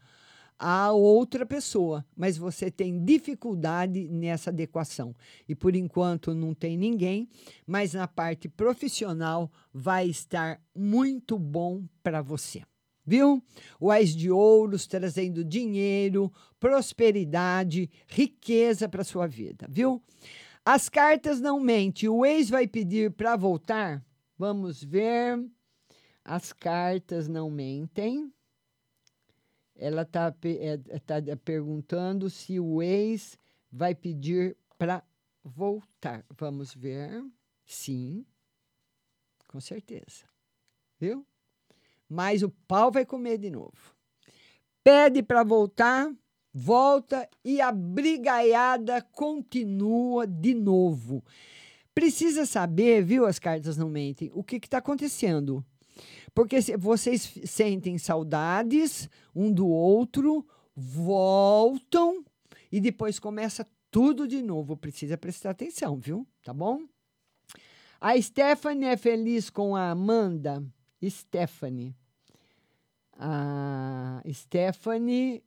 a 0.56 0.92
outra 0.92 1.44
pessoa, 1.44 2.04
mas 2.16 2.36
você 2.36 2.70
tem 2.70 3.04
dificuldade 3.04 4.06
nessa 4.08 4.50
adequação. 4.50 5.14
E 5.48 5.54
por 5.54 5.74
enquanto 5.74 6.34
não 6.34 6.54
tem 6.54 6.76
ninguém, 6.76 7.28
mas 7.66 7.94
na 7.94 8.06
parte 8.06 8.48
profissional 8.48 9.50
vai 9.72 10.06
estar 10.06 10.60
muito 10.74 11.38
bom 11.38 11.82
para 12.02 12.22
você 12.22 12.62
viu? 13.04 13.42
O 13.78 13.90
Ais 13.90 14.14
de 14.14 14.30
Ouros 14.30 14.86
trazendo 14.86 15.44
dinheiro, 15.44 16.32
prosperidade, 16.58 17.90
riqueza 18.06 18.88
para 18.88 19.04
sua 19.04 19.26
vida, 19.26 19.66
viu? 19.68 20.02
As 20.64 20.88
cartas 20.88 21.40
não 21.40 21.60
mentem. 21.60 22.08
O 22.08 22.24
ex 22.24 22.48
vai 22.48 22.66
pedir 22.66 23.12
para 23.12 23.36
voltar? 23.36 24.02
Vamos 24.38 24.82
ver. 24.82 25.38
As 26.24 26.54
cartas 26.54 27.28
não 27.28 27.50
mentem. 27.50 28.32
Ela 29.76 30.02
está 30.02 30.34
é, 30.44 30.76
tá 31.00 31.16
perguntando 31.44 32.30
se 32.30 32.58
o 32.58 32.80
ex 32.80 33.38
vai 33.70 33.94
pedir 33.94 34.56
para 34.78 35.04
voltar. 35.42 36.24
Vamos 36.30 36.74
ver. 36.74 37.22
Sim, 37.66 38.24
com 39.48 39.60
certeza. 39.60 40.24
Viu? 40.98 41.26
Mas 42.14 42.44
o 42.44 42.48
pau 42.48 42.92
vai 42.92 43.04
comer 43.04 43.38
de 43.38 43.50
novo. 43.50 43.94
Pede 44.84 45.20
para 45.20 45.42
voltar, 45.42 46.12
volta 46.52 47.28
e 47.44 47.60
a 47.60 47.72
brigaiada 47.72 49.02
continua 49.02 50.24
de 50.24 50.54
novo. 50.54 51.24
Precisa 51.92 52.46
saber, 52.46 53.02
viu? 53.02 53.26
As 53.26 53.40
cartas 53.40 53.76
não 53.76 53.88
mentem, 53.88 54.30
o 54.32 54.44
que 54.44 54.56
está 54.56 54.78
acontecendo. 54.78 55.64
Porque 56.32 56.60
vocês 56.76 57.38
sentem 57.44 57.98
saudades 57.98 59.08
um 59.34 59.52
do 59.52 59.66
outro, 59.66 60.46
voltam 60.74 62.24
e 62.70 62.80
depois 62.80 63.18
começa 63.18 63.66
tudo 63.90 64.28
de 64.28 64.40
novo. 64.40 64.76
Precisa 64.76 65.18
prestar 65.18 65.50
atenção, 65.50 65.96
viu? 65.96 66.26
Tá 66.44 66.52
bom? 66.52 66.80
A 68.00 68.20
Stephanie 68.20 68.88
é 68.88 68.96
feliz 68.96 69.50
com 69.50 69.74
a 69.74 69.90
Amanda. 69.90 70.64
Stephanie. 71.08 71.94
A 73.16 74.22
Stephanie 74.32 75.42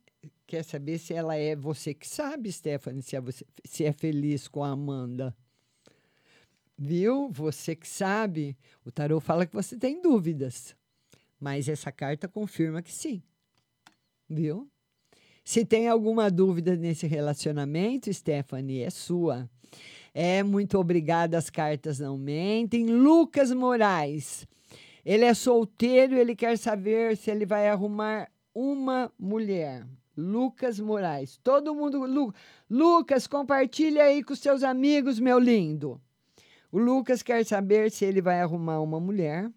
quer 0.46 0.64
saber 0.64 0.98
se 0.98 1.12
ela 1.12 1.36
é 1.36 1.54
você 1.54 1.92
que 1.92 2.08
sabe, 2.08 2.50
Stephanie, 2.50 3.02
se 3.02 3.14
é, 3.14 3.20
você, 3.20 3.46
se 3.64 3.84
é 3.84 3.92
feliz 3.92 4.48
com 4.48 4.64
a 4.64 4.70
Amanda. 4.70 5.36
Viu? 6.76 7.28
Você 7.30 7.74
que 7.74 7.88
sabe. 7.88 8.56
O 8.84 8.90
tarô 8.90 9.20
fala 9.20 9.44
que 9.44 9.54
você 9.54 9.76
tem 9.76 10.00
dúvidas. 10.00 10.76
Mas 11.40 11.68
essa 11.68 11.92
carta 11.92 12.28
confirma 12.28 12.82
que 12.82 12.92
sim. 12.92 13.22
Viu? 14.28 14.68
Se 15.44 15.64
tem 15.64 15.88
alguma 15.88 16.30
dúvida 16.30 16.76
nesse 16.76 17.06
relacionamento, 17.06 18.12
Stephanie, 18.12 18.82
é 18.82 18.90
sua. 18.90 19.48
É 20.14 20.42
muito 20.42 20.78
obrigada, 20.78 21.38
as 21.38 21.48
cartas 21.50 21.98
não 21.98 22.18
mentem. 22.18 22.86
Lucas 22.86 23.52
Moraes. 23.52 24.46
Ele 25.08 25.24
é 25.24 25.32
solteiro 25.32 26.16
ele 26.16 26.36
quer 26.36 26.58
saber 26.58 27.16
se 27.16 27.30
ele 27.30 27.46
vai 27.46 27.66
arrumar 27.66 28.30
uma 28.54 29.10
mulher. 29.18 29.86
Lucas 30.14 30.78
Moraes. 30.78 31.38
Todo 31.42 31.74
mundo. 31.74 32.04
Lu, 32.04 32.30
Lucas, 32.68 33.26
compartilha 33.26 34.04
aí 34.04 34.22
com 34.22 34.34
seus 34.34 34.62
amigos, 34.62 35.18
meu 35.18 35.38
lindo. 35.38 35.98
O 36.70 36.78
Lucas 36.78 37.22
quer 37.22 37.42
saber 37.46 37.90
se 37.90 38.04
ele 38.04 38.20
vai 38.20 38.42
arrumar 38.42 38.80
uma 38.82 39.00
mulher, 39.00 39.50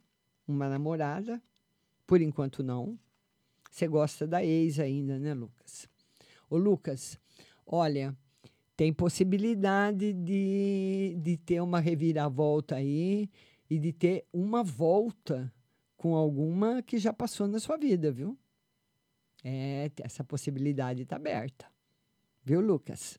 uma 0.47 0.69
namorada. 0.69 1.43
Por 2.07 2.21
enquanto, 2.21 2.63
não. 2.63 2.97
Você 3.69 3.89
gosta 3.89 4.25
da 4.25 4.41
ex 4.41 4.79
ainda, 4.79 5.19
né, 5.19 5.33
Lucas? 5.33 5.85
Ô, 6.49 6.55
Lucas, 6.55 7.19
olha, 7.67 8.15
tem 8.77 8.93
possibilidade 8.93 10.13
de, 10.13 11.17
de 11.21 11.35
ter 11.35 11.59
uma 11.59 11.81
reviravolta 11.81 12.75
aí 12.75 13.29
e 13.71 13.79
de 13.79 13.93
ter 13.93 14.25
uma 14.33 14.61
volta 14.61 15.49
com 15.95 16.13
alguma 16.13 16.81
que 16.81 16.97
já 16.97 17.13
passou 17.13 17.47
na 17.47 17.57
sua 17.57 17.77
vida, 17.77 18.11
viu? 18.11 18.37
É, 19.41 19.89
essa 20.01 20.25
possibilidade 20.25 21.03
está 21.03 21.15
aberta. 21.15 21.65
Viu, 22.43 22.59
Lucas? 22.59 23.17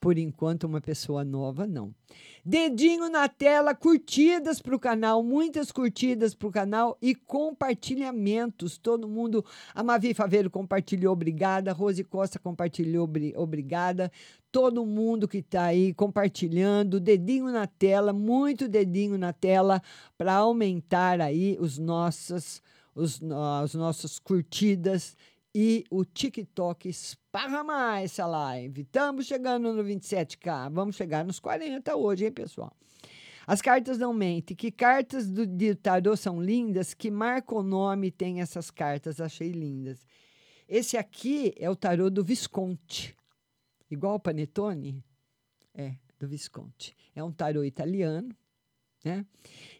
Por 0.00 0.16
enquanto, 0.16 0.64
uma 0.64 0.80
pessoa 0.80 1.22
nova, 1.22 1.66
não. 1.66 1.94
Dedinho 2.42 3.10
na 3.10 3.28
tela, 3.28 3.74
curtidas 3.74 4.58
para 4.60 4.74
o 4.74 4.78
canal, 4.78 5.22
muitas 5.22 5.70
curtidas 5.70 6.34
para 6.34 6.48
o 6.48 6.52
canal 6.52 6.96
e 7.00 7.14
compartilhamentos. 7.14 8.78
Todo 8.78 9.06
mundo. 9.06 9.44
A 9.74 9.82
Mavi 9.82 10.14
Faveiro 10.14 10.50
compartilhou, 10.50 11.12
obrigada. 11.12 11.72
Rose 11.72 12.02
Costa 12.04 12.38
compartilhou, 12.38 13.06
obrigada. 13.36 14.10
Todo 14.54 14.86
mundo 14.86 15.26
que 15.26 15.38
está 15.38 15.64
aí 15.64 15.92
compartilhando, 15.92 17.00
dedinho 17.00 17.50
na 17.50 17.66
tela, 17.66 18.12
muito 18.12 18.68
dedinho 18.68 19.18
na 19.18 19.32
tela 19.32 19.82
para 20.16 20.34
aumentar 20.34 21.20
aí 21.20 21.58
os 21.58 21.76
nossos, 21.76 22.62
os, 22.94 23.20
as 23.60 23.74
nossas 23.74 24.20
curtidas 24.20 25.16
e 25.52 25.84
o 25.90 26.04
TikTok 26.04 26.88
esparramar 26.88 28.04
essa 28.04 28.26
live. 28.26 28.82
Estamos 28.82 29.26
chegando 29.26 29.74
no 29.74 29.82
27k, 29.82 30.70
vamos 30.70 30.94
chegar 30.94 31.24
nos 31.24 31.40
40 31.40 31.96
hoje, 31.96 32.26
hein, 32.26 32.30
pessoal? 32.30 32.72
As 33.44 33.60
cartas 33.60 33.98
não 33.98 34.14
mentem. 34.14 34.56
Que 34.56 34.70
cartas 34.70 35.28
do, 35.28 35.44
de 35.44 35.74
tarô 35.74 36.16
são 36.16 36.40
lindas? 36.40 36.94
Que 36.94 37.10
marca 37.10 37.56
o 37.56 37.62
nome 37.64 38.12
tem 38.12 38.40
essas 38.40 38.70
cartas? 38.70 39.20
Achei 39.20 39.50
lindas. 39.50 40.06
Esse 40.68 40.96
aqui 40.96 41.52
é 41.58 41.68
o 41.68 41.74
tarô 41.74 42.08
do 42.08 42.22
Visconti. 42.22 43.16
Igual 43.94 44.16
o 44.16 44.20
Panetone? 44.20 45.02
É, 45.74 45.94
do 46.18 46.28
Visconti. 46.28 46.94
É 47.14 47.24
um 47.24 47.32
tarô 47.32 47.64
italiano. 47.64 48.34
Né? 49.04 49.24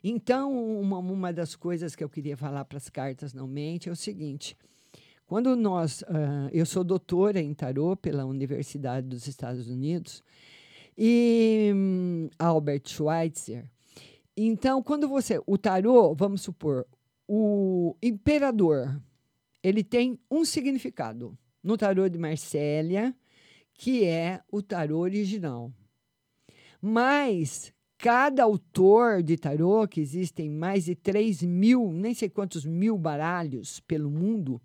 Então, 0.02 0.80
uma, 0.80 0.98
uma 0.98 1.32
das 1.32 1.56
coisas 1.56 1.96
que 1.96 2.04
eu 2.04 2.08
queria 2.08 2.36
falar 2.36 2.64
para 2.64 2.78
as 2.78 2.88
cartas 2.88 3.32
não 3.32 3.46
mente 3.46 3.88
é 3.88 3.92
o 3.92 3.96
seguinte: 3.96 4.56
quando 5.26 5.56
nós, 5.56 6.02
uh, 6.02 6.50
eu 6.52 6.66
sou 6.66 6.84
doutora 6.84 7.40
em 7.40 7.54
tarô 7.54 7.96
pela 7.96 8.24
Universidade 8.24 9.06
dos 9.06 9.26
Estados 9.26 9.68
Unidos 9.68 10.22
e 10.96 11.72
um, 11.74 12.28
Albert 12.38 12.82
Schweitzer. 12.86 13.64
Então, 14.36 14.82
quando 14.82 15.08
você, 15.08 15.40
o 15.46 15.56
tarô, 15.56 16.14
vamos 16.14 16.42
supor, 16.42 16.86
o 17.26 17.96
imperador, 18.02 19.00
ele 19.62 19.82
tem 19.82 20.18
um 20.30 20.44
significado 20.44 21.36
no 21.62 21.78
tarô 21.78 22.08
de 22.08 22.18
Marsella, 22.18 23.14
que 23.84 24.02
é 24.02 24.40
o 24.50 24.62
tarô 24.62 25.00
original. 25.00 25.70
Mas 26.80 27.70
cada 27.98 28.42
autor 28.42 29.22
de 29.22 29.36
tarô, 29.36 29.86
que 29.86 30.00
existem 30.00 30.48
mais 30.48 30.86
de 30.86 30.94
3 30.94 31.42
mil, 31.42 31.92
nem 31.92 32.14
sei 32.14 32.30
quantos 32.30 32.64
mil 32.64 32.96
baralhos 32.96 33.80
pelo 33.80 34.10
mundo, 34.10 34.58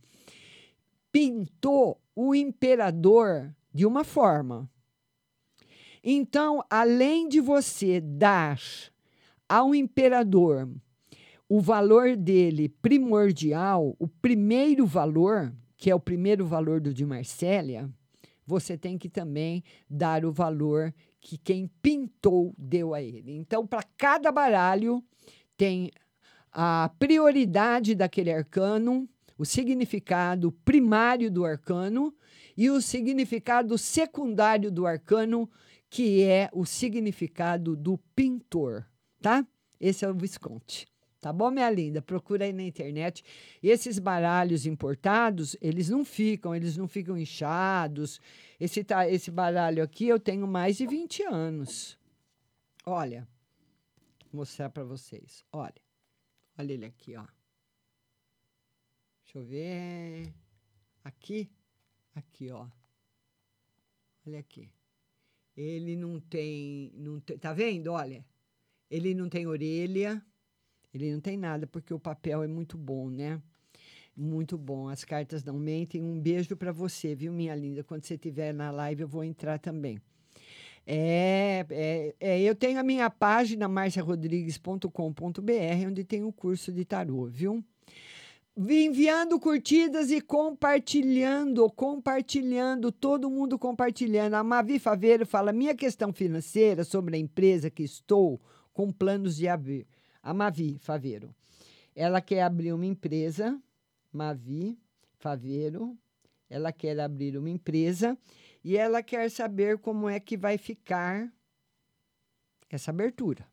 pintou 1.12 2.02
o 2.16 2.34
imperador 2.34 3.54
de 3.74 3.86
uma 3.86 4.06
forma. 4.06 4.70
Então, 6.02 6.64
além 6.70 7.28
de 7.28 7.42
você 7.42 8.00
dar 8.00 8.58
ao 9.50 9.76
imperador 9.76 10.66
o 11.50 11.60
valor 11.60 12.16
dele 12.16 12.70
primordial, 12.70 13.98
o 14.00 14.08
primeiro 14.08 14.86
valor, 14.86 15.54
que 15.76 15.92
é 15.92 15.96
o 15.96 16.00
primeiro 16.00 16.46
valor 16.46 16.80
do 16.80 16.94
de 16.94 17.06
Marsella, 17.06 17.94
você 18.50 18.76
tem 18.76 18.98
que 18.98 19.08
também 19.08 19.64
dar 19.88 20.26
o 20.26 20.32
valor 20.32 20.92
que 21.22 21.38
quem 21.38 21.70
pintou 21.82 22.52
deu 22.58 22.96
a 22.96 23.02
ele. 23.02 23.32
Então, 23.38 23.68
para 23.68 23.84
cada 23.96 24.32
baralho, 24.32 25.04
tem 25.56 25.92
a 26.52 26.90
prioridade 26.98 27.94
daquele 27.94 28.32
arcano 28.32 29.08
o 29.38 29.46
significado 29.46 30.52
primário 30.52 31.32
do 31.32 31.46
arcano 31.46 32.14
e 32.58 32.70
o 32.70 32.82
significado 32.82 33.78
secundário 33.78 34.70
do 34.70 34.86
arcano, 34.86 35.50
que 35.90 36.24
é 36.24 36.50
o 36.52 36.66
significado 36.66 37.74
do 37.74 37.98
pintor, 38.14 38.86
tá? 39.22 39.48
Esse 39.80 40.04
é 40.04 40.10
o 40.10 40.14
Visconti. 40.14 40.86
Tá 41.22 41.34
bom, 41.34 41.52
minha 41.52 41.70
linda? 41.70 42.02
Procura 42.02 42.46
aí 42.46 42.54
na 42.54 42.64
internet. 42.64 43.24
Esses 43.62 44.00
baralhos 44.00 44.66
importados, 44.66 45.56
eles 45.62 45.90
não 45.90 46.06
ficam, 46.06 46.56
eles 46.56 46.78
não 46.78 46.88
ficam 46.88 47.18
inchados. 47.18 48.22
Esse, 48.58 48.84
tá, 48.84 49.08
esse 49.10 49.30
baralho 49.30 49.84
aqui 49.84 50.08
eu 50.08 50.20
tenho 50.20 50.48
mais 50.48 50.78
de 50.78 50.88
20 50.88 51.24
anos. 51.24 52.00
Olha, 52.86 53.28
vou 54.32 54.40
mostrar 54.40 54.70
para 54.70 54.86
vocês. 54.86 55.44
Olha, 55.52 55.82
olha 56.58 56.74
ele 56.74 56.86
aqui, 56.86 57.18
ó. 57.18 57.26
Deixa 59.26 59.38
eu 59.38 59.44
ver. 59.44 60.34
Aqui. 61.04 61.52
Aqui, 62.16 62.50
ó. 62.50 62.66
Olha 64.26 64.40
aqui. 64.40 64.72
Ele 65.56 65.98
não 65.98 66.20
tem, 66.20 66.94
não 66.96 67.20
tem. 67.20 67.38
Tá 67.38 67.52
vendo? 67.52 67.92
Olha. 67.92 68.26
Ele 68.90 69.14
não 69.14 69.28
tem 69.30 69.46
orelha. 69.46 70.26
Ele 70.94 71.14
não 71.14 71.20
tem 71.20 71.38
nada, 71.38 71.68
porque 71.68 71.94
o 71.94 72.00
papel 72.00 72.44
é 72.44 72.48
muito 72.48 72.78
bom, 72.78 73.10
né? 73.10 73.42
Muito 74.16 74.58
bom. 74.58 74.90
As 74.90 75.06
cartas 75.06 75.44
não 75.44 75.58
mentem. 75.58 76.04
Um 76.04 76.20
beijo 76.20 76.56
para 76.56 76.72
você, 76.72 77.16
viu, 77.16 77.32
minha 77.32 77.56
linda? 77.56 77.84
Quando 77.84 78.04
você 78.04 78.16
estiver 78.16 78.54
na 78.54 78.72
live, 78.72 79.04
eu 79.04 79.08
vou 79.08 79.24
entrar 79.24 79.60
também. 79.60 80.00
É, 80.86 81.66
é, 81.70 82.16
é, 82.20 82.42
eu 82.42 82.56
tenho 82.56 82.80
a 82.80 82.84
minha 82.84 83.10
página 83.10 83.68
marciarodrigues.com.br, 83.68 85.88
onde 85.88 86.04
tem 86.04 86.24
o 86.24 86.34
curso 86.34 86.72
de 86.72 86.84
tarô, 86.84 87.28
viu? 87.28 87.64
enviando 88.68 89.40
curtidas 89.40 90.12
e 90.12 90.20
compartilhando, 90.20 91.70
compartilhando, 91.70 92.92
todo 92.92 93.30
mundo 93.30 93.58
compartilhando. 93.58 94.34
A 94.34 94.44
Mavi 94.44 94.80
Faveiro 94.80 95.26
fala: 95.26 95.54
minha 95.54 95.74
questão 95.74 96.12
financeira 96.12 96.84
sobre 96.84 97.16
a 97.16 97.20
empresa 97.20 97.70
que 97.70 97.84
estou 97.84 98.42
com 98.74 98.92
planos 98.92 99.38
de 99.38 99.48
abrir. 99.48 99.88
A 100.30 100.34
Mavi 100.34 100.78
Faveiro. 100.80 101.34
Ela 101.96 102.22
quer 102.22 102.44
abrir 102.44 102.74
uma 102.74 102.86
empresa, 102.86 103.62
Mavi 104.12 104.78
Faveiro. 105.18 105.98
Ela 106.50 106.72
quer 106.72 107.00
abrir 107.00 107.38
uma 107.38 107.50
empresa 107.50 108.18
e 108.64 108.78
ela 108.78 109.02
quer 109.04 109.30
saber 109.30 109.78
como 109.78 110.10
é 110.10 110.20
que 110.20 110.36
vai 110.38 110.58
ficar 110.58 111.32
essa 112.70 112.92
abertura 112.92 113.48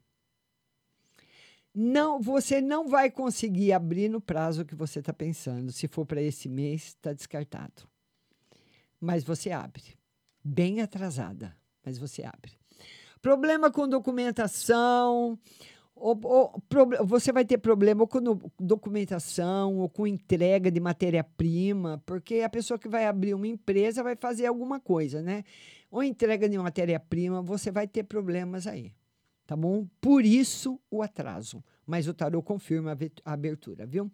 não, 1.78 2.18
você 2.18 2.58
não 2.58 2.88
vai 2.88 3.10
conseguir 3.10 3.70
abrir 3.74 4.08
no 4.08 4.18
prazo 4.18 4.64
que 4.64 4.74
você 4.74 5.00
está 5.00 5.12
pensando. 5.12 5.70
Se 5.70 5.86
for 5.86 6.06
para 6.06 6.22
esse 6.22 6.48
mês, 6.48 6.86
está 6.86 7.12
descartado. 7.12 7.82
Mas 8.98 9.22
você 9.22 9.50
abre. 9.50 9.82
Bem 10.42 10.80
atrasada, 10.80 11.54
mas 11.84 11.98
você 11.98 12.24
abre. 12.24 12.52
Problema 13.20 13.70
com 13.70 13.86
documentação. 13.86 15.38
Ou, 15.96 16.20
ou, 16.24 16.62
você 17.06 17.32
vai 17.32 17.44
ter 17.44 17.58
problema 17.58 18.02
ou 18.02 18.06
com 18.06 18.20
documentação 18.60 19.78
ou 19.78 19.88
com 19.88 20.06
entrega 20.06 20.70
de 20.70 20.78
matéria-prima, 20.78 22.02
porque 22.04 22.40
a 22.40 22.50
pessoa 22.50 22.78
que 22.78 22.88
vai 22.88 23.06
abrir 23.06 23.32
uma 23.34 23.46
empresa 23.46 24.02
vai 24.02 24.14
fazer 24.14 24.46
alguma 24.46 24.78
coisa, 24.78 25.22
né? 25.22 25.42
Ou 25.90 26.02
entrega 26.02 26.48
de 26.48 26.58
matéria-prima, 26.58 27.40
você 27.40 27.70
vai 27.70 27.88
ter 27.88 28.02
problemas 28.04 28.66
aí 28.66 28.92
tá 29.46 29.56
bom? 29.56 29.86
Por 30.00 30.24
isso 30.24 30.78
o 30.90 31.02
atraso. 31.02 31.62
Mas 31.86 32.08
o 32.08 32.14
tarô 32.14 32.42
confirma 32.42 32.98
a 33.24 33.32
abertura, 33.32 33.86
viu? 33.86 34.10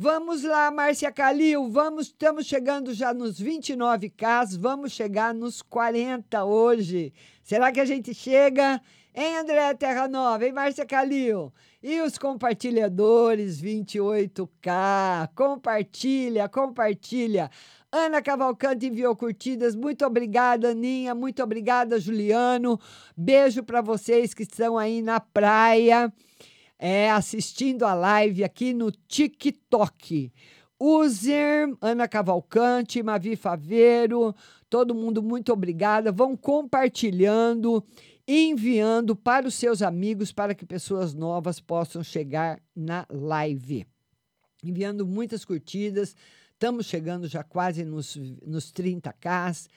Vamos 0.00 0.44
lá, 0.44 0.70
Márcia 0.70 1.10
Calil, 1.10 1.68
vamos, 1.72 2.06
estamos 2.06 2.46
chegando 2.46 2.94
já 2.94 3.12
nos 3.12 3.42
29K, 3.42 4.56
vamos 4.56 4.92
chegar 4.92 5.34
nos 5.34 5.60
40 5.60 6.44
hoje. 6.44 7.12
Será 7.42 7.72
que 7.72 7.80
a 7.80 7.84
gente 7.84 8.14
chega? 8.14 8.80
Hein, 9.12 9.38
André 9.38 9.74
Terra 9.74 10.06
Nova? 10.06 10.46
Hein, 10.46 10.52
Márcia 10.52 10.86
Calil? 10.86 11.52
E 11.82 12.00
os 12.00 12.16
compartilhadores, 12.16 13.60
28K. 13.60 15.30
Compartilha, 15.34 16.48
compartilha. 16.48 17.50
Ana 17.90 18.22
Cavalcante 18.22 18.86
enviou 18.86 19.16
curtidas. 19.16 19.74
Muito 19.74 20.06
obrigada, 20.06 20.70
Aninha. 20.70 21.12
Muito 21.12 21.42
obrigada, 21.42 21.98
Juliano. 21.98 22.78
Beijo 23.16 23.64
para 23.64 23.80
vocês 23.80 24.32
que 24.32 24.44
estão 24.44 24.78
aí 24.78 25.02
na 25.02 25.18
praia, 25.18 26.12
é, 26.78 27.10
assistindo 27.10 27.84
a 27.84 27.94
live 27.94 28.44
aqui 28.44 28.72
no 28.72 28.90
TikTok. 28.90 30.32
User, 30.80 31.74
Ana 31.80 32.06
Cavalcante, 32.06 33.02
Mavi 33.02 33.34
Faveiro, 33.34 34.34
todo 34.70 34.94
mundo, 34.94 35.22
muito 35.22 35.52
obrigada. 35.52 36.12
Vão 36.12 36.36
compartilhando, 36.36 37.84
enviando 38.26 39.16
para 39.16 39.48
os 39.48 39.54
seus 39.54 39.82
amigos 39.82 40.32
para 40.32 40.54
que 40.54 40.64
pessoas 40.64 41.14
novas 41.14 41.58
possam 41.58 42.02
chegar 42.04 42.60
na 42.76 43.04
live. 43.10 43.86
Enviando 44.62 45.04
muitas 45.04 45.44
curtidas, 45.44 46.14
Estamos 46.58 46.86
chegando 46.86 47.28
já 47.28 47.44
quase 47.44 47.84
nos, 47.84 48.16
nos 48.44 48.72
30K. 48.72 49.68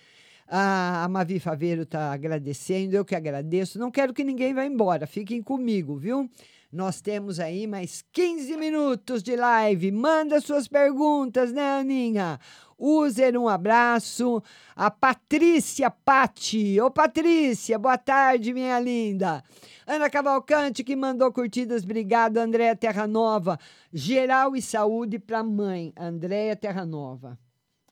A, 0.48 1.04
a 1.04 1.08
Mavi 1.08 1.40
Faveiro 1.40 1.84
está 1.84 2.12
agradecendo, 2.12 2.96
eu 2.96 3.06
que 3.06 3.14
agradeço. 3.14 3.78
Não 3.78 3.92
quero 3.92 4.16
que 4.16 4.24
ninguém 4.24 4.52
vá 4.52 4.66
embora, 4.66 5.06
fiquem 5.06 5.44
comigo, 5.44 5.96
viu? 5.96 6.28
Nós 6.72 7.02
temos 7.02 7.38
aí 7.38 7.68
mais 7.68 8.02
15 8.14 8.56
minutos 8.56 9.22
de 9.22 9.36
live. 9.36 9.92
Manda 9.92 10.40
suas 10.40 10.70
perguntas, 10.70 11.52
né, 11.52 11.80
Aninha? 11.80 12.40
User, 12.80 13.38
um 13.38 13.50
abraço. 13.50 14.42
A 14.74 14.90
Patrícia 14.90 15.92
Pati. 15.92 16.80
Ô, 16.80 16.90
Patrícia, 16.90 17.78
boa 17.78 17.98
tarde, 17.98 18.54
minha 18.54 18.80
linda. 18.80 19.44
Ana 19.86 20.10
Cavalcante, 20.10 20.82
que 20.82 20.96
mandou 20.96 21.30
curtidas, 21.34 21.84
obrigado. 21.84 22.38
Andréia 22.38 22.74
Terra 22.74 23.06
Nova. 23.06 23.60
Geral 23.92 24.56
e 24.56 24.62
saúde 24.62 25.20
para 25.20 25.44
mãe. 25.44 25.92
Andréia 25.98 26.56
Terra 26.56 26.86
Nova. 26.86 27.38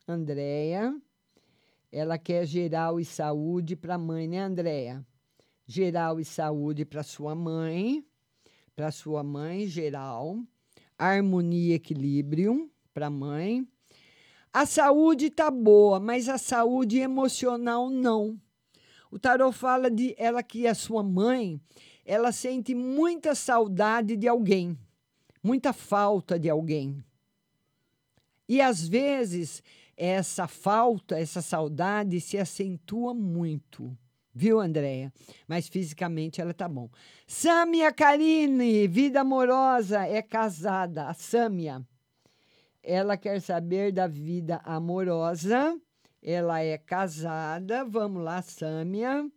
Andréia, 0.08 0.96
ela 1.92 2.18
quer 2.18 2.46
geral 2.46 2.98
e 2.98 3.04
saúde 3.04 3.76
para 3.76 3.98
mãe, 3.98 4.26
né, 4.26 4.40
Andréia? 4.40 5.06
Geral 5.68 6.18
e 6.18 6.24
saúde 6.24 6.86
para 6.86 7.04
sua 7.04 7.36
mãe. 7.36 8.06
Para 8.80 8.94
sua 8.94 9.22
mãe, 9.22 9.68
geral. 9.68 10.42
Harmonia 10.98 11.74
e 11.74 11.74
equilíbrio 11.74 12.72
para 12.94 13.10
mãe. 13.10 13.68
A 14.54 14.66
saúde 14.66 15.30
tá 15.30 15.52
boa, 15.52 16.00
mas 16.00 16.30
a 16.30 16.38
saúde 16.38 16.98
emocional 16.98 17.90
não. 17.90 18.40
O 19.12 19.20
tarot 19.20 19.54
fala 19.54 19.92
de 19.92 20.16
ela 20.18 20.42
que 20.42 20.66
a 20.66 20.74
sua 20.74 21.04
mãe, 21.04 21.60
ela 22.06 22.32
sente 22.32 22.74
muita 22.74 23.36
saudade 23.36 24.16
de 24.16 24.30
alguém, 24.30 24.80
muita 25.44 25.74
falta 25.74 26.40
de 26.40 26.50
alguém. 26.50 27.04
E 28.48 28.62
às 28.62 28.88
vezes 28.88 29.62
essa 29.98 30.48
falta, 30.48 31.20
essa 31.20 31.42
saudade 31.42 32.22
se 32.22 32.38
acentua 32.38 33.14
muito. 33.14 33.94
Viu, 34.34 34.60
Andréia? 34.60 35.12
Mas 35.48 35.68
fisicamente 35.68 36.40
ela 36.40 36.54
tá 36.54 36.68
bom. 36.68 36.90
Sâmia 37.28 37.92
Karine, 37.92 38.88
vida 38.88 39.22
amorosa, 39.22 40.06
é 40.06 40.22
casada. 40.22 41.08
A 41.08 41.14
Sâmia 41.14 41.86
ela 42.84 43.18
quer 43.18 43.42
saber 43.42 43.92
da 43.92 44.08
vida 44.08 44.62
amorosa. 44.64 45.80
Ela 46.22 46.62
é 46.62 46.78
casada. 46.78 47.86
Vamos 47.86 48.24
lá, 48.24 48.42
Sâmia. 48.42 49.30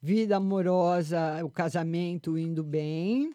Vida 0.00 0.36
amorosa, 0.36 1.44
o 1.44 1.50
casamento 1.50 2.38
indo 2.38 2.62
bem. 2.62 3.34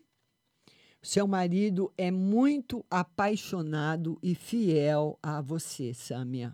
Seu 1.01 1.27
marido 1.27 1.91
é 1.97 2.11
muito 2.11 2.85
apaixonado 2.89 4.17
e 4.21 4.35
fiel 4.35 5.17
a 5.21 5.41
você, 5.41 5.93
Sâmia. 5.93 6.53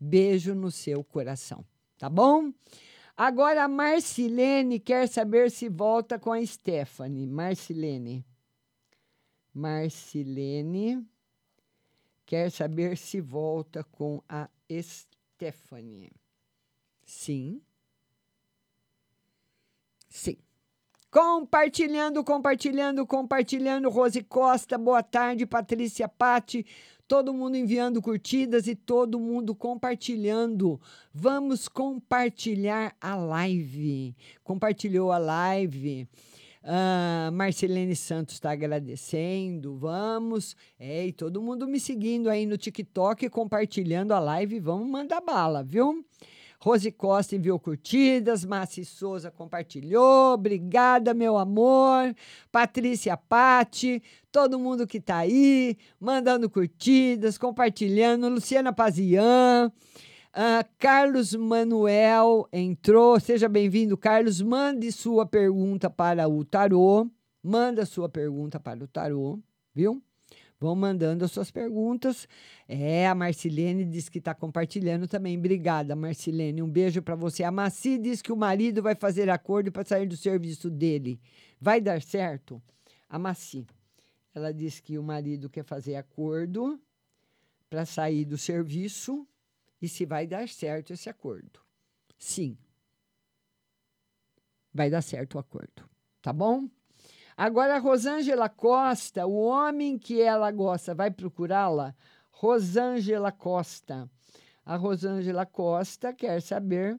Beijo 0.00 0.54
no 0.54 0.70
seu 0.70 1.04
coração, 1.04 1.64
tá 1.98 2.08
bom? 2.08 2.52
Agora 3.16 3.64
a 3.64 3.68
Marcilene 3.68 4.80
quer 4.80 5.06
saber 5.08 5.50
se 5.50 5.68
volta 5.68 6.18
com 6.18 6.32
a 6.32 6.44
Stephanie. 6.44 7.26
Marcilene. 7.26 8.24
Marcilene 9.54 11.06
quer 12.24 12.50
saber 12.50 12.96
se 12.96 13.20
volta 13.20 13.84
com 13.84 14.22
a 14.28 14.48
Stephanie. 14.70 16.10
Sim. 17.04 17.60
Compartilhando, 21.12 22.24
compartilhando, 22.24 23.06
compartilhando. 23.06 23.90
Rose 23.90 24.22
Costa, 24.22 24.78
boa 24.78 25.02
tarde. 25.02 25.44
Patrícia 25.44 26.08
Pati, 26.08 26.64
todo 27.06 27.34
mundo 27.34 27.54
enviando 27.54 28.00
curtidas 28.00 28.66
e 28.66 28.74
todo 28.74 29.20
mundo 29.20 29.54
compartilhando. 29.54 30.80
Vamos 31.12 31.68
compartilhar 31.68 32.96
a 32.98 33.14
live. 33.14 34.16
Compartilhou 34.42 35.12
a 35.12 35.18
live. 35.18 36.08
Ah, 36.64 37.28
Marcelene 37.30 37.94
Santos 37.94 38.36
está 38.36 38.52
agradecendo. 38.52 39.76
Vamos. 39.76 40.56
É, 40.78 41.08
e 41.08 41.12
todo 41.12 41.42
mundo 41.42 41.68
me 41.68 41.78
seguindo 41.78 42.30
aí 42.30 42.46
no 42.46 42.56
TikTok, 42.56 43.28
compartilhando 43.28 44.14
a 44.14 44.18
live. 44.18 44.58
Vamos 44.60 44.88
mandar 44.88 45.20
bala, 45.20 45.62
viu? 45.62 46.02
Rose 46.64 46.92
Costa 46.92 47.34
enviou 47.34 47.58
curtidas, 47.58 48.44
Massi 48.44 48.84
Souza 48.84 49.32
compartilhou, 49.32 50.34
obrigada, 50.34 51.12
meu 51.12 51.36
amor. 51.36 52.14
Patrícia 52.52 53.16
Pati, 53.16 54.00
todo 54.30 54.60
mundo 54.60 54.86
que 54.86 54.98
está 54.98 55.16
aí, 55.16 55.76
mandando 55.98 56.48
curtidas, 56.48 57.36
compartilhando. 57.36 58.28
Luciana 58.28 58.72
Pazian, 58.72 59.72
Uh, 60.34 60.64
Carlos 60.78 61.34
Manuel 61.34 62.48
entrou. 62.50 63.20
Seja 63.20 63.50
bem-vindo, 63.50 63.98
Carlos. 63.98 64.40
Mande 64.40 64.90
sua 64.90 65.26
pergunta 65.26 65.90
para 65.90 66.26
o 66.26 66.42
tarô. 66.42 67.06
Manda 67.42 67.84
sua 67.84 68.08
pergunta 68.08 68.58
para 68.58 68.82
o 68.82 68.88
tarô, 68.88 69.38
viu? 69.74 70.02
Vão 70.62 70.76
mandando 70.76 71.24
as 71.24 71.32
suas 71.32 71.50
perguntas. 71.50 72.28
É, 72.68 73.08
a 73.08 73.16
Marcilene 73.16 73.84
diz 73.84 74.08
que 74.08 74.18
está 74.18 74.32
compartilhando 74.32 75.08
também. 75.08 75.36
Obrigada, 75.36 75.96
Marcilene. 75.96 76.62
Um 76.62 76.70
beijo 76.70 77.02
para 77.02 77.16
você. 77.16 77.42
A 77.42 77.50
Maci 77.50 77.98
diz 77.98 78.22
que 78.22 78.30
o 78.30 78.36
marido 78.36 78.80
vai 78.80 78.94
fazer 78.94 79.28
acordo 79.28 79.72
para 79.72 79.84
sair 79.84 80.06
do 80.06 80.16
serviço 80.16 80.70
dele. 80.70 81.20
Vai 81.60 81.80
dar 81.80 82.00
certo? 82.00 82.62
A 83.08 83.18
Maci. 83.18 83.66
Ela 84.32 84.54
diz 84.54 84.78
que 84.78 84.96
o 84.96 85.02
marido 85.02 85.50
quer 85.50 85.64
fazer 85.64 85.96
acordo 85.96 86.80
para 87.68 87.84
sair 87.84 88.24
do 88.24 88.38
serviço 88.38 89.26
e 89.80 89.88
se 89.88 90.06
vai 90.06 90.28
dar 90.28 90.48
certo 90.48 90.92
esse 90.92 91.10
acordo. 91.10 91.58
Sim. 92.16 92.56
Vai 94.72 94.88
dar 94.88 95.02
certo 95.02 95.34
o 95.34 95.38
acordo. 95.40 95.90
Tá 96.22 96.32
bom? 96.32 96.68
Agora, 97.44 97.74
a 97.74 97.78
Rosângela 97.80 98.48
Costa, 98.48 99.26
o 99.26 99.34
homem 99.34 99.98
que 99.98 100.22
ela 100.22 100.48
gosta, 100.52 100.94
vai 100.94 101.10
procurá-la? 101.10 101.92
Rosângela 102.30 103.32
Costa. 103.32 104.08
A 104.64 104.76
Rosângela 104.76 105.44
Costa 105.44 106.12
quer 106.12 106.40
saber 106.40 106.96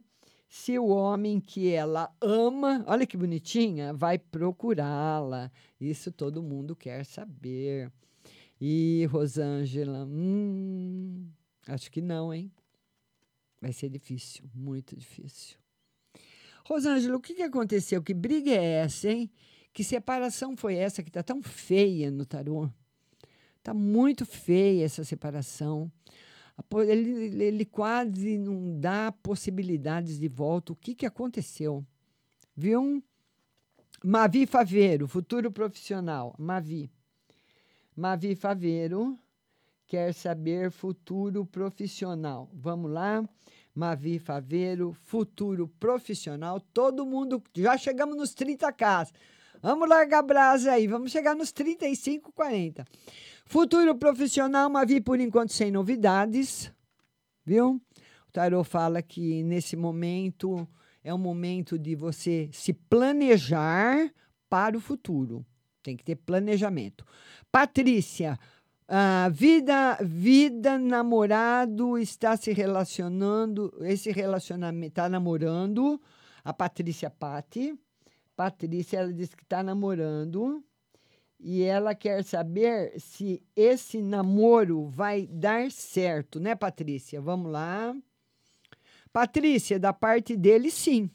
se 0.49 0.77
o 0.77 0.87
homem 0.87 1.39
que 1.39 1.71
ela 1.71 2.13
ama, 2.19 2.83
olha 2.89 3.07
que 3.07 3.15
bonitinha, 3.15 3.93
vai 3.93 4.17
procurá-la. 4.17 5.49
Isso 5.79 6.11
todo 6.11 6.43
mundo 6.43 6.75
quer 6.75 7.05
saber. 7.05 7.89
E 8.59 9.05
Rosângela, 9.09 10.03
hum, 10.03 11.25
acho 11.69 11.89
que 11.89 12.01
não, 12.01 12.33
hein? 12.33 12.51
Vai 13.61 13.71
ser 13.71 13.87
difícil, 13.87 14.43
muito 14.53 14.93
difícil. 14.93 15.55
Rosângela, 16.65 17.15
o 17.15 17.21
que, 17.21 17.33
que 17.33 17.43
aconteceu? 17.43 18.03
Que 18.03 18.13
briga 18.13 18.51
é 18.51 18.83
essa, 18.83 19.09
hein? 19.09 19.31
Que 19.73 19.83
separação 19.83 20.55
foi 20.55 20.75
essa 20.75 21.01
que 21.01 21.09
está 21.09 21.23
tão 21.23 21.41
feia 21.41 22.11
no 22.11 22.25
tarô? 22.25 22.69
Está 23.57 23.73
muito 23.73 24.25
feia 24.25 24.85
essa 24.85 25.03
separação. 25.03 25.91
Ele, 26.87 27.43
ele 27.43 27.65
quase 27.65 28.37
não 28.37 28.79
dá 28.79 29.11
possibilidades 29.11 30.19
de 30.19 30.27
volta. 30.27 30.73
O 30.73 30.75
que, 30.75 30.93
que 30.93 31.05
aconteceu? 31.05 31.83
Viu? 32.55 33.03
Mavi 34.03 34.45
Faveiro, 34.45 35.07
futuro 35.07 35.51
profissional. 35.51 36.35
Mavi. 36.37 36.91
Mavi 37.95 38.35
Faveiro 38.35 39.17
quer 39.87 40.13
saber 40.13 40.69
futuro 40.69 41.45
profissional. 41.45 42.49
Vamos 42.53 42.91
lá. 42.91 43.27
Mavi 43.73 44.19
Faveiro, 44.19 44.93
futuro 45.03 45.67
profissional. 45.79 46.59
Todo 46.59 47.05
mundo, 47.05 47.41
já 47.55 47.75
chegamos 47.75 48.15
nos 48.15 48.35
30k. 48.35 49.09
Vamos 49.63 49.87
largar 49.87 50.21
brasa 50.21 50.73
aí, 50.73 50.87
vamos 50.87 51.09
chegar 51.09 51.33
nos 51.37 51.53
35, 51.53 52.33
40. 52.33 52.83
Futuro 53.45 53.95
profissional, 53.95 54.69
Mavi, 54.69 54.99
por 54.99 55.21
enquanto, 55.21 55.53
sem 55.53 55.71
novidades, 55.71 56.69
viu? 57.45 57.81
O 58.27 58.31
Tarot 58.33 58.69
fala 58.69 59.01
que 59.01 59.41
nesse 59.41 59.77
momento 59.77 60.67
é 61.01 61.13
um 61.13 61.17
momento 61.17 61.79
de 61.79 61.95
você 61.95 62.49
se 62.51 62.73
planejar 62.73 64.11
para 64.49 64.75
o 64.75 64.81
futuro. 64.81 65.45
Tem 65.81 65.95
que 65.95 66.03
ter 66.03 66.17
planejamento. 66.17 67.05
Patrícia, 67.49 68.37
ah, 68.85 69.29
vida, 69.31 69.97
vida, 70.01 70.77
namorado 70.77 71.97
está 71.97 72.35
se 72.35 72.51
relacionando, 72.51 73.73
esse 73.79 74.11
relacionamento 74.11 74.91
está 74.91 75.07
namorando 75.07 76.01
a 76.43 76.51
Patrícia 76.51 77.09
Patti. 77.09 77.73
Patrícia, 78.35 78.97
ela 78.97 79.13
diz 79.13 79.33
que 79.33 79.43
está 79.43 79.61
namorando 79.61 80.63
e 81.39 81.61
ela 81.61 81.93
quer 81.93 82.23
saber 82.23 82.99
se 82.99 83.43
esse 83.55 84.01
namoro 84.01 84.87
vai 84.87 85.27
dar 85.27 85.69
certo, 85.71 86.39
né, 86.39 86.55
Patrícia? 86.55 87.19
Vamos 87.19 87.51
lá. 87.51 87.95
Patrícia, 89.11 89.79
da 89.79 89.93
parte 89.93 90.35
dele, 90.35 90.71
sim. 90.71 91.09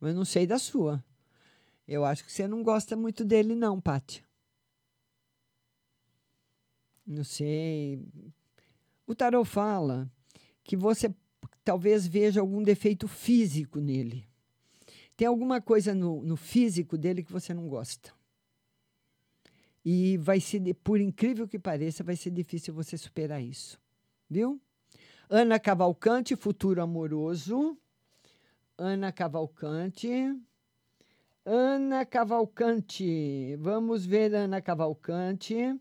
Mas 0.00 0.14
não 0.14 0.24
sei 0.24 0.46
da 0.46 0.58
sua. 0.58 1.02
Eu 1.86 2.04
acho 2.04 2.24
que 2.24 2.32
você 2.32 2.48
não 2.48 2.62
gosta 2.62 2.96
muito 2.96 3.24
dele, 3.24 3.54
não, 3.54 3.80
Paty. 3.80 4.24
Não 7.06 7.22
sei. 7.22 8.02
O 9.06 9.14
tarot 9.14 9.48
fala 9.48 10.10
que 10.62 10.76
você 10.76 11.14
talvez 11.62 12.06
veja 12.06 12.40
algum 12.40 12.62
defeito 12.62 13.06
físico 13.06 13.78
nele. 13.78 14.26
Tem 15.16 15.28
alguma 15.28 15.60
coisa 15.60 15.94
no, 15.94 16.22
no 16.22 16.36
físico 16.36 16.98
dele 16.98 17.22
que 17.22 17.32
você 17.32 17.54
não 17.54 17.68
gosta. 17.68 18.12
E 19.84 20.16
vai 20.16 20.40
ser, 20.40 20.74
por 20.82 21.00
incrível 21.00 21.46
que 21.46 21.58
pareça, 21.58 22.02
vai 22.02 22.16
ser 22.16 22.30
difícil 22.30 22.72
você 22.72 22.96
superar 22.96 23.42
isso. 23.42 23.78
Viu? 24.28 24.60
Ana 25.28 25.58
Cavalcante, 25.58 26.34
futuro 26.34 26.82
amoroso. 26.82 27.76
Ana 28.76 29.12
Cavalcante. 29.12 30.08
Ana 31.44 32.06
Cavalcante. 32.06 33.56
Vamos 33.56 34.06
ver 34.06 34.34
Ana 34.34 34.62
Cavalcante. 34.62 35.78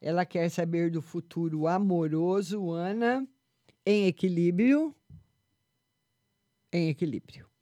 Ela 0.00 0.24
quer 0.24 0.48
saber 0.50 0.90
do 0.90 1.02
futuro 1.02 1.66
amoroso, 1.66 2.70
Ana, 2.70 3.26
em 3.86 4.06
equilíbrio. 4.06 4.94
Em 6.70 6.90
equilíbrio. 6.90 7.53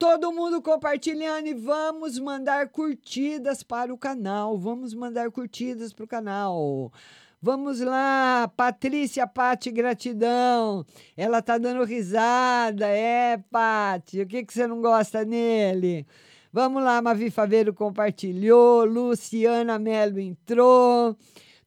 Todo 0.00 0.32
mundo 0.32 0.62
compartilhando 0.62 1.46
e 1.46 1.52
vamos 1.52 2.18
mandar 2.18 2.70
curtidas 2.70 3.62
para 3.62 3.92
o 3.92 3.98
canal. 3.98 4.56
Vamos 4.56 4.94
mandar 4.94 5.30
curtidas 5.30 5.92
para 5.92 6.04
o 6.06 6.08
canal. 6.08 6.90
Vamos 7.38 7.80
lá, 7.80 8.50
Patrícia 8.56 9.26
Pati, 9.26 9.70
gratidão. 9.70 10.86
Ela 11.14 11.42
tá 11.42 11.58
dando 11.58 11.84
risada. 11.84 12.86
É, 12.86 13.36
Pati, 13.50 14.22
o 14.22 14.26
que, 14.26 14.42
que 14.42 14.54
você 14.54 14.66
não 14.66 14.80
gosta 14.80 15.22
nele? 15.22 16.06
Vamos 16.50 16.82
lá, 16.82 17.02
Mavi 17.02 17.30
Faveiro 17.30 17.74
compartilhou, 17.74 18.86
Luciana 18.86 19.78
Melo 19.78 20.18
entrou, 20.18 21.14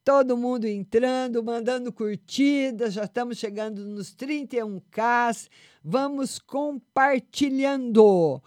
todo 0.03 0.37
mundo 0.37 0.65
entrando, 0.65 1.43
mandando 1.43 1.91
curtidas, 1.91 2.93
já 2.93 3.05
estamos 3.05 3.37
chegando 3.37 3.85
nos 3.85 4.15
31K. 4.15 5.49
Vamos 5.83 6.39
compartilhando 6.39 8.41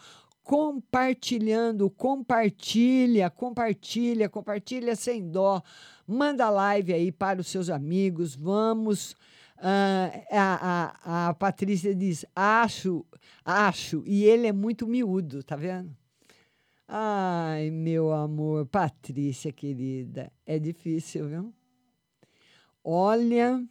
compartilhando, 0.46 1.90
compartilha, 1.90 3.28
compartilha, 3.28 4.28
compartilha 4.28 4.94
sem 4.94 5.28
dó. 5.28 5.60
Manda 6.06 6.48
live 6.48 6.94
aí 6.94 7.10
para 7.10 7.40
os 7.40 7.48
seus 7.48 7.68
amigos. 7.68 8.36
Vamos. 8.36 9.16
Uh, 9.58 10.12
a, 10.30 10.94
a, 11.02 11.28
a 11.28 11.34
Patrícia 11.34 11.94
diz: 11.94 12.24
acho, 12.34 13.04
acho, 13.44 14.02
e 14.06 14.24
ele 14.24 14.46
é 14.46 14.52
muito 14.52 14.86
miúdo, 14.86 15.42
tá 15.42 15.56
vendo? 15.56 15.96
Ai, 16.88 17.68
meu 17.70 18.12
amor, 18.12 18.66
Patrícia 18.66 19.52
querida, 19.52 20.32
é 20.46 20.56
difícil, 20.56 21.28
viu? 21.28 21.54
Olha, 22.84 23.64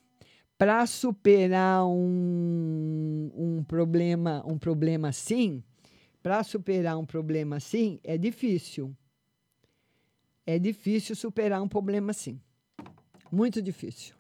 para 0.58 0.86
superar 0.86 1.86
um, 1.86 3.32
um 3.34 3.64
problema, 3.64 4.44
um 4.46 4.58
problema 4.58 5.08
assim, 5.08 5.64
para 6.22 6.44
superar 6.44 6.98
um 6.98 7.06
problema 7.06 7.56
assim, 7.56 8.00
é 8.04 8.18
difícil. 8.18 8.94
É 10.46 10.60
difícil 10.60 11.16
superar 11.16 11.62
um 11.62 11.68
problema 11.70 12.12
assim. 12.12 12.42
Muito 13.32 13.62
difícil. 13.62 14.14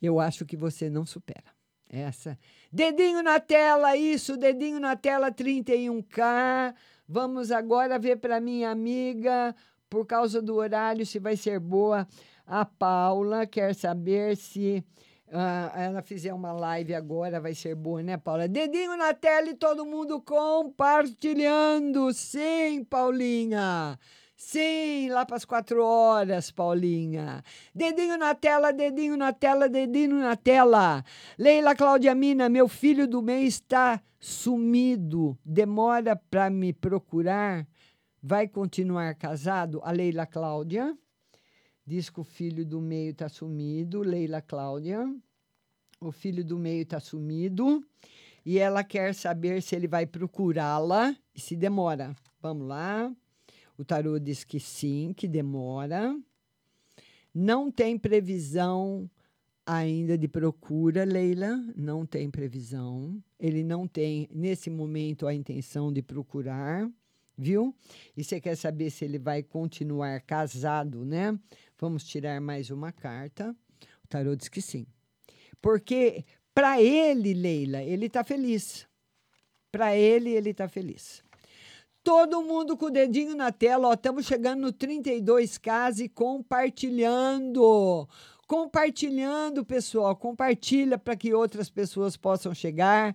Eu 0.00 0.18
acho 0.18 0.46
que 0.46 0.56
você 0.56 0.88
não 0.88 1.04
supera. 1.04 1.54
Essa. 1.88 2.38
Dedinho 2.72 3.22
na 3.22 3.38
tela, 3.38 3.96
isso, 3.96 4.36
dedinho 4.36 4.80
na 4.80 4.96
tela 4.96 5.30
31K. 5.30 6.74
Vamos 7.08 7.52
agora 7.52 7.98
ver 7.98 8.16
para 8.16 8.40
minha 8.40 8.70
amiga, 8.70 9.54
por 9.88 10.04
causa 10.04 10.42
do 10.42 10.56
horário, 10.56 11.06
se 11.06 11.18
vai 11.18 11.36
ser 11.36 11.60
boa. 11.60 12.06
A 12.46 12.64
Paula 12.64 13.46
quer 13.46 13.74
saber 13.74 14.36
se 14.36 14.84
uh, 15.28 15.76
ela 15.78 16.02
fizer 16.02 16.32
uma 16.32 16.52
live 16.52 16.94
agora, 16.94 17.40
vai 17.40 17.54
ser 17.54 17.74
boa, 17.74 18.02
né, 18.02 18.16
Paula? 18.16 18.48
Dedinho 18.48 18.96
na 18.96 19.14
tela 19.14 19.50
e 19.50 19.54
todo 19.54 19.86
mundo 19.86 20.20
compartilhando. 20.20 22.12
Sim, 22.12 22.84
Paulinha. 22.84 23.98
Sim, 24.36 25.08
lá 25.08 25.24
para 25.24 25.36
as 25.36 25.46
quatro 25.46 25.82
horas, 25.82 26.50
Paulinha. 26.50 27.42
Dedinho 27.74 28.18
na 28.18 28.34
tela, 28.34 28.70
dedinho 28.70 29.16
na 29.16 29.32
tela, 29.32 29.66
dedinho 29.66 30.16
na 30.16 30.36
tela. 30.36 31.02
Leila 31.38 31.74
Cláudia 31.74 32.14
Mina, 32.14 32.46
meu 32.46 32.68
filho 32.68 33.08
do 33.08 33.22
mês 33.22 33.54
está 33.54 33.98
sumido. 34.20 35.38
Demora 35.42 36.14
para 36.14 36.50
me 36.50 36.74
procurar. 36.74 37.66
Vai 38.22 38.46
continuar 38.46 39.14
casado? 39.14 39.80
A 39.82 39.90
Leila 39.90 40.26
Cláudia. 40.26 40.94
Diz 41.86 42.10
que 42.10 42.20
o 42.20 42.24
filho 42.24 42.66
do 42.66 42.78
meio 42.78 43.12
está 43.12 43.30
sumido. 43.30 44.02
Leila 44.02 44.42
Cláudia. 44.42 45.08
O 45.98 46.12
filho 46.12 46.44
do 46.44 46.58
meio 46.58 46.82
está 46.82 47.00
sumido. 47.00 47.82
E 48.44 48.58
ela 48.58 48.84
quer 48.84 49.14
saber 49.14 49.62
se 49.62 49.74
ele 49.74 49.88
vai 49.88 50.04
procurá-la 50.04 51.16
e 51.34 51.40
se 51.40 51.56
demora. 51.56 52.14
Vamos 52.38 52.68
lá. 52.68 53.10
O 53.78 53.84
tarô 53.84 54.18
diz 54.18 54.44
que 54.44 54.58
sim, 54.58 55.12
que 55.14 55.28
demora. 55.28 56.18
Não 57.34 57.70
tem 57.70 57.98
previsão 57.98 59.10
ainda 59.66 60.16
de 60.16 60.26
procura, 60.26 61.04
Leila. 61.04 61.62
Não 61.76 62.06
tem 62.06 62.30
previsão. 62.30 63.22
Ele 63.38 63.62
não 63.62 63.86
tem, 63.86 64.28
nesse 64.32 64.70
momento, 64.70 65.26
a 65.26 65.34
intenção 65.34 65.92
de 65.92 66.00
procurar, 66.00 66.90
viu? 67.36 67.74
E 68.16 68.24
você 68.24 68.40
quer 68.40 68.56
saber 68.56 68.90
se 68.90 69.04
ele 69.04 69.18
vai 69.18 69.42
continuar 69.42 70.20
casado, 70.22 71.04
né? 71.04 71.38
Vamos 71.78 72.04
tirar 72.04 72.40
mais 72.40 72.70
uma 72.70 72.90
carta. 72.90 73.54
O 74.02 74.08
tarô 74.08 74.34
diz 74.34 74.48
que 74.48 74.62
sim. 74.62 74.86
Porque, 75.60 76.24
para 76.54 76.80
ele, 76.80 77.34
Leila, 77.34 77.82
ele 77.82 78.06
está 78.06 78.24
feliz. 78.24 78.86
Para 79.70 79.94
ele, 79.94 80.30
ele 80.30 80.50
está 80.50 80.68
feliz. 80.68 81.22
Todo 82.06 82.40
mundo 82.40 82.76
com 82.76 82.86
o 82.86 82.90
dedinho 82.90 83.34
na 83.34 83.50
tela, 83.50 83.88
ó, 83.88 83.92
estamos 83.92 84.26
chegando 84.26 84.60
no 84.60 84.72
32K 84.72 86.04
e 86.04 86.08
compartilhando. 86.08 88.08
Compartilhando, 88.46 89.64
pessoal, 89.64 90.14
compartilha 90.14 90.98
para 90.98 91.16
que 91.16 91.34
outras 91.34 91.68
pessoas 91.68 92.16
possam 92.16 92.54
chegar. 92.54 93.12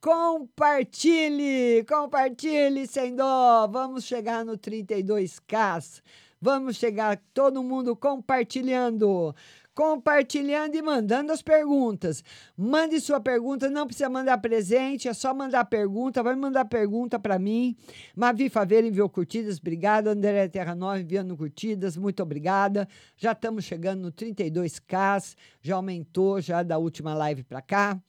Compartilhe, 0.00 1.84
compartilhe 1.84 2.86
sem 2.86 3.14
dó. 3.14 3.68
Vamos 3.70 4.04
chegar 4.04 4.42
no 4.42 4.56
32K. 4.56 6.00
Vamos 6.40 6.78
chegar 6.78 7.20
todo 7.34 7.62
mundo 7.62 7.94
compartilhando 7.94 9.34
compartilhando 9.74 10.76
e 10.76 10.82
mandando 10.82 11.32
as 11.32 11.42
perguntas. 11.42 12.22
Mande 12.56 13.00
sua 13.00 13.20
pergunta, 13.20 13.70
não 13.70 13.86
precisa 13.86 14.08
mandar 14.08 14.38
presente, 14.38 15.08
é 15.08 15.14
só 15.14 15.32
mandar 15.32 15.64
pergunta. 15.64 16.22
Vai 16.22 16.36
mandar 16.36 16.64
pergunta 16.64 17.18
para 17.18 17.38
mim. 17.38 17.76
Mavi 18.14 18.48
Faveira 18.48 18.86
enviou 18.86 19.08
curtidas, 19.08 19.58
obrigada. 19.58 20.10
André 20.10 20.48
Terra 20.48 20.74
Nova 20.74 21.00
enviando 21.00 21.36
curtidas, 21.36 21.96
muito 21.96 22.22
obrigada. 22.22 22.88
Já 23.16 23.32
estamos 23.32 23.64
chegando 23.64 24.02
no 24.02 24.12
32K, 24.12 25.36
já 25.62 25.76
aumentou 25.76 26.40
já 26.40 26.62
da 26.62 26.78
última 26.78 27.14
live 27.14 27.42
para 27.42 27.62
cá 27.62 28.00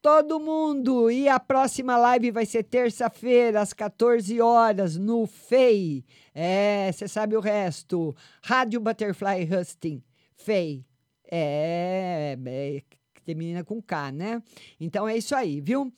todo 0.00 0.40
mundo. 0.40 1.10
E 1.10 1.28
a 1.28 1.38
próxima 1.38 1.96
live 1.96 2.30
vai 2.30 2.46
ser 2.46 2.64
terça-feira, 2.64 3.60
às 3.60 3.72
14 3.72 4.40
horas, 4.40 4.96
no 4.96 5.26
FEI. 5.26 6.04
É, 6.34 6.90
você 6.92 7.06
sabe 7.06 7.36
o 7.36 7.40
resto. 7.40 8.14
Rádio 8.42 8.80
Butterfly 8.80 9.48
Husting. 9.52 10.02
FEI. 10.36 10.84
É, 11.30 12.36
é 12.44 12.82
termina 13.24 13.62
com 13.62 13.80
K, 13.80 14.10
né? 14.10 14.42
Então 14.78 15.08
é 15.08 15.16
isso 15.16 15.34
aí, 15.34 15.60
viu? 15.60 15.92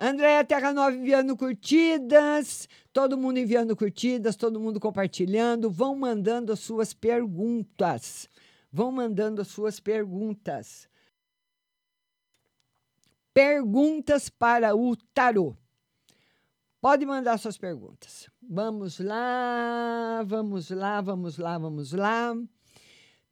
Andréia 0.00 0.44
Terra 0.44 0.72
Nova 0.72 0.96
enviando 0.96 1.36
curtidas, 1.36 2.68
todo 2.92 3.18
mundo 3.18 3.38
enviando 3.38 3.76
curtidas, 3.76 4.36
todo 4.36 4.60
mundo 4.60 4.80
compartilhando. 4.80 5.70
Vão 5.70 5.94
mandando 5.96 6.52
as 6.52 6.60
suas 6.60 6.94
perguntas. 6.94 8.28
Vão 8.72 8.90
mandando 8.90 9.42
as 9.42 9.48
suas 9.48 9.80
perguntas. 9.80 10.88
Perguntas 13.34 14.28
para 14.28 14.74
o 14.74 14.96
tarô. 14.96 15.56
Pode 16.80 17.04
mandar 17.04 17.38
suas 17.38 17.58
perguntas. 17.58 18.30
Vamos 18.40 19.00
lá, 19.00 20.22
vamos 20.24 20.70
lá, 20.70 21.00
vamos 21.00 21.36
lá, 21.36 21.58
vamos 21.58 21.92
lá. 21.92 22.34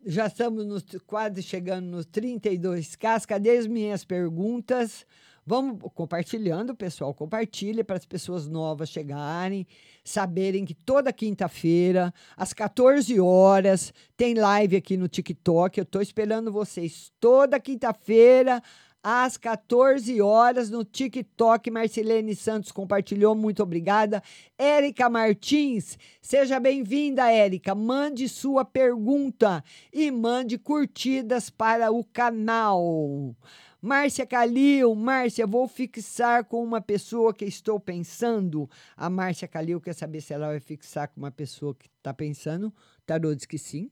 Já 0.08 0.28
estamos 0.28 0.64
no, 0.64 1.00
quase 1.04 1.42
chegando 1.42 1.86
nos 1.86 2.06
32K. 2.06 3.26
Cadê 3.26 3.58
as 3.58 3.66
minhas 3.66 4.04
perguntas? 4.04 5.04
Vamos 5.44 5.80
compartilhando, 5.94 6.76
pessoal. 6.76 7.12
Compartilhe 7.12 7.82
para 7.82 7.96
as 7.96 8.06
pessoas 8.06 8.46
novas 8.46 8.88
chegarem, 8.88 9.66
saberem 10.04 10.64
que 10.64 10.74
toda 10.74 11.12
quinta-feira, 11.12 12.14
às 12.36 12.52
14 12.52 13.18
horas, 13.18 13.92
tem 14.16 14.34
live 14.34 14.76
aqui 14.76 14.96
no 14.96 15.08
TikTok. 15.08 15.76
Eu 15.76 15.82
estou 15.82 16.00
esperando 16.00 16.52
vocês 16.52 17.10
toda 17.18 17.58
quinta-feira, 17.58 18.62
às 19.08 19.36
14 19.36 20.20
horas 20.20 20.68
no 20.68 20.84
TikTok. 20.84 21.70
Marcelene 21.70 22.34
Santos 22.34 22.72
compartilhou, 22.72 23.36
muito 23.36 23.62
obrigada. 23.62 24.20
Érica 24.58 25.08
Martins, 25.08 25.96
seja 26.20 26.58
bem-vinda, 26.58 27.30
Érica. 27.30 27.72
Mande 27.72 28.28
sua 28.28 28.64
pergunta 28.64 29.62
e 29.92 30.10
mande 30.10 30.58
curtidas 30.58 31.48
para 31.48 31.92
o 31.92 32.02
canal. 32.02 33.36
Márcia 33.80 34.26
Calil, 34.26 34.92
Márcia, 34.96 35.46
vou 35.46 35.68
fixar 35.68 36.44
com 36.44 36.64
uma 36.64 36.80
pessoa 36.80 37.32
que 37.32 37.44
estou 37.44 37.78
pensando. 37.78 38.68
A 38.96 39.08
Márcia 39.08 39.46
Calil 39.46 39.80
quer 39.80 39.94
saber 39.94 40.20
se 40.20 40.34
ela 40.34 40.48
vai 40.48 40.58
fixar 40.58 41.06
com 41.10 41.20
uma 41.20 41.30
pessoa 41.30 41.76
que 41.76 41.86
está 41.86 42.12
pensando. 42.12 42.74
Tarô 43.06 43.32
diz 43.32 43.46
que 43.46 43.56
sim. 43.56 43.88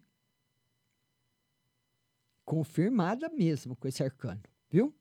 Confirmada 2.44 3.28
mesmo 3.28 3.76
com 3.76 3.86
esse 3.86 4.02
arcano 4.02 4.42
viu? 4.74 4.92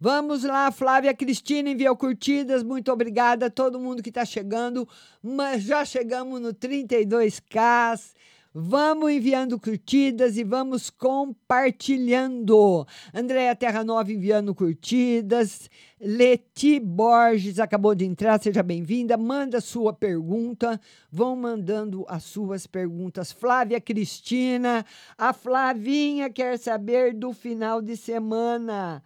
Vamos 0.00 0.42
lá, 0.42 0.70
Flávia 0.72 1.14
Cristina 1.14 1.70
enviou 1.70 1.96
curtidas, 1.96 2.62
muito 2.62 2.92
obrigada 2.92 3.46
a 3.46 3.50
todo 3.50 3.78
mundo 3.78 4.02
que 4.02 4.08
está 4.08 4.24
chegando, 4.24 4.88
mas 5.22 5.62
já 5.62 5.84
chegamos 5.84 6.40
no 6.40 6.52
32K. 6.52 8.14
Vamos 8.56 9.10
enviando 9.10 9.58
curtidas 9.58 10.36
e 10.36 10.44
vamos 10.44 10.88
compartilhando. 10.88 12.86
Andréia 13.12 13.52
Terra 13.56 13.82
Nova 13.82 14.12
enviando 14.12 14.54
curtidas. 14.54 15.68
Leti 16.00 16.78
Borges 16.78 17.58
acabou 17.58 17.96
de 17.96 18.04
entrar, 18.04 18.40
seja 18.40 18.62
bem-vinda. 18.62 19.16
Manda 19.16 19.60
sua 19.60 19.92
pergunta. 19.92 20.80
Vão 21.10 21.34
mandando 21.34 22.04
as 22.08 22.22
suas 22.22 22.64
perguntas. 22.64 23.32
Flávia 23.32 23.80
Cristina, 23.80 24.86
a 25.18 25.32
Flavinha 25.32 26.30
quer 26.30 26.56
saber 26.56 27.12
do 27.12 27.32
final 27.32 27.82
de 27.82 27.96
semana. 27.96 29.02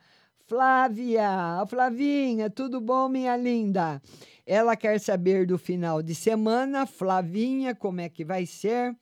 Flávia, 0.49 1.63
Flavinha, 1.69 2.49
tudo 2.49 2.81
bom, 2.81 3.07
minha 3.07 3.37
linda? 3.37 4.01
Ela 4.47 4.77
quer 4.77 4.99
saber 4.99 5.47
do 5.47 5.59
final 5.59 6.03
de 6.03 6.15
semana. 6.15 6.87
Flavinha, 6.87 7.75
como 7.75 8.01
é 8.01 8.09
que 8.09 8.25
vai 8.25 8.47
ser? 8.47 8.97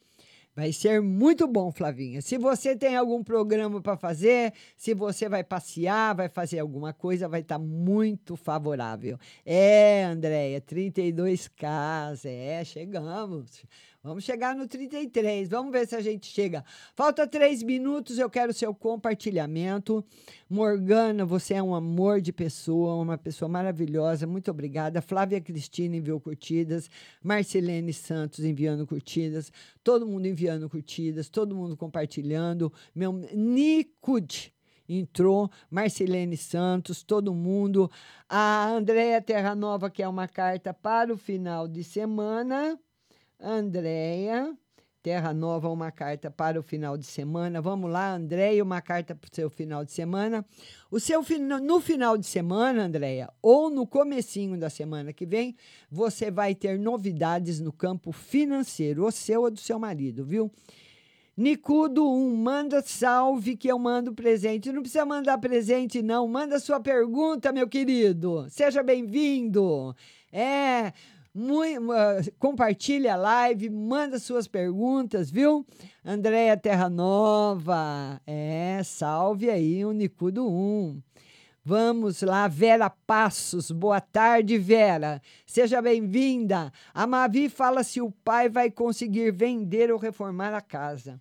Vai 0.57 0.73
ser 0.73 1.01
muito 1.01 1.47
bom, 1.47 1.71
Flavinha. 1.71 2.21
Se 2.21 2.37
você 2.37 2.75
tem 2.75 2.97
algum 2.97 3.23
programa 3.23 3.81
para 3.81 3.97
fazer, 3.97 4.55
se 4.77 4.93
você 4.93 5.29
vai 5.29 5.45
passear, 5.45 6.17
vai 6.17 6.29
fazer 6.29 6.59
alguma 6.59 6.93
coisa, 6.93 7.29
vai 7.29 7.43
estar 7.43 7.61
tá 7.61 7.65
muito 7.65 8.35
favorável. 8.35 9.17
É, 9.45 10.03
Andréia, 10.03 10.61
32 10.61 11.47
casas, 11.47 12.25
é, 12.25 12.65
chegamos. 12.65 13.63
Vamos 14.07 14.23
chegar 14.23 14.55
no 14.55 14.69
33. 14.69 15.49
Vamos 15.49 15.73
ver 15.73 15.85
se 15.85 15.97
a 15.97 16.01
gente 16.01 16.29
chega. 16.29 16.65
Falta 16.95 17.27
três 17.27 17.61
minutos. 17.61 18.21
Eu 18.21 18.31
quero 18.31 18.53
seu 18.53 18.73
compartilhamento. 18.73 20.05
Morgana, 20.49 21.25
você 21.25 21.55
é 21.55 21.63
um 21.63 21.75
amor 21.75 22.21
de 22.21 22.33
pessoa, 22.33 22.95
uma 23.03 23.19
pessoa 23.19 23.49
maravilhosa. 23.49 24.25
Muito 24.25 24.49
obrigada. 24.49 25.03
Flávia 25.03 25.41
Cristina 25.41 25.97
enviou 25.97 26.21
curtidas. 26.21 26.89
Marcelene 27.21 27.93
Santos 27.93 28.45
enviando 28.45 28.87
curtidas. 28.87 29.51
Todo 29.83 30.07
mundo 30.07 30.27
enviando 30.27 30.71
curtidas. 30.71 31.29
Todo 31.29 31.57
mundo 31.57 31.77
compartilhando. 31.77 32.73
Meu 32.95 33.13
Nicud 33.13 34.55
entrou, 34.89 35.51
Marcelene 35.69 36.37
Santos, 36.37 37.03
todo 37.03 37.35
mundo. 37.35 37.91
A 38.29 38.69
Andréia 38.69 39.21
Terra 39.21 39.57
Nova, 39.57 39.91
que 39.91 40.01
é 40.01 40.07
uma 40.07 40.29
carta 40.29 40.73
para 40.73 41.13
o 41.13 41.17
final 41.17 41.67
de 41.67 41.83
semana. 41.83 42.79
Andréia. 43.41 44.57
Terra 45.07 45.33
Nova, 45.33 45.69
uma 45.69 45.93
carta 45.93 46.33
para 46.33 46.59
o 46.59 46.63
final 46.65 46.99
de 46.99 47.07
semana. 47.07 47.63
Vamos 47.63 47.89
lá, 47.89 48.13
Andréia, 48.13 48.61
uma 48.61 48.81
carta 48.81 49.15
para 49.15 49.29
o 49.31 49.33
seu 49.33 49.49
final 49.49 49.85
de 49.85 49.93
semana. 49.93 50.45
O 50.91 50.99
seu 50.99 51.25
no 51.63 51.81
final 51.81 52.19
de 52.19 52.27
semana, 52.27 52.87
Andréia, 52.87 53.33
ou 53.41 53.71
no 53.71 53.87
comecinho 53.87 54.59
da 54.59 54.69
semana 54.69 55.13
que 55.13 55.25
vem, 55.25 55.55
você 55.89 56.29
vai 56.29 56.57
ter 56.57 56.77
novidades 56.77 57.61
no 57.61 57.73
campo 57.73 58.11
financeiro, 58.11 59.07
o 59.07 59.13
seu 59.13 59.43
ou 59.43 59.51
do 59.53 59.61
seu 59.61 59.79
marido, 59.79 60.25
viu? 60.25 60.51
Nicudo 61.37 62.11
1, 62.11 62.37
manda 62.37 62.83
salve 62.83 63.57
que 63.57 63.69
eu 63.69 63.79
mando 63.79 64.13
presente. 64.13 64.73
Não 64.73 64.81
precisa 64.81 65.05
mandar 65.07 65.39
presente, 65.39 66.03
não. 66.03 66.27
Manda 66.27 66.59
sua 66.59 66.81
pergunta, 66.81 67.53
meu 67.53 67.69
querido. 67.69 68.47
Seja 68.49 68.83
bem-vindo. 68.83 69.95
É, 70.33 70.93
muito, 71.37 71.93
uh, 71.93 72.33
compartilha 72.39 73.13
a 73.13 73.17
live, 73.17 73.69
manda 73.69 74.19
suas 74.19 74.49
perguntas, 74.49 75.31
viu? 75.31 75.67
Andréia 76.03 76.57
Terra 76.57 76.89
Nova, 76.89 78.19
é, 78.27 78.81
salve 78.83 79.51
aí 79.51 79.85
o 79.85 79.93
Nicudo 79.93 80.49
1. 80.49 80.99
Vamos 81.63 82.23
lá, 82.23 82.49
Vera 82.49 82.89
Passos. 82.89 83.71
Boa 83.71 84.01
tarde, 84.01 84.57
Vera. 84.57 85.21
Seja 85.45 85.83
bem-vinda. 85.83 86.73
A 86.95 87.07
Mavi 87.07 87.51
fala 87.51 87.83
se 87.83 88.01
o 88.01 88.11
pai 88.11 88.49
vai 88.49 88.71
conseguir 88.71 89.31
vender 89.31 89.93
ou 89.93 89.99
reformar 89.99 90.55
a 90.55 90.63
casa. 90.63 91.21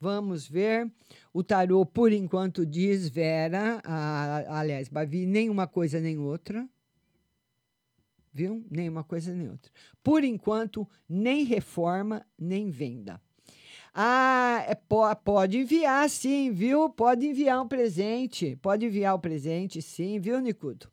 Vamos 0.00 0.48
ver. 0.48 0.90
O 1.32 1.44
tarô, 1.44 1.86
por 1.86 2.10
enquanto, 2.10 2.66
diz 2.66 3.08
Vera. 3.08 3.80
A, 3.84 4.58
aliás, 4.58 4.90
Mavi, 4.90 5.24
nem 5.24 5.48
uma 5.48 5.68
coisa 5.68 6.00
nem 6.00 6.18
outra 6.18 6.66
viu? 8.32 8.64
Nem 8.70 8.88
uma 8.88 9.04
coisa 9.04 9.34
nem 9.34 9.48
outra. 9.48 9.70
Por 10.02 10.24
enquanto, 10.24 10.88
nem 11.08 11.44
reforma, 11.44 12.24
nem 12.38 12.70
venda. 12.70 13.20
Ah, 13.94 14.64
é, 14.66 14.74
pode 14.74 15.58
enviar 15.58 16.08
sim, 16.08 16.50
viu? 16.50 16.88
Pode 16.88 17.26
enviar 17.26 17.60
um 17.60 17.68
presente. 17.68 18.56
Pode 18.62 18.86
enviar 18.86 19.14
o 19.14 19.18
um 19.18 19.20
presente, 19.20 19.82
sim, 19.82 20.18
viu, 20.18 20.40
Nicudo? 20.40 20.90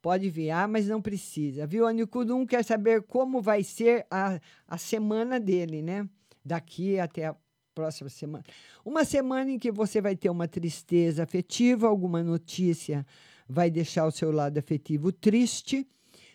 Pode 0.00 0.28
enviar, 0.28 0.68
mas 0.68 0.86
não 0.86 1.02
precisa, 1.02 1.66
viu? 1.66 1.84
A 1.86 1.92
Nicudo 1.92 2.36
1 2.36 2.46
quer 2.46 2.64
saber 2.64 3.02
como 3.02 3.42
vai 3.42 3.64
ser 3.64 4.06
a, 4.08 4.40
a 4.68 4.78
semana 4.78 5.40
dele, 5.40 5.82
né? 5.82 6.08
Daqui 6.44 7.00
até 7.00 7.26
a 7.26 7.36
próxima 7.74 8.08
semana. 8.08 8.44
Uma 8.84 9.04
semana 9.04 9.50
em 9.50 9.58
que 9.58 9.72
você 9.72 10.00
vai 10.00 10.14
ter 10.14 10.30
uma 10.30 10.46
tristeza 10.46 11.24
afetiva, 11.24 11.88
alguma 11.88 12.22
notícia 12.22 13.04
vai 13.48 13.70
deixar 13.70 14.06
o 14.06 14.12
seu 14.12 14.30
lado 14.30 14.58
afetivo 14.58 15.10
triste 15.10 15.86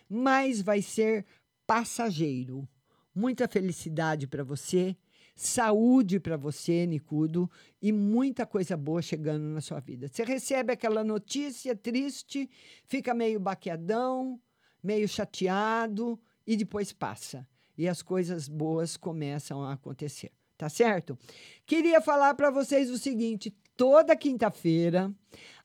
mas 0.08 0.60
vai 0.60 0.82
ser 0.82 1.24
passageiro. 1.66 2.68
Muita 3.14 3.46
felicidade 3.46 4.26
para 4.26 4.42
você, 4.42 4.96
saúde 5.34 6.20
para 6.20 6.36
você, 6.36 6.86
Nicudo, 6.86 7.50
e 7.80 7.92
muita 7.92 8.46
coisa 8.46 8.76
boa 8.76 9.02
chegando 9.02 9.44
na 9.44 9.60
sua 9.60 9.80
vida. 9.80 10.08
Você 10.08 10.24
recebe 10.24 10.72
aquela 10.72 11.02
notícia 11.02 11.74
triste, 11.74 12.48
fica 12.86 13.14
meio 13.14 13.40
baqueadão, 13.40 14.40
meio 14.82 15.08
chateado 15.08 16.20
e 16.46 16.56
depois 16.56 16.92
passa. 16.92 17.46
E 17.76 17.88
as 17.88 18.02
coisas 18.02 18.48
boas 18.48 18.96
começam 18.96 19.62
a 19.62 19.72
acontecer, 19.72 20.30
tá 20.56 20.68
certo? 20.68 21.18
Queria 21.66 22.00
falar 22.00 22.34
para 22.34 22.50
vocês 22.50 22.90
o 22.90 22.98
seguinte: 22.98 23.52
toda 23.76 24.14
quinta-feira, 24.14 25.12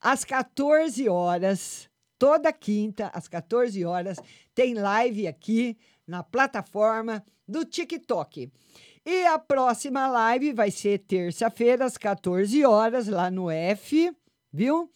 às 0.01 0.23
14 0.23 1.07
horas, 1.07 1.88
toda 2.19 2.51
quinta, 2.51 3.07
às 3.13 3.27
14 3.27 3.83
horas, 3.85 4.17
tem 4.53 4.73
live 4.73 5.25
aqui 5.25 5.77
na 6.05 6.21
plataforma 6.21 7.23
do 7.47 7.65
TikTok. 7.65 8.51
E 9.05 9.25
a 9.25 9.39
próxima 9.39 10.05
live 10.07 10.51
vai 10.53 10.69
ser 10.69 10.99
terça-feira, 10.99 11.85
às 11.85 11.97
14 11.97 12.63
horas, 12.65 13.07
lá 13.07 13.31
no 13.31 13.49
F, 13.49 14.15
viu? 14.51 14.91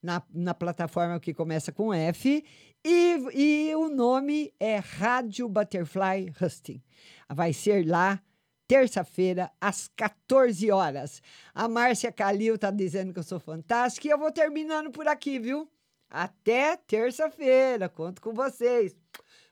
Na, 0.00 0.22
na 0.32 0.54
plataforma 0.54 1.18
que 1.18 1.34
começa 1.34 1.72
com 1.72 1.92
F. 1.92 2.44
E, 2.84 3.18
e 3.34 3.74
o 3.74 3.88
nome 3.88 4.54
é 4.60 4.76
Rádio 4.76 5.48
Butterfly 5.48 6.32
Husting. 6.40 6.80
Vai 7.28 7.52
ser 7.52 7.84
lá 7.86 8.22
terça-feira, 8.68 9.50
às 9.60 9.88
14 9.88 10.70
horas. 10.70 11.20
A 11.54 11.66
Márcia 11.66 12.12
Calil 12.12 12.56
tá 12.56 12.70
dizendo 12.70 13.12
que 13.12 13.18
eu 13.18 13.24
sou 13.24 13.40
fantástica 13.40 14.06
e 14.06 14.10
eu 14.10 14.18
vou 14.18 14.30
terminando 14.30 14.90
por 14.90 15.08
aqui, 15.08 15.38
viu? 15.38 15.68
Até 16.10 16.76
terça-feira, 16.76 17.88
conto 17.88 18.20
com 18.22 18.32
vocês. 18.32 18.94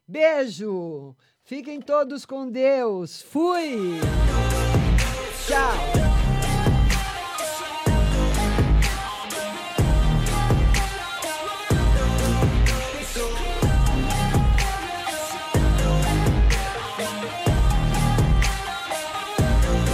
Beijo! 0.07 1.15
Fiquem 1.43 1.81
todos 1.81 2.27
com 2.27 2.51
Deus. 2.51 3.23
Fui! 3.23 4.01
Tchau! 5.47 6.06